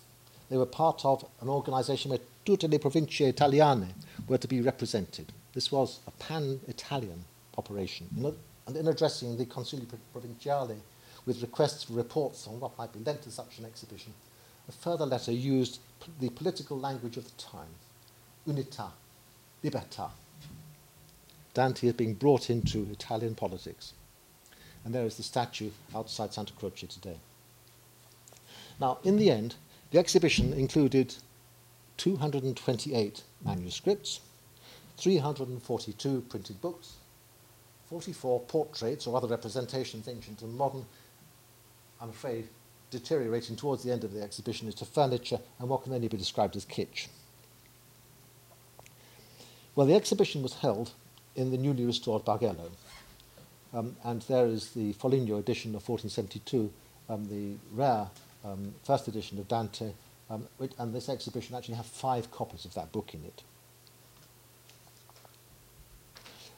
They 0.48 0.56
were 0.56 0.66
part 0.66 1.04
of 1.04 1.24
an 1.40 1.48
organization 1.48 2.10
where 2.10 2.20
tutte 2.44 2.64
le 2.70 2.78
province 2.78 3.20
italiane 3.20 3.88
were 4.26 4.38
to 4.38 4.48
be 4.48 4.60
represented. 4.60 5.32
This 5.52 5.70
was 5.70 6.00
a 6.06 6.10
pan-Italian 6.12 7.24
operation. 7.56 8.08
And 8.66 8.76
in 8.76 8.88
addressing 8.88 9.36
the 9.36 9.46
Consigli 9.46 9.86
Provinciali 10.14 10.78
with 11.26 11.42
requests 11.42 11.84
for 11.84 11.94
reports 11.94 12.46
on 12.46 12.60
what 12.60 12.76
might 12.78 12.92
be 12.92 13.00
lent 13.00 13.22
to 13.22 13.30
such 13.30 13.58
an 13.58 13.64
exhibition, 13.64 14.12
a 14.68 14.72
further 14.72 15.06
letter 15.06 15.32
used 15.32 15.80
the 16.20 16.30
political 16.30 16.78
language 16.78 17.16
of 17.16 17.24
the 17.24 17.42
time, 17.42 17.74
unità, 18.46 18.90
libertà. 19.64 20.10
Dante 21.54 21.88
is 21.88 21.94
being 21.94 22.14
brought 22.14 22.50
into 22.50 22.86
Italian 22.92 23.34
politics. 23.34 23.94
And 24.84 24.94
there 24.94 25.04
is 25.04 25.16
the 25.16 25.22
statue 25.22 25.70
outside 25.94 26.32
Santa 26.32 26.52
Croce 26.52 26.86
today. 26.86 27.16
Now, 28.80 28.98
in 29.02 29.16
the 29.16 29.30
end, 29.30 29.56
the 29.90 29.98
exhibition 29.98 30.52
included 30.52 31.14
228 31.96 33.22
manuscripts, 33.44 34.20
342 34.96 36.24
printed 36.28 36.60
books, 36.60 36.94
44 37.88 38.40
portraits 38.40 39.06
or 39.06 39.16
other 39.16 39.28
representations, 39.28 40.08
ancient 40.08 40.42
and 40.42 40.54
modern, 40.54 40.84
I'm 42.00 42.10
afraid 42.10 42.48
deteriorating 42.90 43.56
towards 43.56 43.82
the 43.82 43.92
end 43.92 44.04
of 44.04 44.12
the 44.12 44.22
exhibition 44.22 44.66
into 44.66 44.84
furniture 44.84 45.40
and 45.58 45.68
what 45.68 45.84
can 45.84 45.92
only 45.92 46.08
be 46.08 46.16
described 46.16 46.56
as 46.56 46.64
kitsch. 46.64 47.08
Well, 49.74 49.86
the 49.86 49.94
exhibition 49.94 50.42
was 50.42 50.54
held 50.54 50.92
in 51.36 51.50
the 51.50 51.58
newly 51.58 51.84
restored 51.84 52.24
Bargello. 52.24 52.70
Um, 53.72 53.96
and 54.02 54.22
there 54.22 54.46
is 54.46 54.70
the 54.70 54.92
Foligno 54.94 55.38
edition 55.38 55.74
of 55.74 55.88
1472, 55.88 56.72
um, 57.08 57.26
the 57.26 57.56
rare 57.74 58.08
um, 58.44 58.74
first 58.84 59.08
edition 59.08 59.38
of 59.38 59.48
Dante, 59.48 59.92
um, 60.30 60.46
and 60.78 60.94
this 60.94 61.08
exhibition 61.08 61.56
actually 61.56 61.76
has 61.76 61.86
five 61.86 62.30
copies 62.30 62.64
of 62.64 62.74
that 62.74 62.92
book 62.92 63.14
in 63.14 63.24
it. 63.24 63.42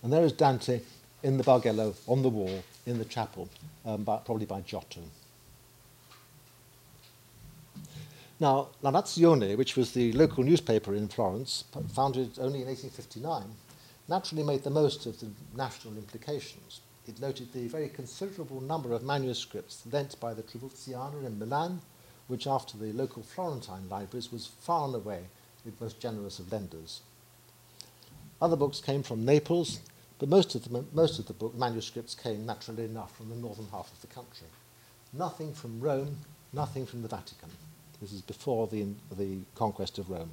And 0.03 0.12
there 0.12 0.24
is 0.24 0.33
Dante 0.33 0.81
in 1.22 1.37
the 1.37 1.45
Bargello 1.45 1.95
on 2.07 2.22
the 2.22 2.28
wall 2.28 2.62
in 2.87 2.99
the 2.99 3.05
chapel, 3.05 3.49
um, 3.85 4.03
by, 4.05 4.18
probably 4.18 4.47
by 4.47 4.62
Giotto. 4.62 5.03
Now, 8.41 8.68
La 8.81 8.91
Nazione, 8.91 9.57
which 9.57 9.76
was 9.76 9.93
the 9.93 10.12
local 10.12 10.43
newspaper 10.43 10.95
in 10.95 11.09
Florence, 11.09 11.64
founded 11.93 12.39
only 12.39 12.62
in 12.62 12.68
1859, 12.68 13.43
naturally 14.09 14.43
made 14.43 14.62
the 14.62 14.70
most 14.70 15.05
of 15.05 15.20
the 15.20 15.26
national 15.55 15.95
implications. 15.99 16.81
It 17.11 17.20
noted 17.20 17.52
the 17.52 17.66
very 17.66 17.88
considerable 17.88 18.61
number 18.61 18.92
of 18.92 19.02
manuscripts 19.02 19.82
lent 19.90 20.20
by 20.20 20.32
the 20.32 20.44
Trivulziano 20.44 21.26
in 21.26 21.40
Milan, 21.40 21.80
which 22.28 22.46
after 22.46 22.78
the 22.78 22.92
local 22.92 23.24
Florentine 23.24 23.88
libraries 23.88 24.30
was 24.30 24.46
far 24.46 24.84
and 24.84 24.94
away 24.94 25.24
the 25.66 25.72
most 25.80 25.98
generous 25.98 26.38
of 26.38 26.52
lenders. 26.52 27.00
Other 28.40 28.54
books 28.54 28.80
came 28.80 29.02
from 29.02 29.24
Naples, 29.24 29.80
but 30.20 30.28
most 30.28 30.54
of 30.54 30.62
the, 30.62 30.84
most 30.92 31.18
of 31.18 31.26
the 31.26 31.32
book 31.32 31.52
manuscripts 31.56 32.14
came 32.14 32.46
naturally 32.46 32.84
enough 32.84 33.16
from 33.16 33.28
the 33.28 33.34
northern 33.34 33.66
half 33.72 33.92
of 33.92 34.00
the 34.02 34.06
country. 34.06 34.46
Nothing 35.12 35.52
from 35.52 35.80
Rome, 35.80 36.16
nothing 36.52 36.86
from 36.86 37.02
the 37.02 37.08
Vatican. 37.08 37.50
This 38.00 38.12
is 38.12 38.22
before 38.22 38.68
the, 38.68 38.86
the 39.18 39.38
conquest 39.56 39.98
of 39.98 40.08
Rome. 40.11 40.32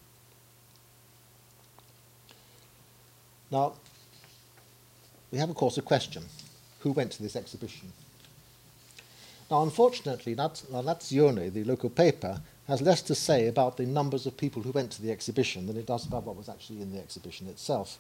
Now, 3.49 3.73
we 5.32 5.39
have, 5.39 5.49
of 5.49 5.55
course, 5.55 5.80
a 5.80 5.82
question. 5.82 6.23
Who 6.80 6.91
went 6.91 7.11
to 7.13 7.23
this 7.23 7.36
exhibition? 7.36 7.91
Now, 9.49 9.63
unfortunately, 9.63 10.36
La 10.36 10.49
Nazione, 10.49 11.51
the 11.51 11.63
local 11.63 11.89
paper, 11.89 12.41
has 12.67 12.82
less 12.82 13.01
to 13.03 13.15
say 13.15 13.47
about 13.47 13.78
the 13.78 13.86
numbers 13.86 14.25
of 14.25 14.36
people 14.36 14.61
who 14.61 14.71
went 14.71 14.91
to 14.91 15.01
the 15.01 15.11
exhibition 15.11 15.67
than 15.67 15.78
it 15.78 15.86
does 15.86 16.05
about 16.05 16.23
what 16.23 16.36
was 16.36 16.49
actually 16.49 16.82
in 16.82 16.91
the 16.91 16.99
exhibition 16.99 17.47
itself. 17.47 17.97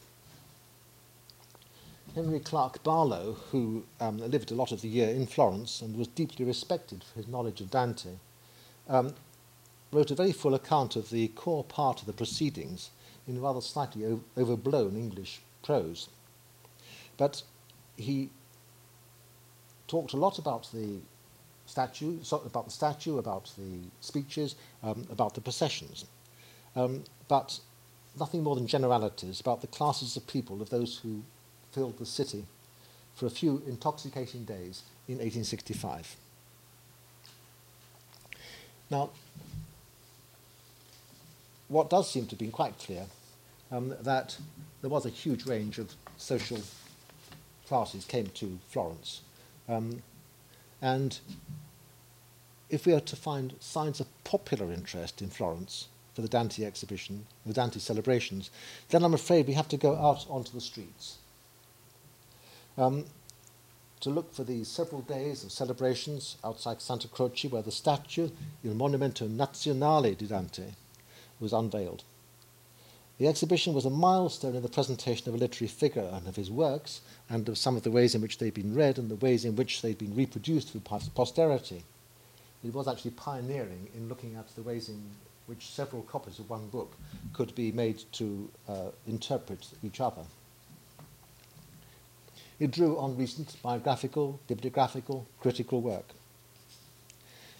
Henry 2.15 2.39
Clark 2.39 2.83
Barlow, 2.83 3.37
who 3.51 3.83
um, 4.01 4.17
lived 4.17 4.51
a 4.51 4.55
lot 4.55 4.71
of 4.71 4.81
the 4.81 4.87
year 4.89 5.09
in 5.09 5.25
Florence 5.25 5.81
and 5.81 5.95
was 5.95 6.07
deeply 6.07 6.43
respected 6.43 7.03
for 7.03 7.19
his 7.19 7.27
knowledge 7.27 7.61
of 7.61 7.71
Dante, 7.71 8.15
um, 8.89 9.13
wrote 9.91 10.11
a 10.11 10.15
very 10.15 10.31
full 10.31 10.53
account 10.53 10.95
of 10.95 11.09
the 11.09 11.29
core 11.29 11.63
part 11.63 12.01
of 12.01 12.07
the 12.07 12.13
proceedings 12.13 12.89
in 13.27 13.41
rather 13.41 13.61
slightly 13.61 14.19
overblown 14.37 14.95
English 14.95 15.41
prose. 15.63 16.09
But 17.17 17.43
he 17.95 18.29
talked 19.87 20.13
a 20.13 20.17
lot 20.17 20.37
about 20.37 20.69
the 20.73 20.99
statue, 21.65 22.19
about 22.45 22.65
the 22.65 22.71
statue, 22.71 23.17
about 23.17 23.51
the 23.57 23.79
speeches, 24.01 24.55
um, 24.83 25.05
about 25.11 25.33
the 25.33 25.41
processions, 25.41 26.05
um, 26.75 27.03
but 27.27 27.59
nothing 28.19 28.43
more 28.43 28.55
than 28.55 28.67
generalities 28.67 29.39
about 29.39 29.61
the 29.61 29.67
classes 29.67 30.15
of 30.17 30.25
people, 30.27 30.61
of 30.61 30.69
those 30.69 30.99
who 30.99 31.23
filled 31.71 31.97
the 31.99 32.05
city 32.05 32.45
for 33.15 33.25
a 33.25 33.29
few 33.29 33.61
intoxicating 33.67 34.43
days 34.43 34.83
in 35.07 35.15
1865. 35.15 36.15
Now, 38.89 39.09
what 41.67 41.89
does 41.89 42.09
seem 42.09 42.27
to 42.27 42.35
be 42.35 42.47
quite 42.47 42.77
clear 42.79 43.05
um, 43.71 43.93
that 44.01 44.37
there 44.81 44.89
was 44.89 45.05
a 45.05 45.09
huge 45.09 45.45
range 45.45 45.79
of 45.79 45.93
social 46.17 46.59
classes 47.67 48.05
came 48.05 48.27
to 48.27 48.59
Florence. 48.69 49.21
Um, 49.67 50.01
and 50.81 51.19
if 52.69 52.85
we 52.85 52.93
are 52.93 53.01
to 53.01 53.15
find 53.15 53.55
signs 53.59 53.99
of 53.99 54.07
popular 54.23 54.71
interest 54.71 55.21
in 55.21 55.29
Florence 55.29 55.87
for 56.13 56.21
the 56.21 56.27
Dante 56.27 56.63
exhibition, 56.65 57.25
the 57.45 57.53
Dante 57.53 57.79
celebrations, 57.79 58.49
then 58.89 59.03
I'm 59.03 59.13
afraid 59.13 59.47
we 59.47 59.53
have 59.53 59.67
to 59.69 59.77
go 59.77 59.95
out 59.95 60.25
onto 60.29 60.51
the 60.51 60.61
streets 60.61 61.17
um, 62.77 63.05
to 63.99 64.09
look 64.09 64.33
for 64.33 64.43
these 64.43 64.67
several 64.67 65.01
days 65.01 65.43
of 65.43 65.51
celebrations 65.51 66.37
outside 66.43 66.81
Santa 66.81 67.07
Croce 67.07 67.47
where 67.47 67.61
the 67.61 67.71
statue, 67.71 68.29
Il 68.63 68.73
Monumento 68.73 69.27
Nazionale 69.27 70.15
di 70.15 70.27
Dante, 70.27 70.73
was 71.39 71.53
unveiled. 71.53 72.03
The 73.17 73.27
exhibition 73.27 73.73
was 73.73 73.85
a 73.85 73.89
milestone 73.89 74.55
in 74.55 74.61
the 74.61 74.69
presentation 74.69 75.27
of 75.27 75.33
a 75.33 75.39
literary 75.39 75.69
figure 75.69 76.07
and 76.13 76.27
of 76.27 76.35
his 76.35 76.51
works, 76.51 77.01
and 77.29 77.49
of 77.49 77.57
some 77.57 77.75
of 77.75 77.81
the 77.81 77.89
ways 77.89 78.13
in 78.13 78.21
which 78.21 78.37
they'd 78.37 78.53
been 78.53 78.75
read 78.75 78.99
and 78.99 79.09
the 79.09 79.15
ways 79.15 79.43
in 79.43 79.55
which 79.55 79.81
they'd 79.81 79.97
been 79.97 80.15
reproduced 80.15 80.69
through 80.69 80.81
posterity. 80.81 81.83
It 82.63 82.73
was 82.73 82.87
actually 82.87 83.11
pioneering 83.11 83.89
in 83.95 84.07
looking 84.07 84.35
at 84.35 84.53
the 84.55 84.61
ways 84.61 84.89
in 84.89 85.01
which 85.47 85.71
several 85.71 86.03
copies 86.03 86.37
of 86.37 86.49
one 86.49 86.67
book 86.67 86.95
could 87.33 87.55
be 87.55 87.71
made 87.71 88.03
to 88.13 88.49
uh, 88.67 88.89
interpret 89.07 89.67
each 89.83 89.99
other. 89.99 90.23
It 92.59 92.71
drew 92.71 92.97
on 92.99 93.17
recent 93.17 93.55
biographical, 93.63 94.39
bibliographical, 94.47 95.25
critical 95.39 95.81
work. 95.81 96.13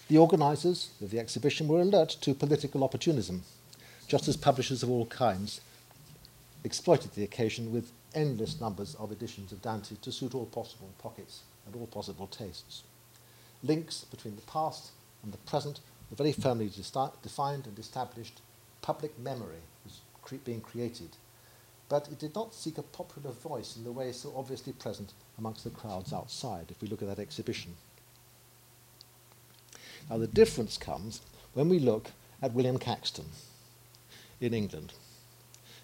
The 0.08 0.18
organisers 0.18 0.90
of 1.02 1.10
the 1.10 1.18
exhibition 1.18 1.66
were 1.66 1.80
alert 1.80 2.10
to 2.20 2.34
political 2.34 2.84
opportunism 2.84 3.42
just 4.08 4.26
as 4.26 4.36
publishers 4.36 4.82
of 4.82 4.90
all 4.90 5.06
kinds 5.06 5.60
exploited 6.64 7.12
the 7.12 7.22
occasion 7.22 7.70
with 7.70 7.92
endless 8.14 8.60
numbers 8.60 8.94
of 8.96 9.12
editions 9.12 9.52
of 9.52 9.62
Dante 9.62 9.96
to 10.00 10.10
suit 10.10 10.34
all 10.34 10.46
possible 10.46 10.88
pockets 10.98 11.42
and 11.66 11.76
all 11.76 11.86
possible 11.86 12.26
tastes. 12.26 12.82
Links 13.62 14.04
between 14.04 14.34
the 14.34 14.42
past 14.42 14.90
and 15.22 15.32
the 15.32 15.38
present 15.38 15.80
were 16.10 16.16
very 16.16 16.32
firmly 16.32 16.70
defined 17.22 17.66
and 17.66 17.78
established. 17.78 18.40
Public 18.80 19.18
memory 19.18 19.60
was 19.84 20.00
cre 20.22 20.36
being 20.36 20.62
created, 20.62 21.10
but 21.90 22.08
it 22.08 22.18
did 22.18 22.34
not 22.34 22.54
seek 22.54 22.78
a 22.78 22.82
popular 22.82 23.30
voice 23.30 23.76
in 23.76 23.84
the 23.84 23.92
way 23.92 24.12
so 24.12 24.32
obviously 24.34 24.72
present 24.72 25.12
amongst 25.36 25.64
the 25.64 25.70
crowds 25.70 26.12
outside, 26.14 26.66
if 26.70 26.80
we 26.80 26.88
look 26.88 27.02
at 27.02 27.08
that 27.08 27.18
exhibition. 27.18 27.76
Now, 30.08 30.16
the 30.16 30.26
difference 30.26 30.78
comes 30.78 31.20
when 31.52 31.68
we 31.68 31.78
look 31.78 32.12
at 32.40 32.54
William 32.54 32.78
Caxton 32.78 33.26
in 34.40 34.54
England. 34.54 34.92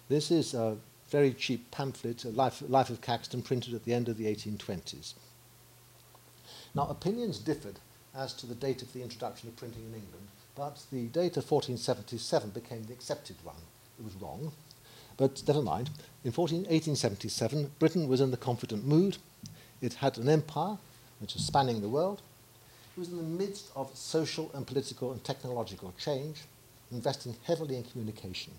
This 0.07 0.31
is 0.31 0.53
a 0.53 0.77
very 1.09 1.33
cheap 1.33 1.71
pamphlet, 1.71 2.25
Life, 2.25 2.63
Life 2.67 2.89
of 2.89 3.01
Caxton, 3.01 3.41
printed 3.41 3.73
at 3.73 3.85
the 3.85 3.93
end 3.93 4.09
of 4.09 4.17
the 4.17 4.25
1820s. 4.25 5.13
Now, 6.73 6.87
opinions 6.87 7.39
differed 7.39 7.79
as 8.13 8.33
to 8.33 8.45
the 8.45 8.55
date 8.55 8.81
of 8.81 8.91
the 8.93 9.01
introduction 9.01 9.49
of 9.49 9.55
printing 9.55 9.83
in 9.83 9.93
England, 9.93 10.27
but 10.55 10.83
the 10.91 11.07
date 11.07 11.37
of 11.37 11.49
1477 11.49 12.49
became 12.51 12.83
the 12.83 12.93
accepted 12.93 13.35
one. 13.43 13.55
It 13.99 14.03
was 14.03 14.15
wrong, 14.15 14.51
But 15.17 15.43
never 15.47 15.61
mind. 15.61 15.89
In 16.23 16.31
14, 16.31 16.59
1877, 16.59 17.71
Britain 17.79 18.07
was 18.07 18.19
in 18.19 18.31
the 18.31 18.37
confident 18.37 18.85
mood. 18.85 19.17
It 19.81 19.93
had 19.95 20.17
an 20.17 20.27
empire 20.27 20.77
which 21.19 21.33
was 21.33 21.45
spanning 21.45 21.81
the 21.81 21.89
world. 21.89 22.21
It 22.95 22.99
was 22.99 23.09
in 23.09 23.17
the 23.17 23.23
midst 23.23 23.71
of 23.75 23.95
social 23.95 24.51
and 24.53 24.67
political 24.67 25.11
and 25.11 25.23
technological 25.23 25.93
change, 25.97 26.41
investing 26.95 27.35
heavily 27.43 27.75
in 27.75 27.83
communication. 27.83 28.53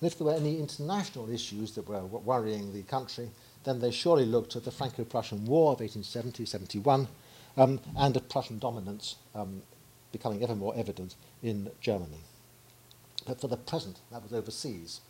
And 0.00 0.10
if 0.10 0.18
there 0.18 0.26
were 0.26 0.34
any 0.34 0.58
international 0.58 1.30
issues 1.30 1.72
that 1.72 1.88
were 1.88 2.02
worrying 2.02 2.72
the 2.72 2.82
country, 2.82 3.30
then 3.64 3.80
they 3.80 3.90
surely 3.90 4.24
looked 4.24 4.56
at 4.56 4.64
the 4.64 4.70
Franco 4.70 5.04
Prussian 5.04 5.44
War 5.44 5.72
of 5.72 5.80
1870 5.80 6.44
71 6.46 7.08
um, 7.56 7.80
and 7.96 8.16
at 8.16 8.28
Prussian 8.28 8.58
dominance 8.58 9.16
um, 9.34 9.62
becoming 10.12 10.42
ever 10.42 10.54
more 10.54 10.74
evident 10.76 11.16
in 11.42 11.70
Germany. 11.80 12.20
But 13.26 13.40
for 13.40 13.48
the 13.48 13.56
present, 13.56 13.98
that 14.10 14.22
was 14.22 14.32
overseas. 14.32 15.00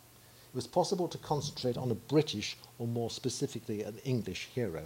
It 0.52 0.56
was 0.56 0.66
possible 0.66 1.08
to 1.08 1.18
concentrate 1.18 1.76
on 1.76 1.90
a 1.90 1.94
British, 1.94 2.56
or 2.78 2.86
more 2.86 3.10
specifically, 3.10 3.82
an 3.82 3.98
English 4.04 4.48
hero. 4.54 4.84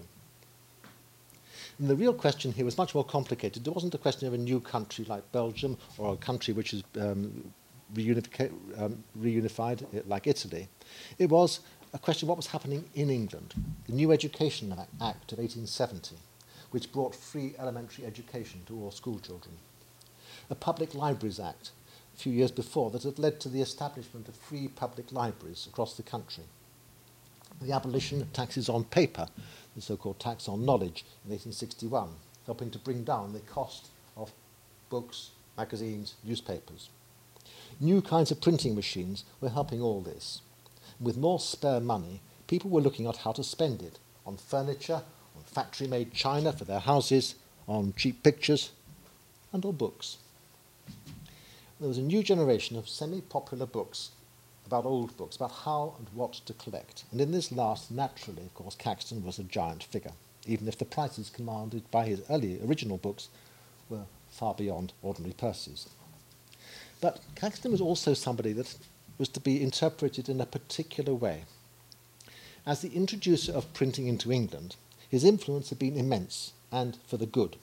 And 1.78 1.88
the 1.88 1.96
real 1.96 2.14
question 2.14 2.52
here 2.52 2.64
was 2.64 2.78
much 2.78 2.94
more 2.94 3.04
complicated. 3.04 3.66
It 3.66 3.70
wasn't 3.74 3.94
a 3.94 3.98
question 3.98 4.28
of 4.28 4.34
a 4.34 4.38
new 4.38 4.60
country 4.60 5.04
like 5.04 5.30
Belgium 5.32 5.78
or 5.98 6.14
a 6.14 6.16
country 6.16 6.54
which 6.54 6.74
is 6.74 6.82
um, 7.00 7.52
um, 7.96 9.04
reunified 9.18 10.06
like 10.06 10.26
Italy. 10.26 10.68
It 11.18 11.30
was 11.30 11.60
a 11.92 11.98
question 11.98 12.26
of 12.26 12.28
what 12.30 12.38
was 12.38 12.46
happening 12.46 12.84
in 12.94 13.10
England. 13.10 13.54
The 13.86 13.92
New 13.92 14.12
Education 14.12 14.72
Act 14.72 15.32
of 15.32 15.38
1870, 15.38 16.16
which 16.70 16.92
brought 16.92 17.14
free 17.14 17.54
elementary 17.58 18.06
education 18.06 18.62
to 18.66 18.78
all 18.82 18.90
schoolchildren. 18.90 19.56
A 20.50 20.54
Public 20.54 20.94
Libraries 20.94 21.40
Act 21.40 21.72
a 22.14 22.18
few 22.18 22.32
years 22.32 22.50
before 22.50 22.90
that 22.90 23.02
had 23.02 23.18
led 23.18 23.40
to 23.40 23.48
the 23.48 23.62
establishment 23.62 24.28
of 24.28 24.36
free 24.36 24.68
public 24.68 25.12
libraries 25.12 25.66
across 25.66 25.96
the 25.96 26.02
country. 26.02 26.44
The 27.62 27.72
abolition 27.72 28.20
of 28.20 28.32
taxes 28.32 28.68
on 28.68 28.84
paper, 28.84 29.28
the 29.76 29.82
so-called 29.82 30.18
tax 30.18 30.48
on 30.48 30.64
knowledge 30.64 31.04
in 31.24 31.30
1861, 31.30 32.08
helping 32.44 32.70
to 32.72 32.78
bring 32.78 33.04
down 33.04 33.32
the 33.32 33.40
cost 33.40 33.88
of 34.16 34.32
books, 34.90 35.30
magazines, 35.56 36.14
newspapers. 36.24 36.88
New 37.78 38.02
kinds 38.02 38.32
of 38.32 38.40
printing 38.40 38.74
machines 38.74 39.24
were 39.40 39.48
helping 39.48 39.80
all 39.80 40.00
this. 40.00 40.40
With 41.00 41.16
more 41.16 41.38
spare 41.38 41.78
money, 41.78 42.20
people 42.48 42.68
were 42.68 42.80
looking 42.80 43.06
at 43.06 43.18
how 43.18 43.32
to 43.32 43.44
spend 43.44 43.80
it 43.80 44.00
on 44.26 44.38
furniture, 44.38 45.02
on 45.36 45.42
factory 45.46 45.86
made 45.86 46.12
china 46.12 46.52
for 46.52 46.64
their 46.64 46.80
houses, 46.80 47.36
on 47.68 47.94
cheap 47.96 48.24
pictures, 48.24 48.72
and 49.52 49.64
on 49.64 49.76
books. 49.76 50.18
There 51.78 51.88
was 51.88 51.98
a 51.98 52.02
new 52.02 52.24
generation 52.24 52.76
of 52.76 52.88
semi 52.88 53.20
popular 53.20 53.66
books 53.66 54.10
about 54.66 54.84
old 54.84 55.16
books, 55.16 55.36
about 55.36 55.52
how 55.52 55.94
and 55.98 56.08
what 56.14 56.32
to 56.32 56.52
collect. 56.54 57.04
And 57.10 57.20
in 57.20 57.32
this 57.32 57.52
last, 57.52 57.90
naturally, 57.90 58.42
of 58.42 58.54
course, 58.54 58.74
Caxton 58.74 59.24
was 59.24 59.38
a 59.38 59.44
giant 59.44 59.82
figure, 59.84 60.12
even 60.46 60.68
if 60.68 60.78
the 60.78 60.84
prices 60.84 61.30
commanded 61.30 61.90
by 61.90 62.06
his 62.06 62.22
early 62.30 62.60
original 62.64 62.98
books 62.98 63.28
were 63.88 64.04
far 64.30 64.54
beyond 64.54 64.92
ordinary 65.02 65.34
purses. 65.34 65.88
But 67.00 67.20
Caxton 67.34 67.72
was 67.72 67.80
also 67.80 68.14
somebody 68.14 68.52
that 68.52 68.74
was 69.18 69.28
to 69.30 69.40
be 69.40 69.62
interpreted 69.62 70.28
in 70.28 70.40
a 70.40 70.46
particular 70.46 71.14
way. 71.14 71.44
As 72.64 72.80
the 72.80 72.94
introducer 72.94 73.52
of 73.52 73.72
printing 73.74 74.06
into 74.06 74.32
England, 74.32 74.76
his 75.08 75.24
influence 75.24 75.68
had 75.68 75.78
been 75.78 75.96
immense 75.96 76.52
and 76.70 76.96
for 77.06 77.16
the 77.16 77.26
good. 77.26 77.56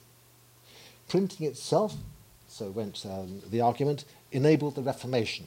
Printing 1.08 1.46
itself, 1.46 1.96
so 2.48 2.70
went 2.70 3.04
um, 3.04 3.42
the 3.50 3.60
argument, 3.60 4.04
enabled 4.30 4.74
the 4.74 4.82
Reformation. 4.82 5.46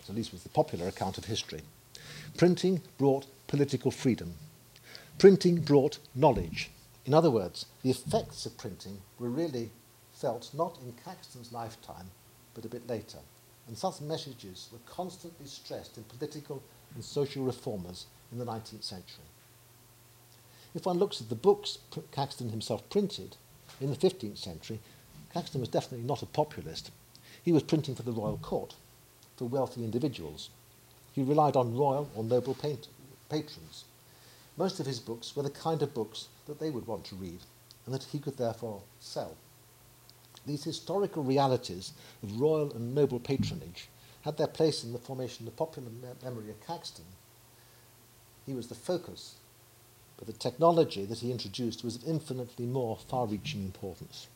That 0.00 0.08
at 0.08 0.16
least 0.16 0.32
was 0.32 0.42
the 0.42 0.48
popular 0.48 0.88
account 0.88 1.18
of 1.18 1.26
history. 1.26 1.60
Printing 2.38 2.80
brought 2.96 3.26
political 3.46 3.90
freedom. 3.90 4.34
Printing 5.18 5.60
brought 5.60 5.98
knowledge. 6.14 6.70
In 7.04 7.12
other 7.12 7.30
words, 7.30 7.66
the 7.82 7.90
effects 7.90 8.46
of 8.46 8.56
printing 8.56 9.02
were 9.18 9.28
really 9.28 9.70
felt 10.14 10.50
not 10.54 10.78
in 10.82 10.94
Caxton's 11.04 11.52
lifetime, 11.52 12.10
but 12.54 12.64
a 12.64 12.70
bit 12.70 12.88
later. 12.88 13.18
And 13.68 13.76
such 13.76 14.00
messages 14.00 14.68
were 14.72 14.78
constantly 14.86 15.46
stressed 15.46 15.98
in 15.98 16.04
political 16.04 16.62
and 16.94 17.04
social 17.04 17.44
reformers 17.44 18.06
in 18.32 18.38
the 18.38 18.46
19th 18.46 18.84
century. 18.84 19.24
If 20.74 20.86
one 20.86 20.98
looks 20.98 21.20
at 21.20 21.28
the 21.28 21.34
books 21.34 21.78
Caxton 22.12 22.48
himself 22.48 22.88
printed 22.88 23.36
in 23.78 23.90
the 23.90 23.96
15th 23.96 24.38
century, 24.38 24.80
Caxton 25.34 25.60
was 25.60 25.68
definitely 25.68 26.06
not 26.06 26.22
a 26.22 26.26
populist. 26.26 26.90
He 27.42 27.52
was 27.52 27.62
printing 27.62 27.94
for 27.94 28.04
the 28.04 28.12
royal 28.12 28.38
court, 28.38 28.74
for 29.42 29.48
wealthy 29.48 29.82
individuals. 29.82 30.50
He 31.12 31.24
relied 31.24 31.56
on 31.56 31.76
royal 31.76 32.08
or 32.14 32.22
noble 32.22 32.54
patrons. 32.54 33.84
Most 34.56 34.78
of 34.78 34.86
his 34.86 35.00
books 35.00 35.34
were 35.34 35.42
the 35.42 35.50
kind 35.50 35.82
of 35.82 35.92
books 35.92 36.28
that 36.46 36.60
they 36.60 36.70
would 36.70 36.86
want 36.86 37.04
to 37.06 37.16
read 37.16 37.40
and 37.84 37.92
that 37.92 38.04
he 38.04 38.20
could 38.20 38.36
therefore 38.36 38.82
sell. 39.00 39.34
These 40.46 40.62
historical 40.62 41.24
realities 41.24 41.92
of 42.22 42.40
royal 42.40 42.70
and 42.72 42.94
noble 42.94 43.18
patronage 43.18 43.88
had 44.20 44.36
their 44.36 44.46
place 44.46 44.84
in 44.84 44.92
the 44.92 44.98
formation 45.00 45.44
of 45.44 45.52
the 45.52 45.58
popular 45.58 45.88
me 45.88 46.08
memory 46.22 46.48
of 46.48 46.64
Caxton. 46.64 47.04
He 48.46 48.54
was 48.54 48.68
the 48.68 48.76
focus, 48.76 49.34
but 50.18 50.28
the 50.28 50.32
technology 50.34 51.04
that 51.04 51.18
he 51.18 51.32
introduced 51.32 51.82
was 51.82 51.96
of 51.96 52.04
infinitely 52.04 52.66
more 52.66 52.96
far-reaching 52.96 53.64
importance. 53.64 54.28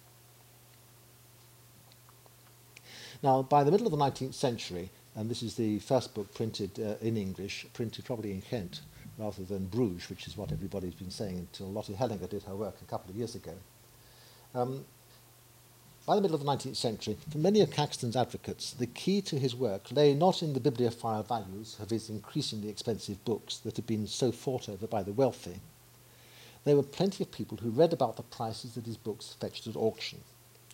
Now, 3.23 3.43
by 3.43 3.64
the 3.64 3.71
middle 3.71 3.87
of 3.87 3.93
the 3.93 3.99
19th 3.99 4.35
century, 4.35 4.91
and 5.14 5.31
this 5.31 5.43
is 5.43 5.55
the 5.55 5.79
first 5.79 6.14
book 6.14 6.33
printed 6.35 6.79
uh, 6.79 6.95
in 7.01 7.17
English, 7.17 7.67
printed 7.73 8.05
probably 8.05 8.33
in 8.33 8.43
Ghent 8.51 8.81
rather 9.19 9.45
than 9.45 9.67
Bruges, 9.67 10.11
which 10.11 10.27
is 10.27 10.37
what 10.37 10.53
everybody's 10.53 10.95
been 10.95 11.11
saying 11.11 11.39
until 11.39 11.73
Lotte 11.73 11.97
Hellinga 11.97 12.29
did 12.29 12.43
her 12.43 12.55
work 12.55 12.77
a 12.83 12.85
couple 12.85 13.11
of 13.11 13.17
years 13.17 13.35
ago. 13.35 13.55
Um, 14.55 14.85
by 16.07 16.14
the 16.14 16.21
middle 16.21 16.37
of 16.37 16.45
the 16.45 16.47
19th 16.47 16.77
century, 16.77 17.17
for 17.31 17.39
many 17.39 17.61
of 17.61 17.71
Caxton's 17.71 18.14
advocates, 18.14 18.73
the 18.73 18.87
key 18.87 19.21
to 19.23 19.39
his 19.39 19.57
work 19.57 19.91
lay 19.91 20.14
not 20.14 20.43
in 20.43 20.53
the 20.53 20.61
bibliophile 20.61 21.23
values 21.23 21.77
of 21.81 21.91
his 21.91 22.11
increasingly 22.11 22.69
expensive 22.69 23.25
books 23.25 23.57
that 23.59 23.77
had 23.77 23.87
been 23.87 24.07
so 24.07 24.31
fought 24.31 24.69
over 24.69 24.87
by 24.87 25.03
the 25.03 25.12
wealthy. 25.12 25.61
There 26.64 26.77
were 26.77 26.83
plenty 26.83 27.25
of 27.25 27.33
people 27.33 27.59
who 27.59 27.71
read 27.71 27.93
about 27.93 28.17
the 28.17 28.23
prices 28.23 28.75
that 28.75 28.87
his 28.87 28.97
books 28.97 29.35
fetched 29.41 29.67
at 29.67 29.77
auction, 29.77 30.21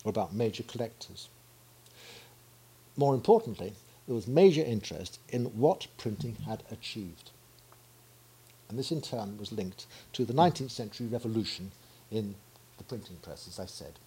or 0.03 0.09
about 0.09 0.35
major 0.35 0.63
collectors. 0.63 1.29
More 2.95 3.13
importantly, 3.13 3.73
there 4.05 4.15
was 4.15 4.27
major 4.27 4.63
interest 4.63 5.19
in 5.29 5.45
what 5.45 5.87
printing 5.97 6.35
had 6.45 6.63
achieved. 6.71 7.31
And 8.69 8.77
this 8.77 8.91
in 8.91 9.01
turn 9.01 9.37
was 9.37 9.51
linked 9.51 9.85
to 10.13 10.25
the 10.25 10.33
19th 10.33 10.71
century 10.71 11.07
revolution 11.07 11.71
in 12.11 12.35
the 12.77 12.83
printing 12.83 13.17
press, 13.17 13.47
as 13.47 13.59
I 13.59 13.65
said. 13.65 13.99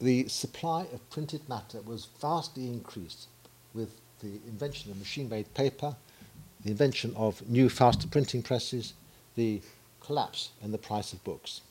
the 0.00 0.28
supply 0.28 0.82
of 0.92 1.10
printed 1.10 1.48
matter 1.48 1.80
was 1.82 2.06
vastly 2.20 2.66
increased 2.66 3.26
with 3.74 4.00
the 4.20 4.40
invention 4.46 4.90
of 4.90 4.98
machine-made 4.98 5.52
paper, 5.54 5.96
the 6.64 6.70
invention 6.70 7.12
of 7.16 7.48
new 7.48 7.68
faster 7.68 8.06
printing 8.06 8.42
presses, 8.42 8.94
the 9.36 9.60
collapse 10.00 10.50
in 10.62 10.72
the 10.72 10.78
price 10.78 11.12
of 11.12 11.22
books. 11.24 11.62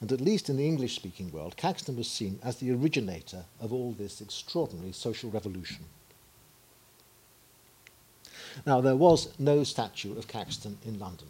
And 0.00 0.10
at 0.12 0.20
least 0.20 0.50
in 0.50 0.56
the 0.56 0.66
English-speaking 0.66 1.30
world, 1.30 1.56
Caxton 1.56 1.96
was 1.96 2.10
seen 2.10 2.38
as 2.42 2.56
the 2.56 2.72
originator 2.72 3.44
of 3.60 3.72
all 3.72 3.92
this 3.92 4.20
extraordinary 4.20 4.92
social 4.92 5.30
revolution. 5.30 5.84
Now, 8.66 8.80
there 8.80 8.96
was 8.96 9.28
no 9.38 9.64
statue 9.64 10.16
of 10.16 10.28
Caxton 10.28 10.78
in 10.84 10.98
London. 10.98 11.28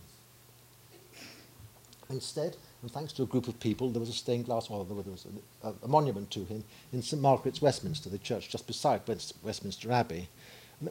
Instead, 2.11 2.57
and 2.83 2.91
thanks 2.91 3.15
to 3.15 3.23
a 3.23 3.27
group 3.27 3.49
of 3.49 3.59
people, 3.61 3.91
there 3.91 4.01
was 4.01 4.11
a 4.11 4.13
stained 4.13 4.45
glass, 4.45 4.69
well, 4.69 4.85
there 4.85 4.95
was 4.95 5.27
a, 5.63 5.69
a, 5.69 5.75
a 5.85 5.89
monument 5.89 6.31
to 6.33 6.45
him 6.45 6.63
in 6.93 7.03
St 7.03 7.21
Margaret's, 7.21 7.63
Westminster, 7.63 8.11
the 8.11 8.19
church 8.19 8.51
just 8.51 8.67
beside 8.67 9.01
West, 9.09 9.35
Westminster 9.43 9.91
Abbey, 9.91 10.29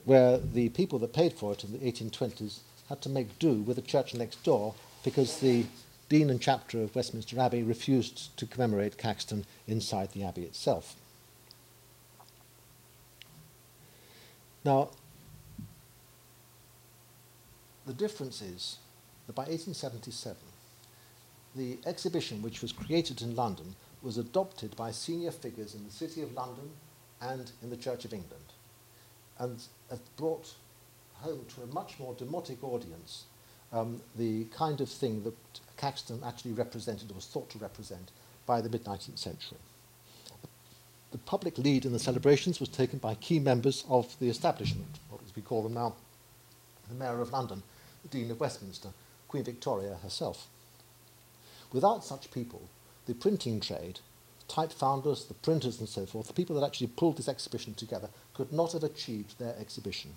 where 0.05 0.39
the 0.39 0.69
people 0.69 0.97
that 0.99 1.13
paid 1.13 1.33
for 1.33 1.51
it 1.51 1.63
in 1.63 1.71
the 1.71 1.77
1820s 1.79 2.59
had 2.89 3.01
to 3.01 3.09
make 3.09 3.37
do 3.37 3.53
with 3.53 3.75
the 3.75 3.81
church 3.83 4.13
next 4.15 4.43
door 4.43 4.73
because 5.03 5.39
the 5.39 5.65
dean 6.09 6.29
and 6.29 6.41
chapter 6.41 6.81
of 6.81 6.95
Westminster 6.95 7.39
Abbey 7.39 7.63
refused 7.63 8.35
to 8.37 8.45
commemorate 8.45 8.97
Caxton 8.97 9.45
inside 9.67 10.11
the 10.11 10.23
abbey 10.23 10.43
itself. 10.43 10.95
Now, 14.63 14.89
the 17.85 17.93
difference 17.93 18.41
is 18.41 18.77
that 19.27 19.35
by 19.35 19.43
1877, 19.43 20.37
the 21.55 21.77
exhibition, 21.85 22.41
which 22.41 22.61
was 22.61 22.71
created 22.71 23.21
in 23.21 23.35
London, 23.35 23.75
was 24.01 24.17
adopted 24.17 24.75
by 24.75 24.91
senior 24.91 25.31
figures 25.31 25.75
in 25.75 25.83
the 25.83 25.91
City 25.91 26.21
of 26.21 26.33
London 26.33 26.69
and 27.21 27.51
in 27.61 27.69
the 27.69 27.77
Church 27.77 28.05
of 28.05 28.13
England, 28.13 28.53
and 29.39 29.67
brought 30.17 30.55
home 31.15 31.45
to 31.55 31.61
a 31.61 31.67
much 31.67 31.99
more 31.99 32.13
demotic 32.15 32.63
audience 32.63 33.25
um, 33.71 34.01
the 34.15 34.45
kind 34.45 34.79
of 34.81 34.89
thing 34.89 35.23
that 35.23 35.35
Caxton 35.77 36.21
actually 36.23 36.53
represented 36.53 37.11
or 37.11 37.15
was 37.15 37.25
thought 37.25 37.49
to 37.51 37.57
represent 37.57 38.11
by 38.45 38.61
the 38.61 38.69
mid-19th 38.69 39.17
century. 39.17 39.57
the 41.11 41.17
public 41.19 41.57
lead 41.59 41.85
in 41.85 41.93
the 41.93 41.99
celebrations 41.99 42.59
was 42.59 42.69
taken 42.69 42.97
by 42.97 43.13
key 43.15 43.39
members 43.39 43.85
of 43.87 44.17
the 44.19 44.29
establishment, 44.29 44.99
what 45.09 45.21
we 45.35 45.41
call 45.41 45.61
them 45.61 45.73
now, 45.73 45.95
the 46.89 46.95
Mayor 46.95 47.21
of 47.21 47.31
London, 47.31 47.61
the 48.01 48.09
Dean 48.09 48.31
of 48.31 48.39
Westminster, 48.39 48.89
Queen 49.27 49.43
Victoria 49.43 49.97
herself. 50.01 50.47
Without 51.71 52.03
such 52.03 52.31
people, 52.31 52.61
the 53.05 53.13
printing 53.13 53.59
trade, 53.59 53.99
type 54.47 54.71
founders, 54.71 55.25
the 55.25 55.33
printers 55.33 55.79
and 55.79 55.89
so 55.89 56.05
forth, 56.05 56.27
the 56.27 56.33
people 56.33 56.59
that 56.59 56.65
actually 56.65 56.87
pulled 56.87 57.17
this 57.17 57.29
exhibition 57.29 57.73
together, 57.73 58.09
could 58.33 58.51
not 58.51 58.73
have 58.73 58.83
achieved 58.83 59.39
their 59.39 59.55
exhibition. 59.59 60.11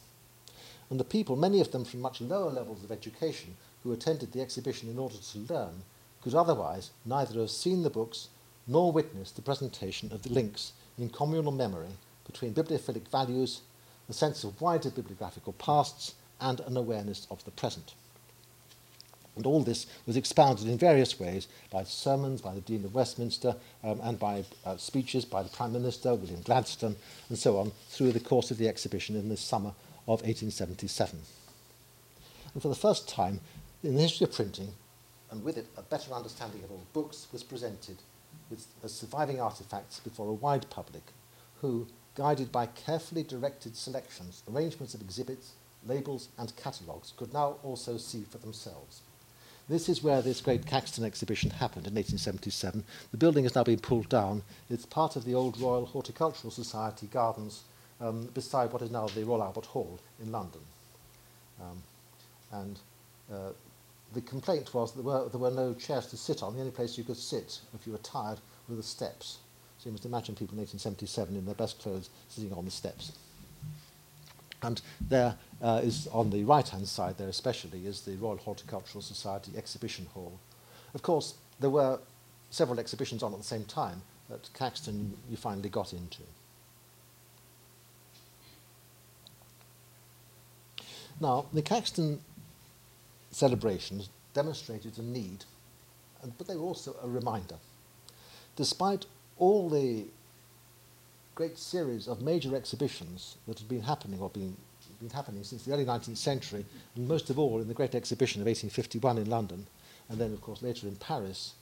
And 0.90 1.00
the 1.00 1.04
people, 1.04 1.36
many 1.36 1.61
of 1.61 1.72
them 1.72 1.84
from 1.84 2.00
much 2.00 2.20
lower 2.20 2.50
levels 2.50 2.84
of 2.84 2.92
education, 2.92 3.57
who 3.87 3.93
attended 3.93 4.32
the 4.32 4.41
exhibition 4.41 4.91
in 4.91 4.99
order 4.99 5.16
to 5.16 5.39
learn, 5.53 5.82
could 6.20 6.34
otherwise 6.34 6.91
neither 7.05 7.39
have 7.39 7.51
seen 7.51 7.84
the 7.84 7.91
books 7.91 8.28
nor 8.66 8.91
witnessed 8.91 9.37
the 9.37 9.43
presentation 9.43 10.12
of 10.12 10.22
the 10.22 10.30
links 10.30 10.72
in 10.99 11.09
communal 11.09 11.53
memory 11.53 11.91
between 12.26 12.53
bibliophilic 12.53 13.09
values, 13.09 13.61
a 14.09 14.12
sense 14.12 14.43
of 14.43 14.61
wider 14.61 14.91
bibliographical 14.91 15.53
pasts, 15.53 16.14
and 16.41 16.59
an 16.61 16.76
awareness 16.76 17.28
of 17.30 17.45
the 17.45 17.51
present. 17.53 17.95
And 19.37 19.47
all 19.47 19.62
this 19.62 19.87
was 20.07 20.16
expounded 20.16 20.66
in 20.66 20.78
various 20.78 21.20
ways 21.20 21.47
by 21.70 21.84
sermons 21.84 22.41
by 22.41 22.55
the 22.55 22.61
Dean 22.62 22.84
of 22.84 22.95
Westminster 22.95 23.55
um, 23.84 24.01
and 24.03 24.18
by 24.18 24.45
uh, 24.64 24.76
speeches 24.78 25.24
by 25.24 25.43
the 25.43 25.49
Prime 25.51 25.72
Minister, 25.72 26.14
William 26.14 26.41
Gladstone, 26.43 26.97
and 27.28 27.39
so 27.39 27.59
on, 27.59 27.70
through 27.91 28.12
the 28.12 28.20
course 28.20 28.51
of 28.51 28.59
the 28.59 28.68
exhibition 28.68 29.14
in 29.14 29.28
the 29.28 29.37
summer 29.37 29.74
of 30.09 30.22
1877. 30.22 31.20
And 32.55 32.62
for 32.62 32.68
the 32.68 32.74
first 32.74 33.07
time 33.07 33.41
in 33.83 33.95
the 33.95 34.03
history 34.03 34.24
of 34.24 34.33
printing, 34.33 34.72
and 35.31 35.45
with 35.45 35.57
it 35.57 35.66
a 35.77 35.83
better 35.83 36.12
understanding 36.12 36.62
of 36.64 36.70
old 36.70 36.93
books, 36.93 37.27
was 37.33 37.43
presented 37.43 37.97
with, 38.51 38.66
as 38.85 38.93
surviving 38.93 39.41
artifacts 39.41 40.01
before 40.01 40.29
a 40.29 40.33
wide 40.33 40.68
public 40.70 41.03
who, 41.61 41.87
guided 42.14 42.53
by 42.53 42.66
carefully 42.66 43.22
directed 43.22 43.77
selections, 43.77 44.43
arrangements 44.51 44.95
of 44.95 45.01
exhibits, 45.01 45.53
labels, 45.87 46.29
and 46.39 46.55
catalogues, 46.57 47.12
could 47.16 47.33
now 47.33 47.57
also 47.62 47.97
see 47.97 48.24
for 48.31 48.39
themselves. 48.39 49.03
This 49.68 49.89
is 49.89 50.03
where 50.03 50.22
this 50.22 50.41
great 50.41 50.64
Caxton 50.64 51.05
exhibition 51.05 51.51
happened 51.51 51.89
in 51.89 51.95
1877. 51.95 52.85
The 53.11 53.16
building 53.16 53.45
has 53.45 53.57
now 53.57 53.64
been 53.64 53.81
pulled 53.81 54.09
down. 54.09 54.43
It's 54.70 54.87
part 54.87 55.16
of 55.16 55.24
the 55.24 55.35
old 55.35 55.61
Royal 55.61 55.87
Horticultural 55.87 56.53
Society 56.53 57.09
gardens 57.09 57.62
um, 58.01 58.27
beside 58.33 58.72
what 58.72 58.83
is 58.83 58.93
now 58.93 59.09
the 59.09 59.24
Royal 59.24 59.43
Albert 59.43 59.66
Hall 59.66 59.99
in 60.22 60.31
London. 60.31 60.61
Um, 61.61 61.83
and 62.53 62.79
uh, 63.33 63.51
the 64.16 64.22
complaint 64.22 64.72
was 64.72 64.92
that 64.92 65.02
there 65.02 65.12
were, 65.12 65.28
there 65.28 65.38
were 65.38 65.50
no 65.50 65.74
chairs 65.74 66.06
to 66.06 66.16
sit 66.16 66.42
on. 66.42 66.54
The 66.54 66.60
only 66.60 66.72
place 66.72 66.96
you 66.96 67.04
could 67.04 67.18
sit 67.18 67.60
if 67.74 67.86
you 67.86 67.92
were 67.92 67.98
tired 67.98 68.38
were 68.66 68.74
the 68.74 68.82
steps. 68.82 69.38
So 69.78 69.90
you 69.90 69.92
must 69.92 70.06
imagine 70.06 70.34
people 70.34 70.54
in 70.54 70.60
1877 70.60 71.36
in 71.36 71.44
their 71.44 71.54
best 71.54 71.78
clothes 71.80 72.08
sitting 72.30 72.50
on 72.54 72.64
the 72.64 72.70
steps. 72.70 73.12
And 74.62 74.80
there 75.02 75.36
uh, 75.60 75.82
is 75.84 76.08
on 76.12 76.30
the 76.30 76.44
right-hand 76.44 76.88
side 76.88 77.18
there 77.18 77.28
especially 77.28 77.86
is 77.86 78.00
the 78.00 78.16
Royal 78.16 78.38
Horticultural 78.38 79.02
Society 79.02 79.52
exhibition 79.54 80.06
hall. 80.14 80.40
Of 80.94 81.02
course, 81.02 81.34
there 81.60 81.68
were 81.68 81.98
several 82.48 82.80
exhibitions 82.80 83.22
on 83.22 83.34
at 83.34 83.38
the 83.38 83.44
same 83.44 83.66
time 83.66 84.00
that 84.30 84.48
Caxton 84.54 85.14
you 85.28 85.36
finally 85.36 85.68
got 85.68 85.92
into. 85.92 86.22
Now, 91.20 91.46
the 91.52 91.60
Caxton 91.60 92.20
celebrations 93.37 94.09
demonstrated 94.32 94.97
a 94.99 95.03
need, 95.03 95.45
but 96.39 96.47
they 96.47 96.57
were 96.57 96.62
also 96.62 96.97
a 97.03 97.09
reminder. 97.09 97.57
Despite 98.57 99.05
all 99.37 99.68
the 99.68 100.07
great 101.34 101.59
series 101.59 102.09
of 102.09 102.22
major 102.22 102.57
exhibitions 102.57 103.37
that 103.47 103.59
had 103.59 103.68
been 103.68 103.82
happening 103.82 104.20
or 104.20 104.30
been, 104.30 104.57
been 105.01 105.11
happening 105.11 105.45
since 105.45 105.64
the 105.64 105.72
early 105.74 105.84
19th 105.84 106.16
century, 106.16 106.64
and 106.95 107.07
most 107.07 107.28
of 107.28 107.39
all 107.39 107.61
in 107.61 107.68
the 107.68 107.74
Great 107.74 107.95
Exhibition 107.95 108.41
of 108.41 108.47
1851 108.47 109.18
in 109.18 109.28
London, 109.28 109.66
and 110.09 110.18
then, 110.18 110.32
of 110.32 110.41
course, 110.41 110.62
later 110.62 110.89
in 110.89 110.97
Paris, 110.97 111.53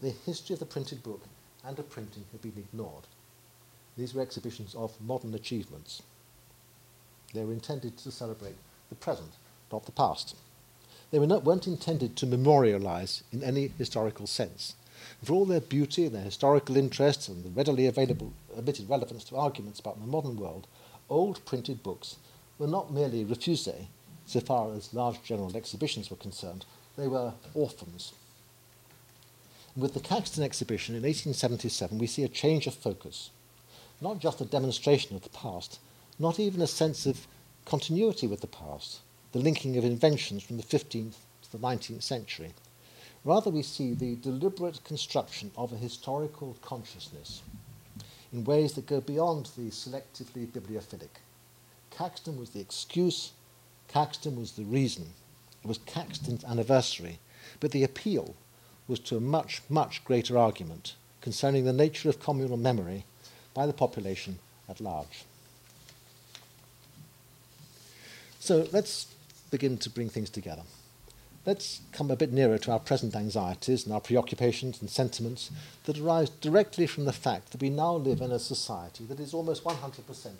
the 0.00 0.10
history 0.24 0.54
of 0.54 0.60
the 0.60 0.64
printed 0.64 1.02
book 1.02 1.22
and 1.62 1.78
of 1.78 1.90
printing 1.90 2.24
had 2.32 2.40
been 2.40 2.56
ignored. 2.56 3.04
These 3.98 4.14
were 4.14 4.22
exhibitions 4.22 4.74
of 4.74 4.98
modern 4.98 5.34
achievements. 5.34 6.00
They 7.34 7.44
were 7.44 7.52
intended 7.52 7.98
to 7.98 8.10
celebrate 8.10 8.56
the 8.88 8.94
present, 8.94 9.32
not 9.70 9.84
the 9.84 9.92
past. 9.92 10.36
They 11.12 11.18
were 11.18 11.26
not, 11.26 11.44
weren't 11.44 11.66
intended 11.66 12.16
to 12.16 12.26
memorialize 12.26 13.22
in 13.30 13.44
any 13.44 13.68
historical 13.76 14.26
sense. 14.26 14.74
For 15.22 15.34
all 15.34 15.44
their 15.44 15.60
beauty 15.60 16.06
and 16.06 16.14
their 16.14 16.22
historical 16.22 16.76
interest 16.76 17.28
and 17.28 17.44
the 17.44 17.50
readily 17.50 17.86
available 17.86 18.32
admitted 18.56 18.88
relevance 18.88 19.22
to 19.24 19.36
arguments 19.36 19.78
about 19.78 20.00
the 20.00 20.06
modern 20.06 20.36
world, 20.36 20.66
old 21.10 21.44
printed 21.44 21.82
books 21.82 22.16
were 22.58 22.66
not 22.66 22.92
merely 22.92 23.26
refusés, 23.26 23.86
so 24.24 24.40
far 24.40 24.72
as 24.72 24.94
large 24.94 25.22
general 25.22 25.54
exhibitions 25.54 26.10
were 26.10 26.16
concerned, 26.16 26.64
they 26.96 27.06
were 27.06 27.34
orphans. 27.52 28.14
With 29.76 29.92
the 29.92 30.00
Caxton 30.00 30.42
exhibition 30.42 30.94
in 30.94 31.02
1877, 31.02 31.98
we 31.98 32.06
see 32.06 32.24
a 32.24 32.28
change 32.28 32.66
of 32.66 32.74
focus. 32.74 33.30
Not 34.00 34.18
just 34.18 34.40
a 34.40 34.46
demonstration 34.46 35.14
of 35.14 35.22
the 35.22 35.28
past, 35.28 35.78
not 36.18 36.40
even 36.40 36.62
a 36.62 36.66
sense 36.66 37.04
of 37.04 37.26
continuity 37.66 38.26
with 38.26 38.40
the 38.40 38.46
past, 38.46 39.00
the 39.32 39.38
linking 39.38 39.76
of 39.76 39.84
inventions 39.84 40.42
from 40.42 40.56
the 40.56 40.62
15th 40.62 41.14
to 41.42 41.52
the 41.52 41.58
19th 41.58 42.02
century. 42.02 42.52
Rather, 43.24 43.50
we 43.50 43.62
see 43.62 43.94
the 43.94 44.16
deliberate 44.16 44.82
construction 44.84 45.50
of 45.56 45.72
a 45.72 45.76
historical 45.76 46.56
consciousness 46.60 47.42
in 48.32 48.44
ways 48.44 48.72
that 48.74 48.86
go 48.86 49.00
beyond 49.00 49.46
the 49.56 49.70
selectively 49.70 50.46
bibliophilic. 50.46 51.20
Caxton 51.90 52.38
was 52.38 52.50
the 52.50 52.60
excuse, 52.60 53.32
Caxton 53.88 54.36
was 54.36 54.52
the 54.52 54.64
reason. 54.64 55.06
It 55.62 55.68
was 55.68 55.78
Caxton's 55.78 56.44
anniversary, 56.44 57.18
but 57.60 57.70
the 57.70 57.84
appeal 57.84 58.34
was 58.88 58.98
to 59.00 59.16
a 59.16 59.20
much, 59.20 59.62
much 59.68 60.04
greater 60.04 60.36
argument 60.36 60.94
concerning 61.20 61.64
the 61.64 61.72
nature 61.72 62.08
of 62.08 62.18
communal 62.18 62.56
memory 62.56 63.04
by 63.54 63.66
the 63.66 63.72
population 63.72 64.38
at 64.68 64.80
large. 64.80 65.24
So 68.40 68.66
let's 68.72 69.06
begin 69.52 69.78
to 69.78 69.90
bring 69.90 70.08
things 70.08 70.30
together. 70.30 70.62
Let's 71.44 71.82
come 71.92 72.10
a 72.10 72.16
bit 72.16 72.32
nearer 72.32 72.56
to 72.58 72.72
our 72.72 72.78
present 72.78 73.14
anxieties 73.14 73.84
and 73.84 73.92
our 73.92 74.00
preoccupations 74.00 74.80
and 74.80 74.88
sentiments 74.88 75.50
that 75.84 75.98
arise 75.98 76.30
directly 76.30 76.86
from 76.86 77.04
the 77.04 77.12
fact 77.12 77.52
that 77.52 77.60
we 77.60 77.68
now 77.68 77.94
live 77.94 78.20
in 78.20 78.32
a 78.32 78.38
society 78.38 79.04
that 79.04 79.20
is 79.20 79.34
almost 79.34 79.62
100% 79.62 79.74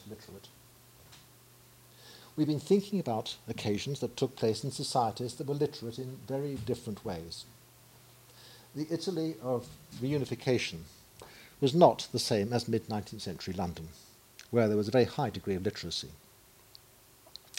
literate. 0.08 0.48
We've 2.36 2.46
been 2.46 2.60
thinking 2.60 2.98
about 2.98 3.36
occasions 3.48 4.00
that 4.00 4.16
took 4.16 4.36
place 4.36 4.64
in 4.64 4.70
societies 4.70 5.34
that 5.34 5.46
were 5.46 5.54
literate 5.54 5.98
in 5.98 6.18
very 6.26 6.54
different 6.54 7.04
ways. 7.04 7.44
The 8.74 8.86
Italy 8.90 9.34
of 9.42 9.66
reunification 10.00 10.78
was 11.60 11.74
not 11.74 12.08
the 12.12 12.18
same 12.18 12.52
as 12.52 12.66
mid 12.66 12.88
19th 12.88 13.20
century 13.20 13.52
London, 13.52 13.88
where 14.50 14.68
there 14.68 14.78
was 14.78 14.88
a 14.88 14.92
very 14.92 15.04
high 15.04 15.30
degree 15.30 15.54
of 15.54 15.64
literacy. 15.64 16.08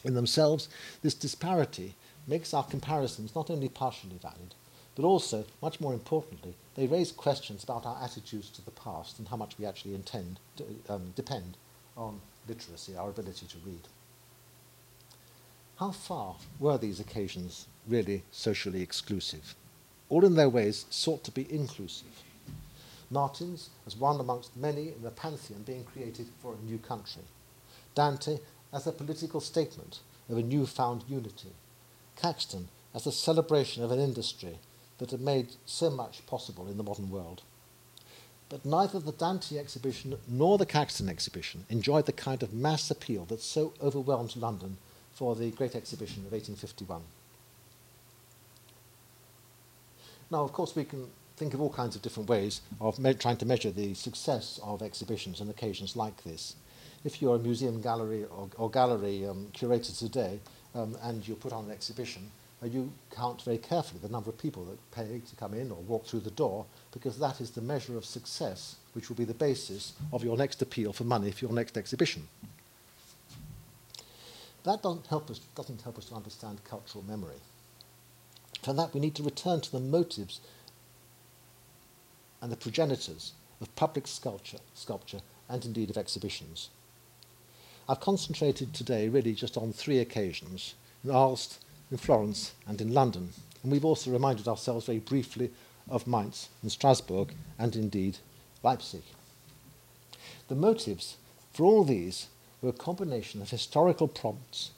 In 0.03 0.13
themselves, 0.13 0.69
this 1.01 1.13
disparity 1.13 1.95
makes 2.27 2.53
our 2.53 2.63
comparisons 2.63 3.35
not 3.35 3.49
only 3.49 3.69
partially 3.69 4.17
valid, 4.21 4.55
but 4.95 5.05
also, 5.05 5.45
much 5.61 5.81
more 5.81 5.93
importantly, 5.93 6.55
they 6.75 6.87
raise 6.87 7.11
questions 7.11 7.63
about 7.63 7.85
our 7.85 7.97
attitudes 8.01 8.49
to 8.51 8.63
the 8.63 8.71
past 8.71 9.17
and 9.17 9.27
how 9.27 9.37
much 9.37 9.57
we 9.57 9.65
actually 9.65 9.95
intend 9.95 10.39
to 10.57 10.65
um, 10.89 11.13
depend 11.15 11.57
on 11.97 12.19
literacy, 12.47 12.95
our 12.95 13.09
ability 13.09 13.47
to 13.47 13.57
read. 13.65 13.87
How 15.77 15.91
far 15.91 16.35
were 16.59 16.77
these 16.77 16.99
occasions 16.99 17.67
really 17.87 18.23
socially 18.31 18.81
exclusive? 18.81 19.55
All 20.09 20.25
in 20.25 20.35
their 20.35 20.49
ways 20.49 20.85
sought 20.89 21.23
to 21.23 21.31
be 21.31 21.51
inclusive. 21.51 22.23
Martens 23.09 23.69
as 23.87 23.95
one 23.95 24.19
amongst 24.19 24.55
many 24.55 24.89
in 24.89 25.01
the 25.01 25.11
pantheon 25.11 25.63
being 25.63 25.83
created 25.83 26.27
for 26.41 26.53
a 26.53 26.65
new 26.65 26.77
country. 26.77 27.23
Dante 27.95 28.39
as 28.73 28.87
a 28.87 28.91
political 28.91 29.39
statement 29.39 29.99
of 30.29 30.37
a 30.37 30.43
newfound 30.43 31.03
unity. 31.07 31.49
Caxton 32.15 32.67
as 32.93 33.05
a 33.05 33.11
celebration 33.11 33.83
of 33.83 33.91
an 33.91 33.99
industry 33.99 34.57
that 34.97 35.11
had 35.11 35.21
made 35.21 35.49
so 35.65 35.89
much 35.89 36.25
possible 36.25 36.67
in 36.67 36.77
the 36.77 36.83
modern 36.83 37.09
world. 37.09 37.41
But 38.49 38.65
neither 38.65 38.99
the 38.99 39.11
Dante 39.11 39.57
exhibition 39.57 40.17
nor 40.27 40.57
the 40.57 40.65
Caxton 40.65 41.09
exhibition 41.09 41.65
enjoyed 41.69 42.05
the 42.05 42.11
kind 42.11 42.43
of 42.43 42.53
mass 42.53 42.91
appeal 42.91 43.25
that 43.25 43.41
so 43.41 43.73
overwhelmed 43.81 44.35
London 44.35 44.77
for 45.13 45.35
the 45.35 45.51
Great 45.51 45.75
Exhibition 45.75 46.25
of 46.25 46.31
1851. 46.31 47.01
Now, 50.29 50.43
of 50.43 50.51
course, 50.51 50.75
we 50.75 50.83
can 50.83 51.07
think 51.35 51.53
of 51.53 51.61
all 51.61 51.71
kinds 51.71 51.95
of 51.95 52.01
different 52.01 52.29
ways 52.29 52.61
of 52.79 52.99
trying 53.19 53.37
to 53.37 53.45
measure 53.45 53.71
the 53.71 53.93
success 53.93 54.59
of 54.63 54.81
exhibitions 54.81 55.41
and 55.41 55.49
occasions 55.49 55.95
like 55.95 56.23
this 56.23 56.55
if 57.03 57.21
you're 57.21 57.35
a 57.35 57.39
museum 57.39 57.81
gallery 57.81 58.25
or, 58.25 58.49
or 58.57 58.69
gallery 58.69 59.25
um, 59.25 59.47
curator 59.53 59.91
today, 59.91 60.39
um, 60.75 60.97
and 61.03 61.27
you 61.27 61.35
put 61.35 61.53
on 61.53 61.65
an 61.65 61.71
exhibition, 61.71 62.31
uh, 62.61 62.65
you 62.65 62.91
count 63.11 63.41
very 63.41 63.57
carefully 63.57 63.99
the 64.01 64.09
number 64.09 64.29
of 64.29 64.37
people 64.37 64.63
that 64.65 64.91
pay 64.91 65.21
to 65.27 65.35
come 65.35 65.53
in 65.53 65.69
or 65.71 65.77
walk 65.81 66.05
through 66.05 66.21
the 66.21 66.31
door, 66.31 66.65
because 66.91 67.19
that 67.19 67.41
is 67.41 67.51
the 67.51 67.61
measure 67.61 67.97
of 67.97 68.05
success, 68.05 68.77
which 68.93 69.09
will 69.09 69.15
be 69.15 69.25
the 69.25 69.33
basis 69.33 69.93
of 70.11 70.23
your 70.23 70.37
next 70.37 70.61
appeal 70.61 70.93
for 70.93 71.03
money 71.03 71.31
for 71.31 71.45
your 71.45 71.53
next 71.53 71.77
exhibition. 71.77 72.27
That 74.63 74.81
doesn't 74.81 75.07
help 75.07 75.29
us, 75.29 75.39
doesn't 75.55 75.81
help 75.81 75.97
us 75.97 76.05
to 76.05 76.15
understand 76.15 76.63
cultural 76.63 77.03
memory. 77.03 77.41
For 78.63 78.73
that, 78.73 78.93
we 78.93 79.01
need 79.01 79.15
to 79.15 79.23
return 79.23 79.59
to 79.59 79.71
the 79.71 79.81
motives 79.81 80.39
and 82.41 82.49
the 82.49 82.55
progenitors 82.55 83.33
of 83.59 83.75
public 83.75 84.07
sculpture, 84.07 84.59
sculpture 84.73 85.19
and 85.49 85.65
indeed 85.65 85.89
of 85.89 85.97
exhibitions. 85.97 86.69
I've 87.87 87.99
concentrated 87.99 88.73
today 88.73 89.09
really 89.09 89.33
just 89.33 89.57
on 89.57 89.73
three 89.73 89.99
occasions 89.99 90.75
in 91.03 91.09
Aalst, 91.11 91.57
in 91.91 91.97
Florence, 91.97 92.53
and 92.65 92.79
in 92.79 92.93
London. 92.93 93.31
And 93.61 93.71
we've 93.71 93.83
also 93.83 94.09
reminded 94.09 94.47
ourselves 94.47 94.85
very 94.85 94.99
briefly 94.99 95.51
of 95.89 96.07
Mainz 96.07 96.47
and 96.61 96.71
Strasbourg, 96.71 97.33
and 97.59 97.75
indeed 97.75 98.19
Leipzig. 98.63 99.03
The 100.47 100.55
motives 100.55 101.17
for 101.51 101.65
all 101.65 101.83
these 101.83 102.27
were 102.61 102.69
a 102.69 102.73
combination 102.73 103.41
of 103.41 103.49
historical 103.49 104.07
prompts, 104.07 104.71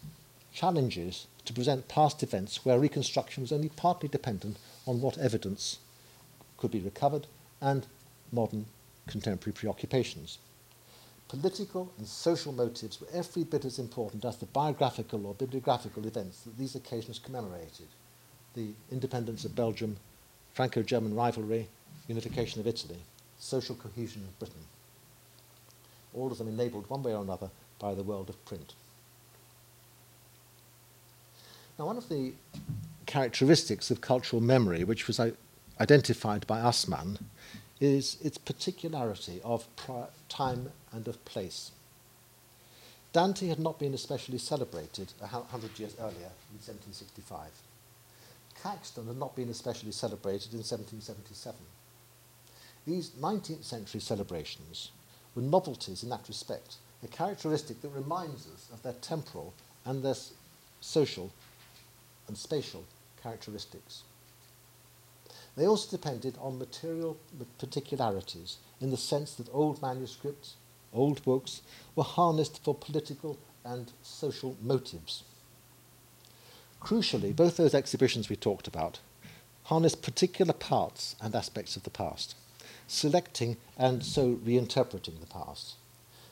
challenges 0.52 1.28
to 1.46 1.54
present 1.54 1.88
past 1.88 2.24
events 2.24 2.66
where 2.66 2.80
reconstruction 2.80 3.42
was 3.44 3.52
only 3.52 3.70
partly 3.70 4.10
dependent 4.10 4.58
on 4.88 5.00
what 5.00 5.20
evidence 5.20 5.78
could 6.58 6.72
be 6.72 6.80
recovered, 6.80 7.28
and 7.62 7.86
modern 8.32 8.66
contemporary 9.06 9.54
preoccupations. 9.54 10.40
Political 11.28 11.92
and 11.98 12.08
social 12.08 12.52
motives 12.52 13.02
were 13.02 13.08
every 13.12 13.44
bit 13.44 13.66
as 13.66 13.80
important 13.80 14.24
as 14.26 14.38
the 14.38 14.46
biographical 14.46 15.26
or 15.26 15.34
bibliographical 15.34 16.06
events 16.06 16.42
that 16.42 16.58
these 16.58 16.76
occasions 16.76 17.20
commemorated 17.20 17.88
the 18.54 18.70
independence 18.92 19.44
of 19.44 19.56
Belgium, 19.56 19.98
Franco 20.54 20.82
German 20.82 21.16
rivalry, 21.16 21.68
unification 22.08 22.62
of 22.62 22.68
Italy, 22.68 23.00
social 23.40 23.76
cohesion 23.76 24.24
of 24.24 24.40
Britain. 24.40 24.62
All 26.14 26.32
of 26.32 26.38
them 26.38 26.48
enabled, 26.48 26.90
one 26.90 27.04
way 27.04 27.14
or 27.14 27.22
another, 27.24 27.50
by 27.80 27.94
the 27.94 28.04
world 28.04 28.30
of 28.30 28.46
print. 28.46 28.74
Now, 31.78 31.88
one 31.88 31.98
of 31.98 32.08
the 32.08 32.34
characteristics 33.06 33.92
of 33.92 34.00
cultural 34.00 34.42
memory, 34.42 34.84
which 34.84 35.08
was 35.08 35.20
identified 35.80 36.48
by 36.48 36.60
Assmann, 36.62 37.20
is 37.80 38.18
its 38.22 38.38
particularity 38.38 39.42
of 39.44 39.68
time 40.30 40.72
and 40.92 41.08
of 41.08 41.24
place. 41.26 41.72
Dante 43.12 43.48
had 43.48 43.60
not 43.60 43.80
been 43.80 43.94
especially 43.94 44.38
celebrated 44.38 45.14
a 45.22 45.28
hundred 45.28 45.78
years 45.80 45.96
earlier 46.00 46.32
in 46.52 46.60
1765. 46.60 47.50
Caxton 48.62 49.08
had 49.08 49.18
not 49.18 49.36
been 49.36 49.50
especially 49.50 49.92
celebrated 49.92 50.52
in 50.54 50.60
1777. 50.60 51.56
These 52.88 53.12
19th 53.12 53.64
century 53.64 54.02
celebrations 54.02 54.92
were 55.34 55.42
novelties 55.42 56.04
in 56.04 56.10
that 56.10 56.28
respect, 56.28 56.78
a 57.04 57.08
characteristic 57.08 57.82
that 57.82 57.90
reminds 57.90 58.48
us 58.48 58.70
of 58.74 58.82
their 58.84 58.94
temporal 58.94 59.54
and 59.86 60.04
their 60.04 60.16
social 60.82 61.32
and 62.28 62.38
spatial 62.38 62.84
characteristics. 63.22 64.04
They 65.56 65.68
also 65.68 65.90
depended 65.90 66.38
on 66.40 66.60
material 66.60 67.18
particularities 67.58 68.58
in 68.82 68.90
the 68.92 68.98
sense 68.98 69.34
that 69.36 69.54
old 69.54 69.82
manuscripts, 69.82 70.56
old 70.94 71.24
books, 71.24 71.62
were 71.96 72.04
harnessed 72.04 72.64
for 72.64 72.76
political 72.76 73.38
and 73.64 73.92
social 74.04 74.58
motives. 74.62 75.24
Crucially, 76.82 77.36
both 77.36 77.58
those 77.58 77.74
exhibitions 77.74 78.30
we 78.30 78.36
talked 78.36 78.68
about 78.68 79.00
harnessed 79.66 80.04
particular 80.04 80.54
parts 80.54 81.16
and 81.20 81.36
aspects 81.36 81.76
of 81.76 81.82
the 81.84 81.90
past, 81.90 82.36
selecting 82.88 83.58
and 83.78 84.04
so 84.04 84.36
reinterpreting 84.36 85.20
the 85.20 85.26
past. 85.26 85.74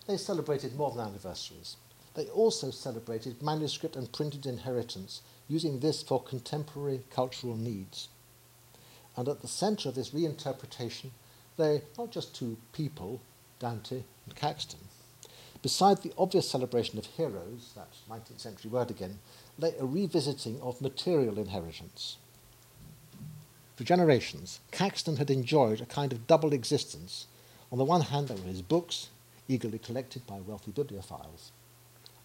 They 0.06 0.18
celebrated 0.18 0.76
modern 0.76 1.00
anniversaries. 1.00 1.78
They 2.14 2.28
also 2.28 2.70
celebrated 2.70 3.42
manuscript 3.42 3.96
and 3.96 4.12
printed 4.12 4.46
inheritance, 4.46 5.22
using 5.48 5.80
this 5.80 6.04
for 6.04 6.22
contemporary 6.22 7.02
cultural 7.10 7.56
needs. 7.56 8.10
And 9.16 9.28
at 9.28 9.42
the 9.42 9.48
center 9.48 9.90
of 9.90 9.96
this 9.96 10.10
reinterpretation 10.10 11.12
lay 11.58 11.82
not 11.98 12.12
just 12.12 12.36
two 12.36 12.58
people, 12.72 13.22
Dante 13.60 14.04
and 14.26 14.36
Caxton. 14.36 14.80
Beside 15.62 16.02
the 16.02 16.14
obvious 16.18 16.50
celebration 16.50 17.00
of 17.00 17.06
heroes, 17.06 17.72
that 17.76 17.88
19th 18.10 18.40
century 18.40 18.70
word 18.70 18.92
again, 18.92 19.20
lay 19.58 19.74
a 19.80 19.86
revisiting 19.86 20.60
of 20.62 20.82
material 20.82 21.38
inheritance. 21.38 22.18
For 23.76 23.84
generations, 23.84 24.60
Caxton 24.72 25.18
had 25.18 25.32
enjoyed 25.32 25.80
a 25.80 25.86
kind 25.86 26.12
of 26.12 26.28
double 26.28 26.54
existence. 26.54 27.28
On 27.72 27.78
the 27.78 27.86
one 27.86 28.02
hand, 28.02 28.28
there 28.28 28.38
were 28.38 28.44
his 28.44 28.62
books, 28.62 29.10
eagerly 29.48 29.80
collected 29.80 30.28
by 30.28 30.40
wealthy 30.42 30.72
bibliophiles. 30.72 31.52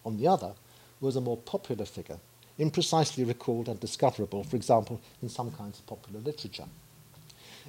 On 0.04 0.16
the 0.16 0.26
other 0.26 0.54
was 1.00 1.16
a 1.16 1.20
more 1.20 1.36
popular 1.36 1.84
figure 1.84 2.18
imprecisely 2.58 3.26
recalled 3.26 3.68
and 3.68 3.78
discoverable, 3.80 4.44
for 4.44 4.56
example, 4.56 5.00
in 5.22 5.28
some 5.28 5.50
kinds 5.52 5.78
of 5.78 5.86
popular 5.86 6.20
literature. 6.20 6.66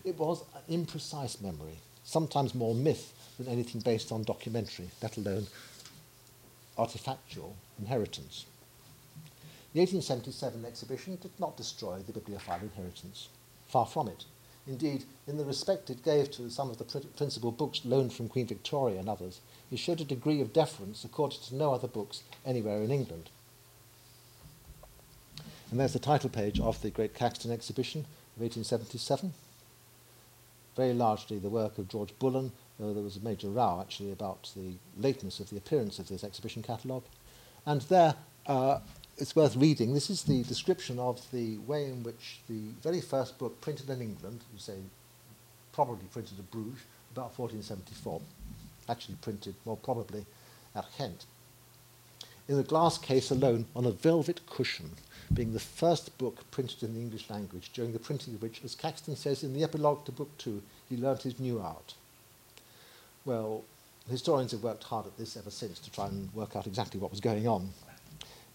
It 0.04 0.18
was 0.18 0.44
an 0.56 0.86
imprecise 0.86 1.42
memory, 1.42 1.78
sometimes 2.04 2.56
more 2.56 2.74
myth 2.74 3.14
than 3.38 3.48
anything 3.48 3.82
based 3.82 4.12
on 4.12 4.24
documentary, 4.24 4.90
let 5.02 5.18
alone 5.18 5.48
artifactual 6.78 7.54
inheritance. 7.78 8.46
The 9.74 9.82
1877 9.82 10.66
exhibition 10.66 11.18
did 11.22 11.32
not 11.40 11.58
destroy 11.58 12.00
the 12.00 12.14
bibliophile 12.14 12.62
inheritance. 12.62 13.28
Far 13.68 13.86
from 13.86 14.08
it. 14.08 14.26
Indeed, 14.66 15.06
in 15.28 15.38
the 15.38 15.46
respect 15.46 15.90
it 15.90 16.04
gave 16.04 16.32
to 16.32 16.50
some 16.50 16.70
of 16.70 16.78
the 16.78 16.84
pr- 16.84 17.08
principal 17.16 17.52
books 17.52 17.86
loaned 17.86 18.14
from 18.14 18.30
Queen 18.30 18.48
Victoria 18.48 19.00
and 19.00 19.10
others, 19.10 19.42
it 19.72 19.78
showed 19.78 20.02
a 20.02 20.06
degree 20.06 20.42
of 20.42 20.54
deference 20.54 21.04
accorded 21.04 21.42
to 21.44 21.56
no 21.56 21.74
other 21.74 21.88
books 21.88 22.24
anywhere 22.46 22.82
in 22.82 22.92
England. 22.92 23.30
And 25.72 25.80
there's 25.80 25.94
the 25.94 26.00
title 26.00 26.30
page 26.30 26.60
of 26.60 26.82
the 26.82 26.90
Great 26.90 27.14
Caxton 27.14 27.52
exhibition 27.52 28.02
of 28.36 28.42
1877. 28.42 29.34
Very 30.76 30.94
largely 30.94 31.38
the 31.38 31.50
work 31.50 31.78
of 31.78 31.88
George 31.88 32.18
Bullen, 32.18 32.52
though 32.80 32.94
there 32.94 33.04
was 33.04 33.18
a 33.18 33.22
major 33.22 33.50
row 33.50 33.80
actually 33.80 34.12
about 34.12 34.52
the 34.56 34.74
lateness 34.98 35.40
of 35.40 35.50
the 35.50 35.58
appearance 35.58 36.00
of 36.00 36.08
this 36.08 36.24
exhibition 36.24 36.64
catalogue. 36.64 37.04
And 37.66 37.82
there, 37.82 38.16
uh, 38.48 38.80
it's 39.18 39.36
worth 39.36 39.56
reading. 39.56 39.94
This 39.94 40.10
is 40.10 40.24
the 40.24 40.44
description 40.44 40.98
of 40.98 41.30
the 41.32 41.58
way 41.60 41.86
in 41.86 42.02
which 42.02 42.40
the 42.50 42.62
very 42.82 43.02
first 43.02 43.38
book 43.38 43.62
printed 43.62 43.90
in 43.90 44.02
England, 44.02 44.42
you 44.52 44.60
say 44.60 44.78
probably 45.72 46.08
printed 46.12 46.40
at 46.40 46.50
Bruges, 46.50 46.82
about 47.12 47.38
1474, 47.38 48.22
actually 48.88 49.16
printed 49.22 49.56
more 49.66 49.78
probably 49.78 50.26
at 50.76 50.86
Ghent. 50.98 51.26
In 52.50 52.58
a 52.58 52.64
glass 52.64 52.98
case 52.98 53.30
alone, 53.30 53.68
on 53.76 53.86
a 53.86 53.92
velvet 53.92 54.42
cushion, 54.48 54.96
being 55.32 55.54
the 55.54 55.60
first 55.60 56.18
book 56.18 56.50
printed 56.50 56.82
in 56.82 56.96
the 56.96 57.00
English 57.00 57.30
language, 57.30 57.70
during 57.76 57.94
the 57.94 58.00
printing 58.00 58.34
of 58.34 58.42
which, 58.42 58.64
as 58.64 58.74
Caxton 58.74 59.16
says 59.16 59.44
in 59.44 59.54
the 59.54 59.64
epilogue 59.64 60.04
to 60.06 60.12
Book 60.12 60.36
Two, 60.40 60.64
he 60.90 60.98
learnt 60.98 61.22
his 61.22 61.40
new 61.40 61.62
art. 61.62 61.94
Well, 63.24 63.66
historians 64.10 64.52
have 64.54 64.64
worked 64.64 64.86
hard 64.86 65.06
at 65.06 65.16
this 65.16 65.38
ever 65.38 65.52
since 65.52 65.78
to 65.78 65.92
try 65.92 66.08
and 66.08 66.34
work 66.34 66.56
out 66.56 66.66
exactly 66.66 67.00
what 67.00 67.12
was 67.12 67.20
going 67.20 67.48
on. 67.48 67.70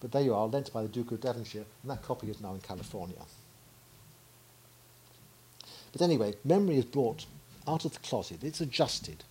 But 0.01 0.11
there 0.11 0.23
you 0.23 0.35
are, 0.35 0.49
lent 0.49 0.73
by 0.73 0.83
the 0.83 0.89
Duke 0.89 1.13
of 1.13 1.21
Devonshire, 1.21 1.65
and 1.83 1.91
that 1.93 2.03
copy 2.03 2.29
is 2.29 2.41
now 2.41 2.55
in 2.55 2.61
California. 2.63 3.23
But 5.93 6.03
anyway, 6.03 6.35
memory 6.45 6.79
is 6.79 6.85
brought 6.85 7.27
out 7.69 7.85
of 7.85 7.93
the 7.93 8.01
closet, 8.01 8.43
it's 8.43 8.61
adjusted, 8.61 9.23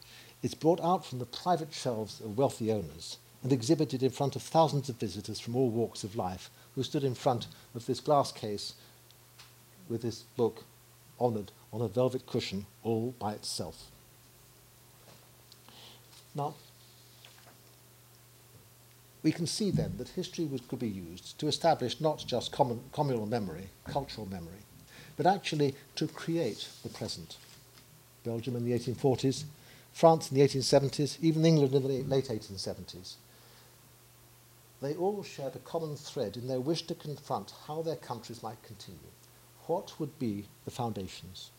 it's 0.42 0.56
brought 0.56 0.80
out 0.80 1.06
from 1.06 1.20
the 1.20 1.26
private 1.26 1.74
shelves 1.74 2.22
of 2.22 2.38
wealthy 2.38 2.72
owners 2.72 3.18
and 3.44 3.52
exhibited 3.52 4.02
in 4.02 4.10
front 4.10 4.36
of 4.36 4.42
thousands 4.42 4.90
of 4.90 4.96
visitors 4.96 5.40
from 5.40 5.56
all 5.56 5.70
walks 5.70 6.04
of 6.04 6.16
life 6.16 6.50
who 6.76 6.84
stood 6.84 7.04
in 7.04 7.14
front 7.14 7.48
of 7.76 7.86
this 7.86 8.00
glass 8.00 8.32
case 8.32 8.74
with 9.90 10.02
this 10.02 10.22
book 10.38 10.64
honoured 11.20 11.52
on 11.74 11.82
a 11.82 11.88
velvet 11.88 12.26
cushion 12.26 12.66
all 12.84 13.14
by 13.20 13.34
itself. 13.34 13.92
Now, 16.34 16.56
we 19.22 19.32
can 19.32 19.46
see 19.46 19.72
then 19.72 19.94
that 19.98 20.10
history 20.10 20.46
was, 20.46 20.62
could 20.62 20.80
be 20.80 20.88
used 20.88 21.38
to 21.40 21.48
establish 21.48 22.02
not 22.02 22.24
just 22.26 22.52
common, 22.52 22.82
communal 22.92 23.26
memory, 23.26 23.70
cultural 23.86 24.26
memory, 24.26 24.64
but 25.16 25.26
actually 25.26 25.76
to 25.96 26.08
create 26.08 26.68
the 26.82 26.90
present. 26.90 27.38
Belgium 28.24 28.56
in 28.56 28.66
the 28.66 28.72
1840s, 28.72 29.44
France 29.94 30.32
in 30.32 30.38
the 30.38 30.44
1870s, 30.44 31.18
even 31.22 31.46
England 31.46 31.74
in 31.74 31.84
the 31.84 31.88
late 31.88 32.28
1870s 32.28 33.16
they 34.84 34.96
all 34.96 35.24
shared 35.24 35.56
a 35.56 35.60
common 35.60 35.96
thread 35.96 36.36
in 36.36 36.48
their 36.48 36.60
wish 36.60 36.82
to 36.84 36.96
confront 36.96 37.54
how 37.68 37.82
their 37.82 37.96
countries 37.96 38.44
might 38.44 38.62
continue. 38.64 39.00
What 39.68 39.98
would 40.00 40.20
be 40.20 40.46
the 40.66 40.72
foundations? 40.72 41.52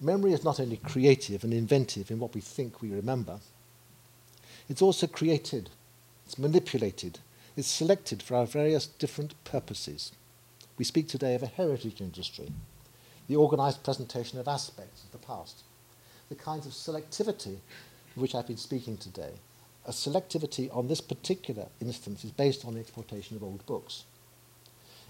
Memory 0.00 0.32
is 0.32 0.44
not 0.44 0.60
only 0.60 0.76
creative 0.76 1.42
and 1.42 1.52
inventive 1.52 2.10
in 2.10 2.20
what 2.20 2.34
we 2.34 2.40
think 2.40 2.80
we 2.80 2.90
remember, 2.90 3.40
it's 4.68 4.82
also 4.82 5.06
created, 5.06 5.70
it's 6.24 6.38
manipulated, 6.38 7.18
it's 7.56 7.68
selected 7.68 8.22
for 8.22 8.36
our 8.36 8.46
various 8.46 8.86
different 8.86 9.34
purposes. 9.44 10.12
We 10.78 10.84
speak 10.84 11.08
today 11.08 11.34
of 11.34 11.42
a 11.42 11.46
heritage 11.46 12.00
industry, 12.00 12.52
the 13.28 13.36
organised 13.36 13.82
presentation 13.82 14.38
of 14.38 14.46
aspects 14.46 15.02
of 15.02 15.12
the 15.12 15.26
past, 15.26 15.62
the 16.28 16.34
kinds 16.34 16.66
of 16.66 16.72
selectivity 16.72 17.56
of 18.14 18.22
which 18.22 18.34
I've 18.34 18.46
been 18.46 18.56
speaking 18.56 18.96
today. 18.96 19.32
A 19.86 19.90
selectivity 19.90 20.68
on 20.74 20.88
this 20.88 21.00
particular 21.00 21.66
instance 21.80 22.24
is 22.24 22.32
based 22.32 22.64
on 22.64 22.74
the 22.74 22.80
exploitation 22.80 23.36
of 23.36 23.44
old 23.44 23.64
books. 23.66 24.02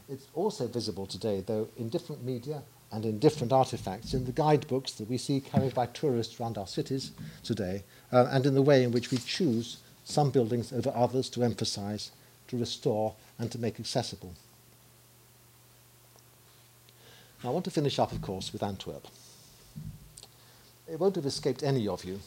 It's 0.07 0.27
also 0.35 0.67
visible 0.67 1.07
today, 1.07 1.43
though, 1.45 1.69
in 1.79 1.89
different 1.89 2.23
media 2.23 2.63
and 2.93 3.05
in 3.07 3.19
different 3.19 3.55
artifacts, 3.55 4.13
in 4.13 4.27
the 4.27 4.33
guidebooks 4.33 4.93
that 4.93 5.09
we 5.09 5.17
see 5.17 5.41
carried 5.41 5.75
by 5.75 5.87
tourists 5.87 6.39
around 6.39 6.59
our 6.59 6.67
cities 6.67 7.13
today, 7.43 7.85
uh, 8.13 8.29
and 8.31 8.45
in 8.45 8.55
the 8.55 8.63
way 8.63 8.85
in 8.85 8.93
which 8.93 9.11
we 9.11 9.17
choose 9.17 9.79
some 10.05 10.31
buildings 10.31 10.73
over 10.73 10.93
others 10.95 11.31
to 11.31 11.43
emphasize, 11.43 12.13
to 12.47 12.59
restore, 12.59 13.15
and 13.39 13.51
to 13.51 13.59
make 13.59 13.81
accessible. 13.81 14.35
Now, 17.43 17.51
I 17.51 17.53
want 17.53 17.65
to 17.65 17.71
finish 17.71 17.99
up, 17.99 18.13
of 18.13 18.21
course, 18.21 18.53
with 18.53 18.63
Antwerp. 18.63 19.09
It 20.87 21.01
won't 21.01 21.17
have 21.17 21.27
escaped 21.27 21.63
any 21.63 21.89
of 21.89 22.05
you 22.05 22.21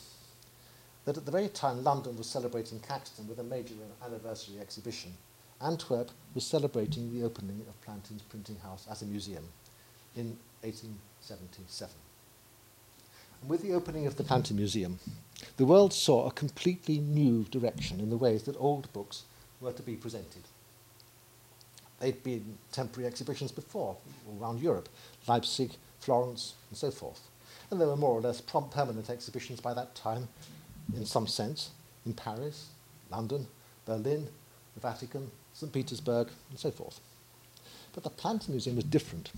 that 1.06 1.18
at 1.18 1.26
the 1.26 1.32
very 1.32 1.47
time 1.47 1.84
London 1.84 2.18
was 2.18 2.28
celebrating 2.28 2.80
Caxton 2.80 3.28
with 3.28 3.39
a 3.39 3.43
major 3.43 3.74
anniversary 4.06 4.60
exhibition, 4.60 5.14
Antwerp 5.62 6.12
was 6.34 6.45
celebrating 6.45 7.14
the 7.14 7.26
opening 7.26 7.66
of 7.68 7.82
Plantin's 7.82 8.22
printing 8.22 8.58
house 8.58 8.88
as 8.89 9.02
a 9.02 9.06
museum 9.06 9.43
in 10.16 10.38
1877. 10.62 11.93
And 13.41 13.50
with 13.50 13.62
the 13.62 13.74
opening 13.74 14.08
of 14.08 14.18
the 14.18 14.24
Plantin 14.24 14.56
Museum, 14.56 15.00
the 15.58 15.66
world 15.66 15.93
saw 15.93 16.28
a 16.28 16.32
completely 16.32 17.00
new 17.00 17.43
direction 17.45 18.00
in 18.00 18.10
the 18.10 18.18
ways 18.18 18.43
that 18.43 18.56
old 18.58 18.91
books 18.93 19.24
were 19.62 19.72
to 19.74 19.84
be 19.84 19.95
presented. 19.95 20.43
They'd 22.00 22.24
been 22.24 22.58
temporary 22.72 23.08
exhibitions 23.08 23.52
before 23.52 23.97
around 24.39 24.62
Europe, 24.62 24.88
Leipzig, 25.28 25.72
Florence, 26.00 26.54
and 26.70 26.78
so 26.78 26.91
forth. 26.91 27.22
And 27.70 27.80
there 27.80 27.88
were 27.88 27.97
more 27.97 28.18
or 28.18 28.22
less 28.22 28.41
prompt 28.41 28.74
permanent 28.74 29.10
exhibitions 29.10 29.60
by 29.60 29.74
that 29.74 29.95
time, 29.95 30.30
in 30.96 31.06
some 31.06 31.28
sense, 31.28 31.72
in 32.06 32.14
Paris, 32.14 32.68
London, 33.12 33.48
Berlin, 33.86 34.28
the 34.76 34.80
Vatican, 34.82 35.32
St. 35.54 35.72
Petersburg, 35.72 36.30
and 36.50 36.60
so 36.60 36.72
forth. 36.72 37.00
But 37.94 38.04
the 38.04 38.10
Plantin 38.10 38.50
Museum 38.50 38.76
was 38.76 38.86
different. 38.86 39.32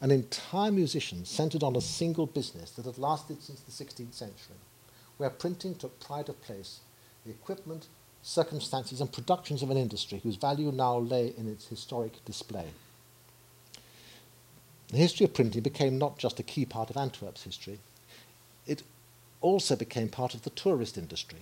An 0.00 0.10
entire 0.10 0.70
musician 0.70 1.24
centered 1.24 1.62
on 1.62 1.76
a 1.76 1.80
single 1.80 2.26
business 2.26 2.70
that 2.72 2.84
had 2.84 2.98
lasted 2.98 3.42
since 3.42 3.60
the 3.60 3.84
16th 3.84 4.14
century, 4.14 4.56
where 5.16 5.30
printing 5.30 5.74
took 5.74 5.98
pride 6.00 6.28
of 6.28 6.40
place, 6.42 6.80
the 7.24 7.30
equipment, 7.30 7.86
circumstances, 8.22 9.00
and 9.00 9.12
productions 9.12 9.62
of 9.62 9.70
an 9.70 9.76
industry 9.76 10.20
whose 10.22 10.36
value 10.36 10.72
now 10.72 10.98
lay 10.98 11.32
in 11.38 11.48
its 11.48 11.68
historic 11.68 12.24
display. 12.24 12.66
The 14.88 14.98
history 14.98 15.24
of 15.24 15.34
printing 15.34 15.62
became 15.62 15.98
not 15.98 16.18
just 16.18 16.38
a 16.40 16.44
key 16.44 16.64
part 16.64 16.90
of 16.90 16.96
Antwerp's 16.96 17.42
history, 17.42 17.78
it 18.66 18.82
also 19.46 19.76
became 19.76 20.08
part 20.08 20.34
of 20.34 20.42
the 20.42 20.50
tourist 20.50 20.98
industry. 20.98 21.40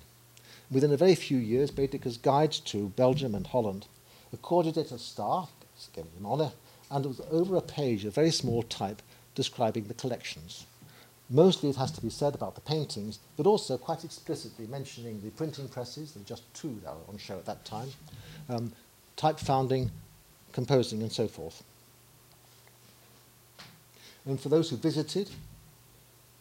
Within 0.70 0.92
a 0.92 0.96
very 0.96 1.14
few 1.14 1.38
years, 1.38 1.70
Baedeker's 1.70 2.18
guides 2.18 2.60
to 2.60 2.88
Belgium 2.90 3.34
and 3.34 3.46
Holland 3.46 3.86
accorded 4.32 4.76
it 4.76 4.92
a 4.92 4.98
star, 4.98 5.48
gave 5.94 6.04
him 6.04 6.26
honour, 6.26 6.52
and 6.90 7.04
it 7.04 7.08
was 7.08 7.20
over 7.30 7.56
a 7.56 7.60
page, 7.60 8.04
a 8.04 8.10
very 8.10 8.30
small 8.30 8.62
type, 8.62 9.00
describing 9.34 9.84
the 9.84 9.94
collections. 9.94 10.66
Mostly 11.30 11.70
it 11.70 11.76
has 11.76 11.90
to 11.92 12.02
be 12.02 12.10
said 12.10 12.34
about 12.34 12.54
the 12.54 12.60
paintings, 12.60 13.18
but 13.36 13.46
also 13.46 13.78
quite 13.78 14.04
explicitly 14.04 14.66
mentioning 14.66 15.20
the 15.20 15.30
printing 15.30 15.68
presses, 15.68 16.12
there 16.12 16.20
were 16.20 16.28
just 16.28 16.42
two 16.54 16.78
that 16.84 16.94
were 16.94 17.08
on 17.08 17.18
show 17.18 17.38
at 17.38 17.46
that 17.46 17.64
time, 17.64 17.88
um, 18.48 18.72
type 19.16 19.38
founding, 19.38 19.90
composing, 20.52 21.02
and 21.02 21.12
so 21.12 21.26
forth. 21.26 21.62
And 24.26 24.40
for 24.40 24.48
those 24.48 24.70
who 24.70 24.76
visited, 24.76 25.30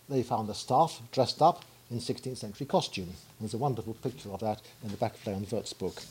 they 0.10 0.24
found 0.24 0.48
the 0.48 0.54
staff 0.54 1.02
dressed 1.12 1.42
up 1.42 1.64
in 1.90 2.00
16th 2.00 2.38
century 2.38 2.66
costume. 2.66 3.10
There's 3.40 3.54
a 3.54 3.58
wonderful 3.58 3.94
picture 3.96 4.30
of 4.30 4.40
that 4.42 4.62
in 4.84 4.90
the 4.90 4.98
back 4.98 5.16
of 5.16 5.28
Leon 5.28 5.46
Voet's 5.46 5.74
book. 5.74 6.02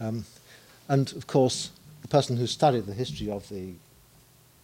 Um, 0.00 0.24
and 0.88 1.12
of 1.12 1.26
course, 1.26 1.70
the 2.02 2.08
person 2.08 2.36
who 2.36 2.46
studied 2.46 2.86
the 2.86 2.94
history 2.94 3.30
of 3.30 3.48
the 3.48 3.74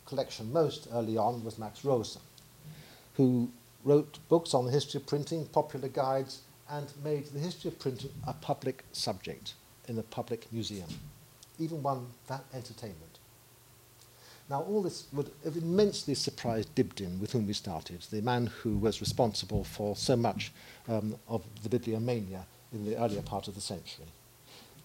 collection 0.07 0.53
most 0.53 0.89
early 0.93 1.17
on 1.17 1.45
was 1.45 1.59
Max 1.59 1.85
Rooses, 1.85 2.19
who 3.17 3.51
wrote 3.85 4.19
books 4.29 4.55
on 4.55 4.67
the 4.67 4.71
history 4.71 5.01
of 5.01 5.07
printing, 5.07 5.47
popular 5.47 5.89
guides, 5.89 6.43
and 6.71 6.87
made 7.03 7.27
the 7.27 7.39
history 7.39 7.69
of 7.69 7.79
printing 7.79 8.11
a 8.27 8.33
public 8.33 8.85
subject 8.93 9.55
in 9.89 9.99
a 9.99 10.03
public 10.03 10.51
museum, 10.53 10.89
even 11.59 11.83
one 11.83 12.07
that 12.29 12.45
entertainment. 12.55 13.12
Now, 14.51 14.63
all 14.63 14.83
this 14.83 15.07
would 15.13 15.31
have 15.45 15.57
immensely 15.57 16.15
surprised 16.15 16.75
Dibdin, 16.75 17.21
with 17.21 17.33
whom 17.33 17.47
we 17.47 17.53
started, 17.53 18.03
the 18.11 18.21
man 18.21 18.47
who 18.47 18.77
was 18.77 19.01
responsible 19.01 19.65
for 19.65 19.97
so 19.97 20.17
much 20.17 20.53
um, 20.89 21.17
of 21.29 21.43
the 21.63 21.69
bibliomania 21.69 22.45
in 22.73 22.85
the 22.85 22.97
earlier 22.97 23.23
part 23.23 23.49
of 23.49 23.55
the 23.55 23.61
century. 23.61 24.07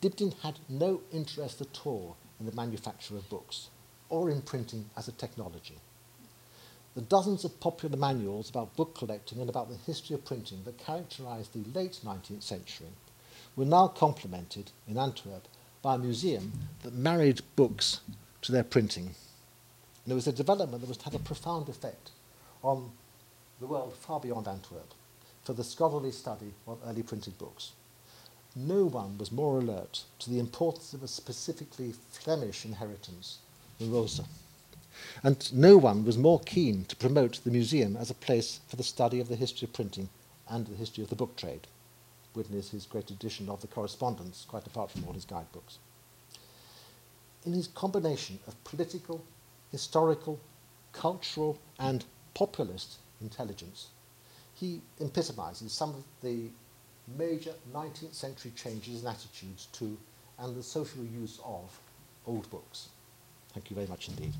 Dibdin 0.01 0.35
had 0.41 0.59
no 0.69 1.01
interest 1.11 1.59
at 1.59 1.85
all 1.85 2.17
in 2.39 2.45
the 2.45 2.51
manufacture 2.51 3.17
of 3.17 3.29
books 3.29 3.69
or 4.09 4.29
in 4.29 4.41
printing 4.41 4.89
as 4.95 5.07
a 5.07 5.11
technology. 5.11 5.79
The 6.95 7.01
dozens 7.01 7.43
of 7.43 7.59
popular 7.59 7.97
manuals 7.97 8.49
about 8.49 8.75
book 8.75 8.95
collecting 8.95 9.39
and 9.39 9.49
about 9.49 9.69
the 9.69 9.75
history 9.75 10.13
of 10.15 10.25
printing 10.25 10.63
that 10.63 10.77
characterized 10.77 11.53
the 11.53 11.77
late 11.77 11.99
19th 12.03 12.43
century 12.43 12.87
were 13.55 13.65
now 13.65 13.87
complemented 13.87 14.71
in 14.87 14.97
Antwerp 14.97 15.47
by 15.81 15.95
a 15.95 15.99
museum 15.99 16.53
that 16.83 16.93
married 16.93 17.41
books 17.55 18.01
to 18.41 18.51
their 18.51 18.63
printing 18.63 19.15
and 20.07 20.13
it 20.13 20.15
was 20.15 20.27
a 20.27 20.31
development 20.31 20.79
that 20.79 20.87
was 20.87 20.95
to 20.95 21.03
have 21.03 21.15
a 21.15 21.19
profound 21.19 21.67
effect 21.67 22.11
on 22.63 22.89
the 23.59 23.67
world 23.67 23.93
far 23.93 24.21
beyond 24.21 24.47
Antwerp 24.47 24.93
for 25.43 25.51
the 25.51 25.65
scholarly 25.65 26.11
study 26.11 26.53
of 26.65 26.79
early 26.87 27.03
printed 27.03 27.37
books. 27.37 27.73
No 28.55 28.85
one 28.85 29.17
was 29.17 29.33
more 29.33 29.59
alert 29.59 30.05
to 30.19 30.29
the 30.29 30.39
importance 30.39 30.93
of 30.93 31.03
a 31.03 31.09
specifically 31.09 31.93
Flemish 32.11 32.63
inheritance 32.63 33.39
than 33.79 33.91
Rooses. 33.91 34.25
And 35.23 35.51
no 35.51 35.75
one 35.75 36.05
was 36.05 36.17
more 36.17 36.39
keen 36.39 36.85
to 36.85 36.95
promote 36.95 37.43
the 37.43 37.51
museum 37.51 37.97
as 37.97 38.09
a 38.09 38.13
place 38.13 38.61
for 38.69 38.77
the 38.77 38.83
study 38.83 39.19
of 39.19 39.27
the 39.27 39.35
history 39.35 39.65
of 39.65 39.73
printing 39.73 40.07
and 40.49 40.67
the 40.67 40.77
history 40.77 41.03
of 41.03 41.09
the 41.09 41.17
book 41.17 41.35
trade. 41.35 41.67
Witness 42.33 42.69
his 42.69 42.85
great 42.85 43.11
edition 43.11 43.49
of 43.49 43.59
the 43.59 43.67
correspondence, 43.67 44.45
quite 44.47 44.65
apart 44.65 44.89
from 44.89 45.03
all 45.03 45.11
his 45.11 45.25
guidebooks. 45.25 45.79
In 47.45 47.51
his 47.51 47.67
combination 47.67 48.39
of 48.47 48.63
political 48.63 49.21
historical, 49.71 50.39
cultural, 50.91 51.59
and 51.79 52.05
populist 52.33 52.97
intelligence. 53.21 53.87
He 54.55 54.81
epitomizes 54.99 55.71
some 55.71 55.89
of 55.89 56.03
the 56.21 56.49
major 57.17 57.53
19th 57.73 58.13
century 58.13 58.51
changes 58.55 59.01
in 59.01 59.07
attitudes 59.07 59.67
to 59.73 59.97
and 60.39 60.55
the 60.55 60.63
social 60.63 61.03
use 61.03 61.39
of 61.43 61.79
old 62.25 62.49
books. 62.49 62.89
Thank 63.53 63.69
you 63.69 63.75
very 63.75 63.87
much 63.87 64.09
indeed. 64.09 64.33